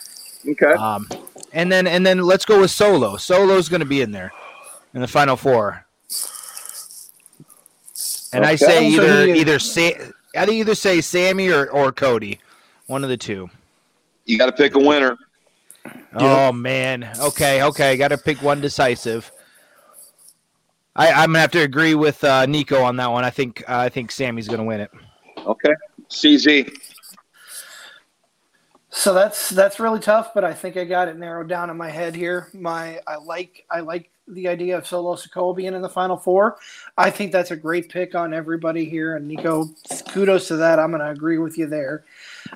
Okay. 0.49 0.73
Um, 0.73 1.07
and 1.53 1.71
then 1.71 1.87
and 1.87 2.05
then 2.05 2.23
let's 2.23 2.45
go 2.45 2.61
with 2.61 2.71
Solo. 2.71 3.17
Solo's 3.17 3.69
going 3.69 3.81
to 3.81 3.87
be 3.87 4.01
in 4.01 4.11
there 4.11 4.33
in 4.95 5.03
the 5.03 5.09
final 5.09 5.37
four. 5.37 5.85
And 8.33 8.45
okay. 8.45 8.53
I 8.53 8.57
say 8.57 8.89
either 8.89 9.27
either 9.27 9.59
say 9.59 10.01
I 10.37 10.47
either 10.47 10.75
say 10.75 11.01
Sami 11.01 11.51
or, 11.51 11.71
or 11.71 11.93
Cody, 11.93 12.41
one 12.87 13.05
of 13.05 13.11
the 13.11 13.17
two. 13.17 13.51
You 14.25 14.39
got 14.39 14.47
to 14.47 14.53
pick 14.53 14.75
a 14.75 14.79
winner. 14.79 15.19
Oh 16.15 16.47
yep. 16.47 16.55
man. 16.55 17.11
Okay. 17.21 17.63
Okay. 17.63 17.97
Got 17.97 18.09
to 18.09 18.19
pick 18.19 18.43
one 18.43 18.61
decisive. 18.61 19.31
I, 20.97 21.13
I'm 21.13 21.29
gonna 21.29 21.41
have 21.41 21.53
to 21.53 21.61
agree 21.61 21.95
with 21.95 22.23
uh, 22.25 22.47
Nico 22.47 22.83
on 22.83 22.97
that 22.97 23.11
one. 23.11 23.25
I 23.25 23.31
think 23.31 23.63
uh, 23.69 23.79
I 23.79 23.89
think 23.89 24.11
Sami's 24.11 24.49
gonna 24.49 24.65
win 24.65 24.81
it. 24.81 24.91
Okay. 25.47 25.75
CZ. 26.09 26.77
So 28.91 29.15
that's 29.15 29.51
that's 29.51 29.79
really 29.79 30.01
tough, 30.01 30.33
but 30.35 30.45
I 30.45 30.53
think 30.53 30.77
I 30.77 30.85
got 30.85 31.09
it 31.09 31.17
narrowed 31.17 31.49
down 31.49 31.71
in 31.71 31.77
my 31.77 31.91
head 31.91 32.15
here. 32.15 32.49
My 32.53 32.99
I 33.07 33.17
like 33.17 33.65
I 33.71 33.81
like 33.81 34.11
the 34.27 34.49
idea 34.49 34.77
of 34.77 34.87
Solo 34.87 35.15
Sikoa 35.15 35.57
being 35.57 35.75
in 35.75 35.83
the 35.83 35.89
final 35.89 36.17
four. 36.17 36.59
I 36.99 37.11
think 37.11 37.33
that's 37.33 37.51
a 37.51 37.57
great 37.57 37.89
pick 37.89 38.15
on 38.15 38.35
everybody 38.35 38.85
here, 38.85 39.17
and 39.17 39.27
Nico, 39.29 39.69
kudos 40.09 40.49
to 40.49 40.57
that. 40.57 40.79
I'm 40.79 40.91
going 40.91 41.01
to 41.01 41.11
agree 41.11 41.39
with 41.39 41.59
you 41.59 41.67
there. 41.67 42.05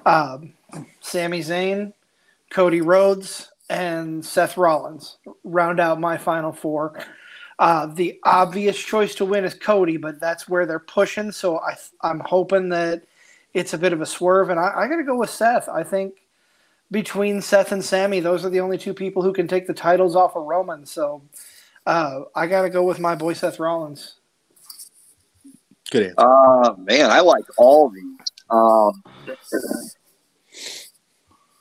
Um, 0.07 0.53
Sami 1.01 1.41
Zayn, 1.41 1.93
Cody 2.51 2.81
Rhodes, 2.81 3.51
and 3.71 4.25
Seth 4.25 4.57
Rollins 4.57 5.19
round 5.43 5.81
out 5.81 6.01
my 6.01 6.17
final 6.17 6.53
four. 6.53 6.99
Uh, 7.59 7.87
the 7.87 8.19
obvious 8.25 8.79
choice 8.79 9.15
to 9.15 9.25
win 9.25 9.45
is 9.45 9.55
Cody, 9.55 9.97
but 9.97 10.21
that's 10.21 10.49
where 10.49 10.67
they're 10.67 10.79
pushing. 10.79 11.31
So 11.31 11.59
I, 11.61 11.77
I'm 12.03 12.21
hoping 12.21 12.69
that 12.71 13.05
it's 13.53 13.75
a 13.75 13.79
bit 13.79 13.93
of 13.93 14.01
a 14.01 14.07
swerve, 14.07 14.51
and 14.51 14.59
I, 14.59 14.73
I 14.77 14.89
got 14.89 14.97
to 14.97 15.05
go 15.05 15.17
with 15.17 15.31
Seth. 15.31 15.69
I 15.69 15.85
think 15.85 16.15
between 16.91 17.41
Seth 17.41 17.73
and 17.73 17.85
Sami, 17.85 18.21
those 18.21 18.45
are 18.45 18.51
the 18.51 18.61
only 18.61 18.79
two 18.79 18.95
people 18.95 19.23
who 19.23 19.33
can 19.33 19.47
take 19.47 19.67
the 19.67 19.75
titles 19.75 20.17
off 20.17 20.37
of 20.37 20.45
Roman. 20.45 20.85
So 20.85 21.23
uh, 21.87 22.23
I 22.35 22.47
got 22.47 22.63
to 22.63 22.71
go 22.71 22.83
with 22.83 22.99
my 22.99 23.15
boy 23.15 23.35
Seth 23.35 23.61
Rollins. 23.61 24.15
Good 25.91 26.09
answer. 26.09 26.15
Uh, 26.19 26.75
man, 26.79 27.11
I 27.11 27.21
like 27.21 27.45
all 27.57 27.89
these. 27.91 28.19
Um, 28.51 29.03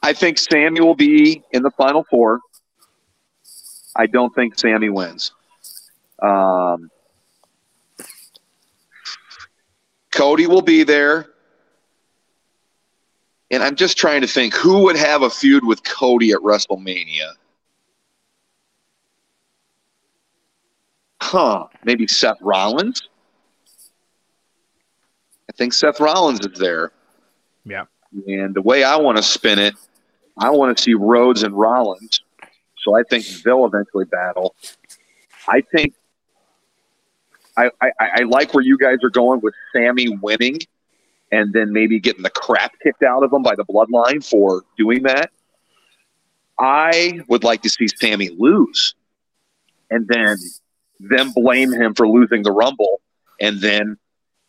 I 0.01 0.13
think 0.13 0.37
Sami 0.37 0.81
will 0.81 0.95
be 0.95 1.43
in 1.51 1.63
the 1.63 1.71
final 1.71 2.03
four. 2.09 2.39
I 3.95 4.07
don't 4.07 4.33
think 4.33 4.57
Sami 4.57 4.89
wins. 4.89 5.31
Um, 6.23 6.89
Cody 10.11 10.47
will 10.47 10.61
be 10.61 10.83
there. 10.83 11.27
And 13.51 13.61
I'm 13.61 13.75
just 13.75 13.97
trying 13.97 14.21
to 14.21 14.27
think 14.27 14.55
who 14.55 14.83
would 14.83 14.95
have 14.95 15.21
a 15.21 15.29
feud 15.29 15.63
with 15.65 15.83
Cody 15.83 16.31
at 16.31 16.39
WrestleMania. 16.39 17.33
Huh. 21.21 21.67
Maybe 21.83 22.07
Seth 22.07 22.37
Rollins? 22.41 23.09
I 25.49 25.53
think 25.53 25.73
Seth 25.73 25.99
Rollins 25.99 26.39
is 26.45 26.57
there. 26.57 26.91
Yeah. 27.65 27.85
And 28.27 28.55
the 28.55 28.61
way 28.61 28.83
I 28.83 28.95
want 28.95 29.17
to 29.17 29.23
spin 29.23 29.59
it, 29.59 29.75
I 30.37 30.49
want 30.49 30.75
to 30.75 30.83
see 30.83 30.93
Rhodes 30.93 31.43
and 31.43 31.53
Rollins. 31.53 32.21
So 32.79 32.97
I 32.97 33.03
think 33.09 33.25
they'll 33.43 33.65
eventually 33.65 34.05
battle. 34.05 34.55
I 35.47 35.61
think 35.61 35.93
I, 37.55 37.71
I, 37.99 38.23
like 38.23 38.53
where 38.53 38.63
you 38.63 38.77
guys 38.77 38.97
are 39.03 39.09
going 39.09 39.41
with 39.41 39.53
Sami 39.75 40.09
winning 40.09 40.59
and 41.31 41.53
then 41.53 41.71
maybe 41.71 41.99
getting 41.99 42.23
the 42.23 42.29
crap 42.29 42.73
kicked 42.81 43.03
out 43.03 43.23
of 43.23 43.31
him 43.31 43.43
by 43.43 43.55
the 43.55 43.65
bloodline 43.65 44.27
for 44.27 44.63
doing 44.77 45.03
that. 45.03 45.31
I 46.59 47.21
would 47.27 47.43
like 47.43 47.61
to 47.63 47.69
see 47.69 47.87
Sami 47.87 48.29
lose 48.29 48.95
and 49.91 50.07
then 50.07 50.37
them 50.99 51.31
blame 51.31 51.71
him 51.71 51.93
for 51.93 52.07
losing 52.07 52.43
the 52.43 52.51
Rumble 52.51 53.01
and 53.39 53.59
then, 53.61 53.97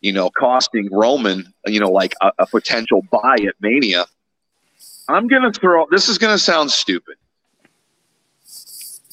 you 0.01 0.13
know, 0.13 0.29
costing 0.31 0.89
Roman, 0.91 1.53
you 1.67 1.79
know, 1.79 1.91
like 1.91 2.13
a, 2.21 2.31
a 2.39 2.47
potential 2.47 3.01
buy 3.11 3.37
at 3.47 3.55
Mania 3.59 4.05
I'm 5.07 5.27
going 5.27 5.43
to 5.43 5.51
throw 5.51 5.85
this 5.91 6.09
is 6.09 6.17
going 6.17 6.33
to 6.33 6.39
sound 6.39 6.71
stupid. 6.71 7.15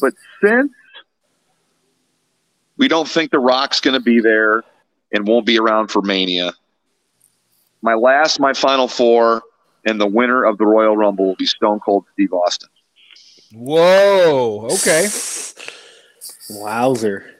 But 0.00 0.14
since 0.42 0.72
we 2.82 2.88
don't 2.88 3.08
think 3.08 3.30
The 3.30 3.38
Rock's 3.38 3.78
going 3.78 3.94
to 3.94 4.00
be 4.00 4.18
there 4.18 4.64
and 5.12 5.24
won't 5.24 5.46
be 5.46 5.56
around 5.56 5.92
for 5.92 6.02
Mania, 6.02 6.52
my 7.80 7.94
last, 7.94 8.40
my 8.40 8.52
final 8.52 8.88
four, 8.88 9.40
and 9.84 10.00
the 10.00 10.06
winner 10.08 10.42
of 10.42 10.58
the 10.58 10.66
Royal 10.66 10.96
Rumble 10.96 11.26
will 11.26 11.36
be 11.36 11.46
Stone 11.46 11.78
Cold 11.78 12.06
Steve 12.12 12.32
Austin. 12.32 12.68
Whoa. 13.52 14.66
Okay. 14.72 15.06
Wowzer. 16.50 17.36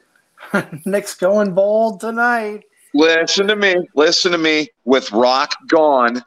Nick's 0.85 1.15
going 1.15 1.53
bold 1.53 1.99
tonight. 1.99 2.63
Listen 2.93 3.45
to 3.47 3.57
me. 3.57 3.75
Listen 3.95 4.31
to 4.31 4.37
me. 4.37 4.69
With 4.85 5.11
Rock 5.11 5.55
gone, 5.67 6.23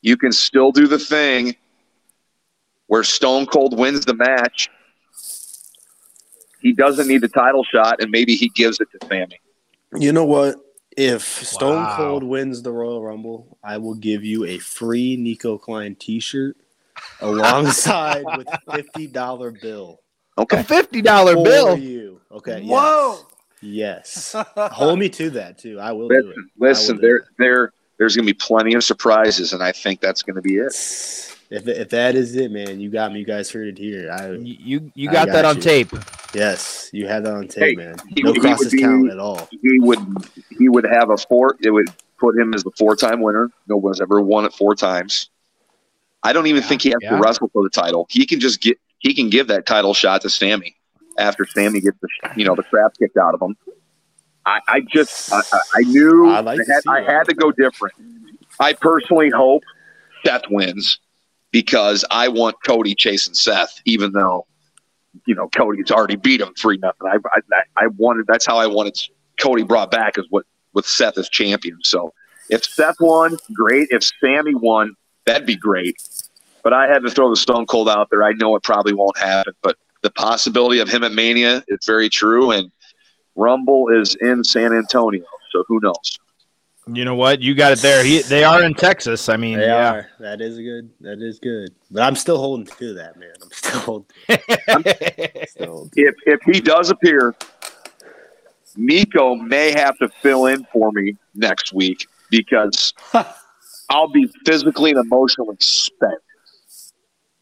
you 0.00 0.16
can 0.16 0.30
still 0.30 0.70
do 0.70 0.86
the 0.86 1.00
thing 1.00 1.56
where 2.86 3.02
Stone 3.02 3.46
Cold 3.46 3.76
wins 3.76 4.04
the 4.04 4.14
match. 4.14 4.70
He 6.64 6.72
doesn't 6.72 7.06
need 7.06 7.20
the 7.20 7.28
title 7.28 7.62
shot, 7.62 8.00
and 8.00 8.10
maybe 8.10 8.36
he 8.36 8.48
gives 8.48 8.80
it 8.80 8.88
to 8.92 9.06
Sami. 9.06 9.38
You 9.94 10.12
know 10.12 10.24
what? 10.24 10.56
If 10.96 11.22
Stone 11.22 11.82
wow. 11.82 11.96
Cold 11.98 12.24
wins 12.24 12.62
the 12.62 12.72
Royal 12.72 13.02
Rumble, 13.02 13.58
I 13.62 13.76
will 13.76 13.94
give 13.94 14.24
you 14.24 14.46
a 14.46 14.56
free 14.58 15.16
Nico 15.16 15.58
Klein 15.58 15.94
T-shirt 15.94 16.56
alongside 17.20 18.24
with 18.38 18.48
fifty 18.72 19.06
dollar 19.06 19.50
bill. 19.50 20.00
Okay. 20.38 20.60
A 20.60 20.64
fifty 20.64 21.02
dollar 21.02 21.34
bill. 21.34 21.76
you. 21.76 22.22
Okay. 22.32 22.62
Whoa. 22.62 23.18
Yes. 23.60 24.34
yes. 24.34 24.46
Hold 24.72 24.98
me 24.98 25.10
to 25.10 25.28
that 25.30 25.58
too. 25.58 25.78
I 25.78 25.92
will 25.92 26.08
do 26.08 26.14
it. 26.14 26.24
Listen, 26.24 26.50
listen 26.58 26.96
do 26.96 27.02
there, 27.02 27.16
it. 27.16 27.24
there, 27.38 27.72
there's 27.98 28.16
going 28.16 28.26
to 28.26 28.32
be 28.32 28.38
plenty 28.38 28.72
of 28.72 28.82
surprises, 28.82 29.52
and 29.52 29.62
I 29.62 29.72
think 29.72 30.00
that's 30.00 30.22
going 30.22 30.36
to 30.36 30.42
be 30.42 30.56
it. 30.56 30.72
If, 31.50 31.68
if 31.68 31.90
that 31.90 32.14
is 32.14 32.34
it, 32.36 32.50
man, 32.50 32.80
you 32.80 32.90
got 32.90 33.12
me. 33.12 33.20
You 33.20 33.24
guys 33.26 33.50
heard 33.50 33.68
it 33.68 33.78
here. 33.78 34.10
I 34.10 34.32
You 34.32 34.56
you, 34.58 34.92
you 34.94 35.06
got, 35.10 35.26
got 35.28 35.32
that 35.34 35.44
on 35.44 35.56
you. 35.56 35.62
tape. 35.62 35.92
yes, 36.34 36.90
you 36.92 37.06
had 37.06 37.24
that 37.24 37.34
on 37.34 37.48
tape, 37.48 37.78
Hey, 37.78 37.84
man. 37.84 37.96
No 38.16 38.32
he 38.32 38.40
crosses 38.40 38.66
would 38.66 38.76
be- 38.76 38.82
count 38.82 39.10
at 39.10 39.18
all. 39.18 39.48
He 39.50 39.78
would, 39.80 39.98
he 40.58 40.68
would 40.68 40.84
have 40.84 41.10
a 41.10 41.16
four. 41.16 41.56
It 41.60 41.70
would 41.70 41.88
put 42.18 42.36
him 42.38 42.54
as 42.54 42.64
the 42.64 42.70
four-time 42.78 43.20
winner. 43.20 43.50
No 43.68 43.76
one's 43.76 44.00
ever 44.00 44.20
won 44.20 44.44
it 44.46 44.52
four 44.52 44.74
times. 44.74 45.28
I 46.22 46.32
don't 46.32 46.46
even 46.46 46.62
Yeah, 46.62 46.68
think 46.68 46.82
he 46.82 46.88
has 46.90 46.98
yeah. 47.02 47.10
to 47.10 47.16
wrestle 47.22 47.50
for 47.52 47.62
the 47.62 47.70
title. 47.70 48.06
He 48.10 48.24
can 48.26 48.40
just 48.40 48.60
get. 48.60 48.78
He 48.98 49.12
can 49.14 49.28
give 49.28 49.48
that 49.48 49.66
title 49.66 49.92
shot 49.92 50.22
to 50.22 50.30
Sami 50.30 50.74
after 51.18 51.44
Sami 51.46 51.80
gets 51.82 51.98
the, 52.00 52.08
you 52.36 52.46
know, 52.46 52.54
the 52.54 52.62
crap 52.62 52.96
kicked 52.98 53.18
out 53.18 53.34
of 53.34 53.42
him. 53.42 53.54
I, 54.46 54.60
I 54.66 54.80
just, 54.80 55.30
I, 55.30 55.40
I- 55.52 55.60
I 55.76 55.80
knew 55.82 56.30
I'd 56.30 56.44
like 56.46 56.60
I 56.60 56.72
had, 56.72 56.82
I 56.88 57.12
had 57.12 57.24
to 57.24 57.34
go 57.34 57.52
different. 57.52 57.94
I 58.58 58.72
personally 58.72 59.28
hope 59.28 59.62
Seth 60.24 60.44
wins 60.48 60.98
because 61.54 62.04
I 62.10 62.26
want 62.26 62.56
Cody 62.66 62.96
chasing 62.96 63.32
Seth, 63.32 63.80
even 63.84 64.10
though 64.10 64.44
you 65.24 65.36
know 65.36 65.48
Cody's 65.50 65.92
already 65.92 66.16
beat 66.16 66.40
him 66.40 66.52
three 66.54 66.78
nothing. 66.78 67.06
I, 67.06 67.18
I 67.32 67.84
I 67.84 67.86
wanted 67.96 68.26
that's 68.26 68.44
how 68.44 68.58
I 68.58 68.66
wanted 68.66 68.98
Cody 69.40 69.62
brought 69.62 69.92
back 69.92 70.18
is 70.18 70.26
what 70.30 70.44
with 70.72 70.84
Seth 70.84 71.16
as 71.16 71.28
champion. 71.28 71.78
So 71.84 72.12
if 72.50 72.64
Seth 72.64 72.96
won, 72.98 73.36
great. 73.54 73.86
If 73.92 74.02
Sami 74.20 74.56
won, 74.56 74.96
that'd 75.26 75.46
be 75.46 75.54
great. 75.54 75.96
But 76.64 76.72
I 76.72 76.88
had 76.88 77.02
to 77.02 77.10
throw 77.10 77.30
the 77.30 77.36
Stone 77.36 77.66
Cold 77.66 77.88
out 77.88 78.10
there. 78.10 78.24
I 78.24 78.32
know 78.32 78.56
it 78.56 78.64
probably 78.64 78.92
won't 78.92 79.16
happen, 79.16 79.52
but 79.62 79.76
the 80.02 80.10
possibility 80.10 80.80
of 80.80 80.88
him 80.88 81.04
at 81.04 81.12
Mania 81.12 81.62
is 81.68 81.86
very 81.86 82.08
true. 82.08 82.50
And 82.50 82.72
Rumble 83.36 83.90
is 83.90 84.16
in 84.16 84.42
San 84.42 84.72
Antonio, 84.72 85.24
so 85.52 85.62
who 85.68 85.78
knows? 85.80 86.18
You 86.92 87.04
know 87.06 87.14
what? 87.14 87.40
You 87.40 87.54
got 87.54 87.72
it 87.72 87.78
there. 87.78 88.04
He, 88.04 88.20
they 88.22 88.44
are 88.44 88.62
in 88.62 88.74
Texas. 88.74 89.28
I 89.30 89.36
mean, 89.38 89.58
They 89.58 89.66
yeah. 89.66 89.90
are. 89.92 90.08
That 90.20 90.42
is 90.42 90.58
good. 90.58 90.90
That 91.00 91.22
is 91.22 91.38
good. 91.38 91.74
But 91.90 92.02
I'm 92.02 92.14
still 92.14 92.36
holding 92.36 92.66
to 92.66 92.94
that, 92.94 93.18
man. 93.18 93.32
I'm 93.42 93.50
still 93.52 93.80
holding. 93.80 94.06
Still 95.48 95.66
holding 95.72 95.90
if 95.96 96.14
if 96.26 96.40
he 96.42 96.60
does 96.60 96.90
appear, 96.90 97.34
Nico 98.76 99.34
may 99.34 99.70
have 99.72 99.96
to 99.98 100.08
fill 100.20 100.46
in 100.46 100.66
for 100.72 100.90
me 100.92 101.16
next 101.34 101.72
week 101.72 102.06
because 102.30 102.92
I'll 103.88 104.08
be 104.08 104.30
physically 104.44 104.90
and 104.90 105.00
emotionally 105.00 105.56
spent 105.60 106.20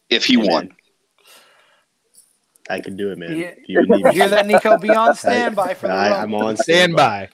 if 0.08 0.24
he 0.24 0.38
Hey, 0.40 0.48
won. 0.48 0.66
man. 0.68 0.76
I 2.70 2.80
can 2.80 2.96
do 2.96 3.10
it, 3.10 3.18
man. 3.18 3.36
Yeah. 3.36 3.54
You 3.66 3.86
need 3.86 4.04
You 4.04 4.10
hear 4.12 4.28
that, 4.28 4.46
Nico? 4.46 4.78
Be 4.78 4.90
on 4.90 5.14
standby 5.16 5.74
for 5.74 5.88
the 5.88 5.94
I, 5.94 6.22
I'm 6.22 6.32
on 6.34 6.56
Stand 6.56 6.94
by. 6.94 7.28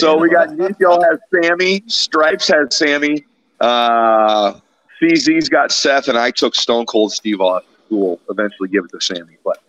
So 0.00 0.16
we 0.16 0.30
got 0.30 0.48
Standby. 0.54 0.68
Nico 0.68 1.02
has 1.02 1.18
Sami, 1.32 1.82
Stripes 1.86 2.48
has 2.48 2.74
Sami, 2.74 3.24
uh, 3.60 4.58
CZ's 5.00 5.48
got 5.48 5.70
Seth, 5.70 6.08
and 6.08 6.18
I 6.18 6.30
took 6.30 6.54
Stone 6.54 6.86
Cold 6.86 7.12
Steve 7.12 7.40
Austin, 7.40 7.70
who 7.88 7.96
will 7.96 8.20
eventually 8.30 8.68
give 8.68 8.84
it 8.84 8.90
to 8.92 9.00
Sami. 9.00 9.36
But 9.44 9.62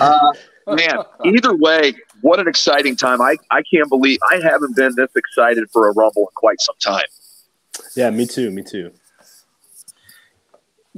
uh, 0.00 0.32
man, 0.68 1.04
either 1.24 1.54
way, 1.54 1.94
what 2.20 2.38
an 2.38 2.48
exciting 2.48 2.96
time! 2.96 3.20
I 3.20 3.36
I 3.50 3.62
can't 3.62 3.88
believe 3.88 4.18
I 4.30 4.36
haven't 4.36 4.76
been 4.76 4.94
this 4.96 5.10
excited 5.16 5.68
for 5.72 5.88
a 5.88 5.92
Rumble 5.92 6.22
in 6.22 6.34
quite 6.34 6.60
some 6.60 6.76
time. 6.80 7.06
Yeah, 7.94 8.10
me 8.10 8.26
too. 8.26 8.50
Me 8.50 8.62
too. 8.62 8.92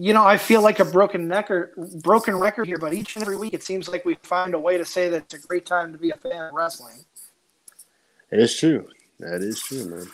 You 0.01 0.15
know, 0.15 0.25
I 0.25 0.37
feel 0.37 0.63
like 0.63 0.79
a 0.79 0.85
broken 0.85 1.27
necker, 1.27 1.73
broken 2.03 2.37
record 2.37 2.69
here, 2.69 2.79
but 2.79 2.95
each 2.95 3.17
and 3.17 3.23
every 3.25 3.37
week 3.37 3.53
it 3.53 3.65
seems 3.65 3.89
like 3.89 4.05
we 4.05 4.15
find 4.23 4.55
a 4.55 4.59
way 4.59 4.79
to 4.79 4.85
say 4.85 5.09
that 5.09 5.25
it's 5.25 5.35
a 5.35 5.45
great 5.45 5.67
time 5.67 5.91
to 5.91 5.99
be 5.99 6.11
a 6.11 6.17
fan 6.17 6.41
of 6.41 6.53
wrestling. 6.53 7.05
It 8.31 8.41
is 8.41 8.57
true. 8.57 8.89
That 9.21 9.43
is 9.43 9.61
true, 9.61 9.85
man. 9.87 10.07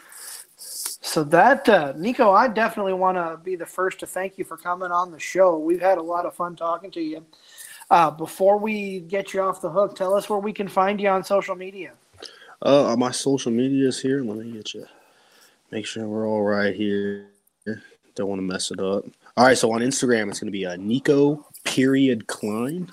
So 0.56 1.22
that 1.24 1.68
uh, 1.68 1.92
Nico, 1.96 2.32
I 2.32 2.48
definitely 2.48 2.94
want 2.94 3.18
to 3.18 3.38
be 3.42 3.56
the 3.56 3.66
first 3.66 4.00
to 4.00 4.06
thank 4.06 4.38
you 4.38 4.44
for 4.44 4.56
coming 4.56 4.90
on 4.90 5.12
the 5.12 5.18
show. 5.18 5.58
We've 5.58 5.80
had 5.80 5.98
a 5.98 6.02
lot 6.02 6.26
of 6.26 6.34
fun 6.34 6.56
talking 6.56 6.90
to 6.92 7.00
you. 7.00 7.24
Uh, 7.90 8.10
before 8.10 8.58
we 8.58 9.00
get 9.00 9.34
you 9.34 9.42
off 9.42 9.60
the 9.60 9.70
hook, 9.70 9.94
tell 9.94 10.14
us 10.14 10.28
where 10.28 10.38
we 10.38 10.52
can 10.52 10.66
find 10.66 11.00
you 11.00 11.08
on 11.08 11.22
social 11.22 11.54
media. 11.54 11.92
Uh, 12.62 12.96
my 12.98 13.10
social 13.10 13.52
medias 13.52 14.00
here. 14.00 14.22
Let 14.22 14.38
me 14.38 14.52
get 14.52 14.72
you. 14.74 14.86
Make 15.70 15.86
sure 15.86 16.06
we're 16.06 16.26
all 16.26 16.42
right 16.42 16.74
here. 16.74 17.26
Don't 18.14 18.28
want 18.28 18.38
to 18.38 18.42
mess 18.44 18.70
it 18.70 18.80
up. 18.80 19.04
All 19.36 19.44
right, 19.44 19.58
so 19.58 19.72
on 19.72 19.80
Instagram 19.80 20.30
it's 20.30 20.38
going 20.38 20.46
to 20.46 20.52
be 20.52 20.64
a 20.64 20.76
Nico 20.76 21.44
period 21.64 22.26
Klein, 22.28 22.88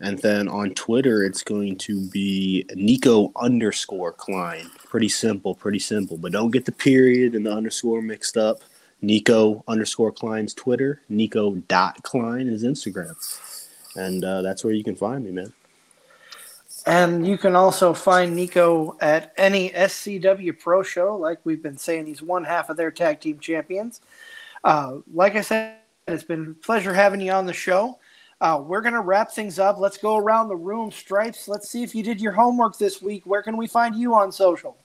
and 0.00 0.18
then 0.18 0.48
on 0.48 0.74
Twitter 0.74 1.24
it's 1.24 1.42
going 1.42 1.76
to 1.78 2.08
be 2.08 2.64
Nico 2.74 3.32
underscore 3.36 4.12
Klein. 4.12 4.70
Pretty 4.84 5.08
simple, 5.08 5.54
pretty 5.54 5.78
simple. 5.78 6.16
But 6.16 6.32
don't 6.32 6.50
get 6.50 6.64
the 6.64 6.72
period 6.72 7.34
and 7.34 7.44
the 7.44 7.52
underscore 7.52 8.02
mixed 8.02 8.36
up. 8.36 8.60
Nico 9.00 9.62
underscore 9.68 10.12
Klein's 10.12 10.54
Twitter. 10.54 11.02
Nico 11.08 11.54
dot 11.68 12.02
Klein 12.02 12.48
is 12.48 12.64
Instagram, 12.64 13.14
and 13.96 14.24
uh, 14.24 14.42
that's 14.42 14.64
where 14.64 14.74
you 14.74 14.82
can 14.82 14.96
find 14.96 15.24
me, 15.24 15.30
man. 15.30 15.52
And 16.86 17.26
you 17.26 17.36
can 17.36 17.54
also 17.54 17.92
find 17.92 18.34
Nico 18.34 18.96
at 19.00 19.32
any 19.36 19.70
SCW 19.70 20.58
Pro 20.58 20.82
show. 20.82 21.16
Like 21.16 21.38
we've 21.44 21.62
been 21.62 21.76
saying, 21.76 22.06
he's 22.06 22.22
one 22.22 22.44
half 22.44 22.70
of 22.70 22.76
their 22.76 22.90
tag 22.90 23.20
team 23.20 23.38
champions. 23.38 24.00
Uh, 24.64 24.98
like 25.12 25.36
I 25.36 25.42
said, 25.42 25.76
it's 26.06 26.24
been 26.24 26.56
a 26.58 26.64
pleasure 26.64 26.94
having 26.94 27.20
you 27.20 27.30
on 27.32 27.46
the 27.46 27.52
show. 27.52 27.98
Uh, 28.40 28.62
we're 28.64 28.80
going 28.80 28.94
to 28.94 29.00
wrap 29.00 29.32
things 29.32 29.58
up. 29.58 29.78
Let's 29.78 29.98
go 29.98 30.16
around 30.16 30.46
the 30.48 30.56
room. 30.56 30.92
Stripes, 30.92 31.48
let's 31.48 31.68
see 31.68 31.82
if 31.82 31.92
you 31.94 32.04
did 32.04 32.20
your 32.20 32.32
homework 32.32 32.78
this 32.78 33.02
week. 33.02 33.26
Where 33.26 33.42
can 33.42 33.56
we 33.56 33.66
find 33.66 33.96
you 33.96 34.14
on 34.14 34.30
social? 34.30 34.76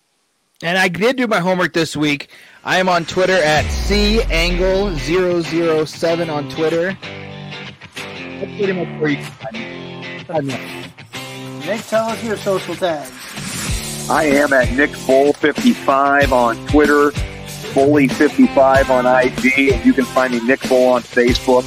And 0.64 0.76
I 0.78 0.88
did 0.88 1.18
do 1.18 1.28
my 1.28 1.39
homework 1.39 1.74
this 1.74 1.95
week. 1.95 2.30
I 2.64 2.80
am 2.80 2.89
on 2.89 3.06
Twitter 3.06 3.34
at 3.34 3.66
cangle007 3.66 6.34
on 6.34 6.49
Twitter. 6.49 6.97
That's 8.39 8.58
pretty 8.58 8.74
much 8.74 8.88
where 8.99 9.10
you 9.10 9.18
can 9.18 9.26
find 9.26 9.54
me. 9.54 10.24
Find 10.24 10.47
me. 10.47 10.58
Nick, 11.68 11.86
tell 11.86 12.10
us 12.10 12.24
your 12.24 12.38
social 12.38 12.74
tags. 12.76 13.12
I 14.10 14.24
am 14.26 14.51
at 14.54 14.72
Nick 14.74 14.89
Bull55 14.91 16.32
on 16.32 16.56
Twitter, 16.68 17.12
Bully55 17.74 18.89
on 18.89 19.06
IG, 19.06 19.74
and 19.74 19.86
you 19.86 19.93
can 19.93 20.06
find 20.06 20.34
me 20.34 20.39
Nick 20.45 20.68
Bull 20.68 20.88
on 20.88 21.04
Facebook. 21.04 21.64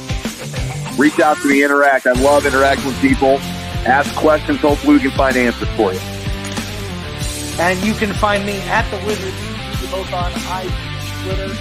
Reach 0.97 1.19
out 1.19 1.37
to 1.37 1.47
me, 1.47 1.63
interact. 1.63 2.07
I 2.07 2.13
love 2.13 2.45
interacting 2.45 2.87
with 2.87 2.99
people. 2.99 3.37
Ask 3.85 4.13
questions. 4.15 4.59
Hopefully, 4.61 4.97
we 4.97 4.99
can 4.99 5.11
find 5.11 5.37
answers 5.37 5.69
for 5.77 5.93
you. 5.93 5.99
And 7.59 7.79
you 7.85 7.93
can 7.93 8.13
find 8.13 8.45
me 8.45 8.59
at 8.61 8.89
the 8.89 8.97
Wizard, 9.05 9.33
both 9.91 10.11
on 10.11 10.31
IG, 10.33 10.73
Twitter, 11.21 11.53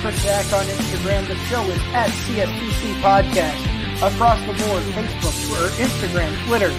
Chris 0.00 0.22
Jack 0.24 0.52
on 0.52 0.64
Instagram. 0.64 1.28
The 1.28 1.36
show 1.46 1.62
is 1.64 1.80
at 1.92 2.08
CSTC 2.08 3.00
Podcast. 3.00 3.76
Across 4.00 4.40
the 4.46 4.52
board, 4.64 4.82
Facebook, 4.94 5.36
Twitter, 5.48 5.68
Instagram, 5.82 6.46
Twitter, 6.46 6.70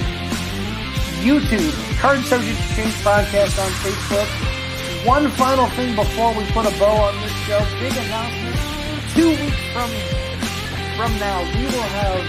YouTube, 1.21 1.99
Card 1.99 2.19
Subject 2.25 2.57
to 2.57 2.75
Change 2.75 2.93
Podcast 3.03 3.59
on 3.63 3.71
Facebook. 3.83 5.05
One 5.05 5.29
final 5.31 5.67
thing 5.69 5.95
before 5.95 6.33
we 6.33 6.43
put 6.51 6.65
a 6.65 6.79
bow 6.79 6.85
on 6.85 7.21
this 7.21 7.31
show. 7.45 7.59
Big 7.79 7.91
announcement. 7.91 8.55
Two 9.13 9.29
weeks 9.29 9.63
from 9.73 10.28
from 10.99 11.17
now, 11.17 11.39
we 11.55 11.63
will 11.63 11.89
have 11.95 12.19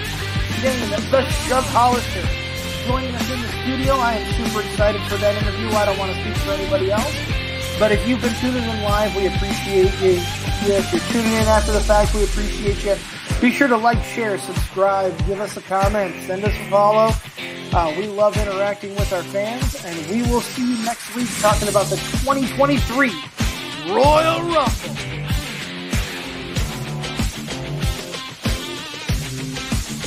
Dane, 0.63 0.91
the 1.11 1.29
Shove 1.51 1.67
Hollister, 1.75 2.23
joining 2.87 3.13
us 3.17 3.29
in 3.29 3.43
the 3.43 3.49
studio. 3.67 3.95
I 3.95 4.15
am 4.15 4.47
super 4.47 4.61
excited 4.65 5.03
for 5.11 5.17
that 5.17 5.35
interview. 5.43 5.67
I 5.71 5.87
don't 5.87 5.99
want 5.99 6.15
to 6.15 6.21
speak 6.23 6.37
for 6.37 6.53
anybody 6.53 6.93
else. 6.93 7.13
But 7.81 7.91
if 7.91 8.07
you've 8.07 8.23
been 8.23 8.35
tuning 8.37 8.63
in 8.63 8.83
live, 8.85 9.17
we 9.17 9.27
appreciate 9.27 9.91
you. 9.99 10.23
If 10.71 10.93
you're 10.93 11.03
tuning 11.11 11.33
in 11.33 11.49
after 11.49 11.73
the 11.73 11.81
fact, 11.81 12.15
we 12.15 12.23
appreciate 12.23 12.85
you. 12.85 12.95
Be 13.41 13.51
sure 13.51 13.67
to 13.67 13.77
like, 13.77 14.05
share, 14.05 14.39
subscribe, 14.39 15.19
give 15.27 15.41
us 15.41 15.57
a 15.57 15.63
comment, 15.63 16.15
send 16.23 16.45
us 16.45 16.55
a 16.55 16.71
follow. 16.71 17.11
Uh, 17.73 17.93
we 17.99 18.07
love 18.07 18.37
interacting 18.37 18.95
with 18.95 19.13
our 19.13 19.25
fans, 19.25 19.85
and 19.85 19.99
we 20.07 20.23
will 20.31 20.43
see 20.43 20.77
you 20.77 20.85
next 20.85 21.13
week 21.17 21.27
talking 21.41 21.67
about 21.67 21.87
the 21.87 21.97
2023 22.23 23.11
Royal 23.93 24.43
Rumble. 24.43 25.20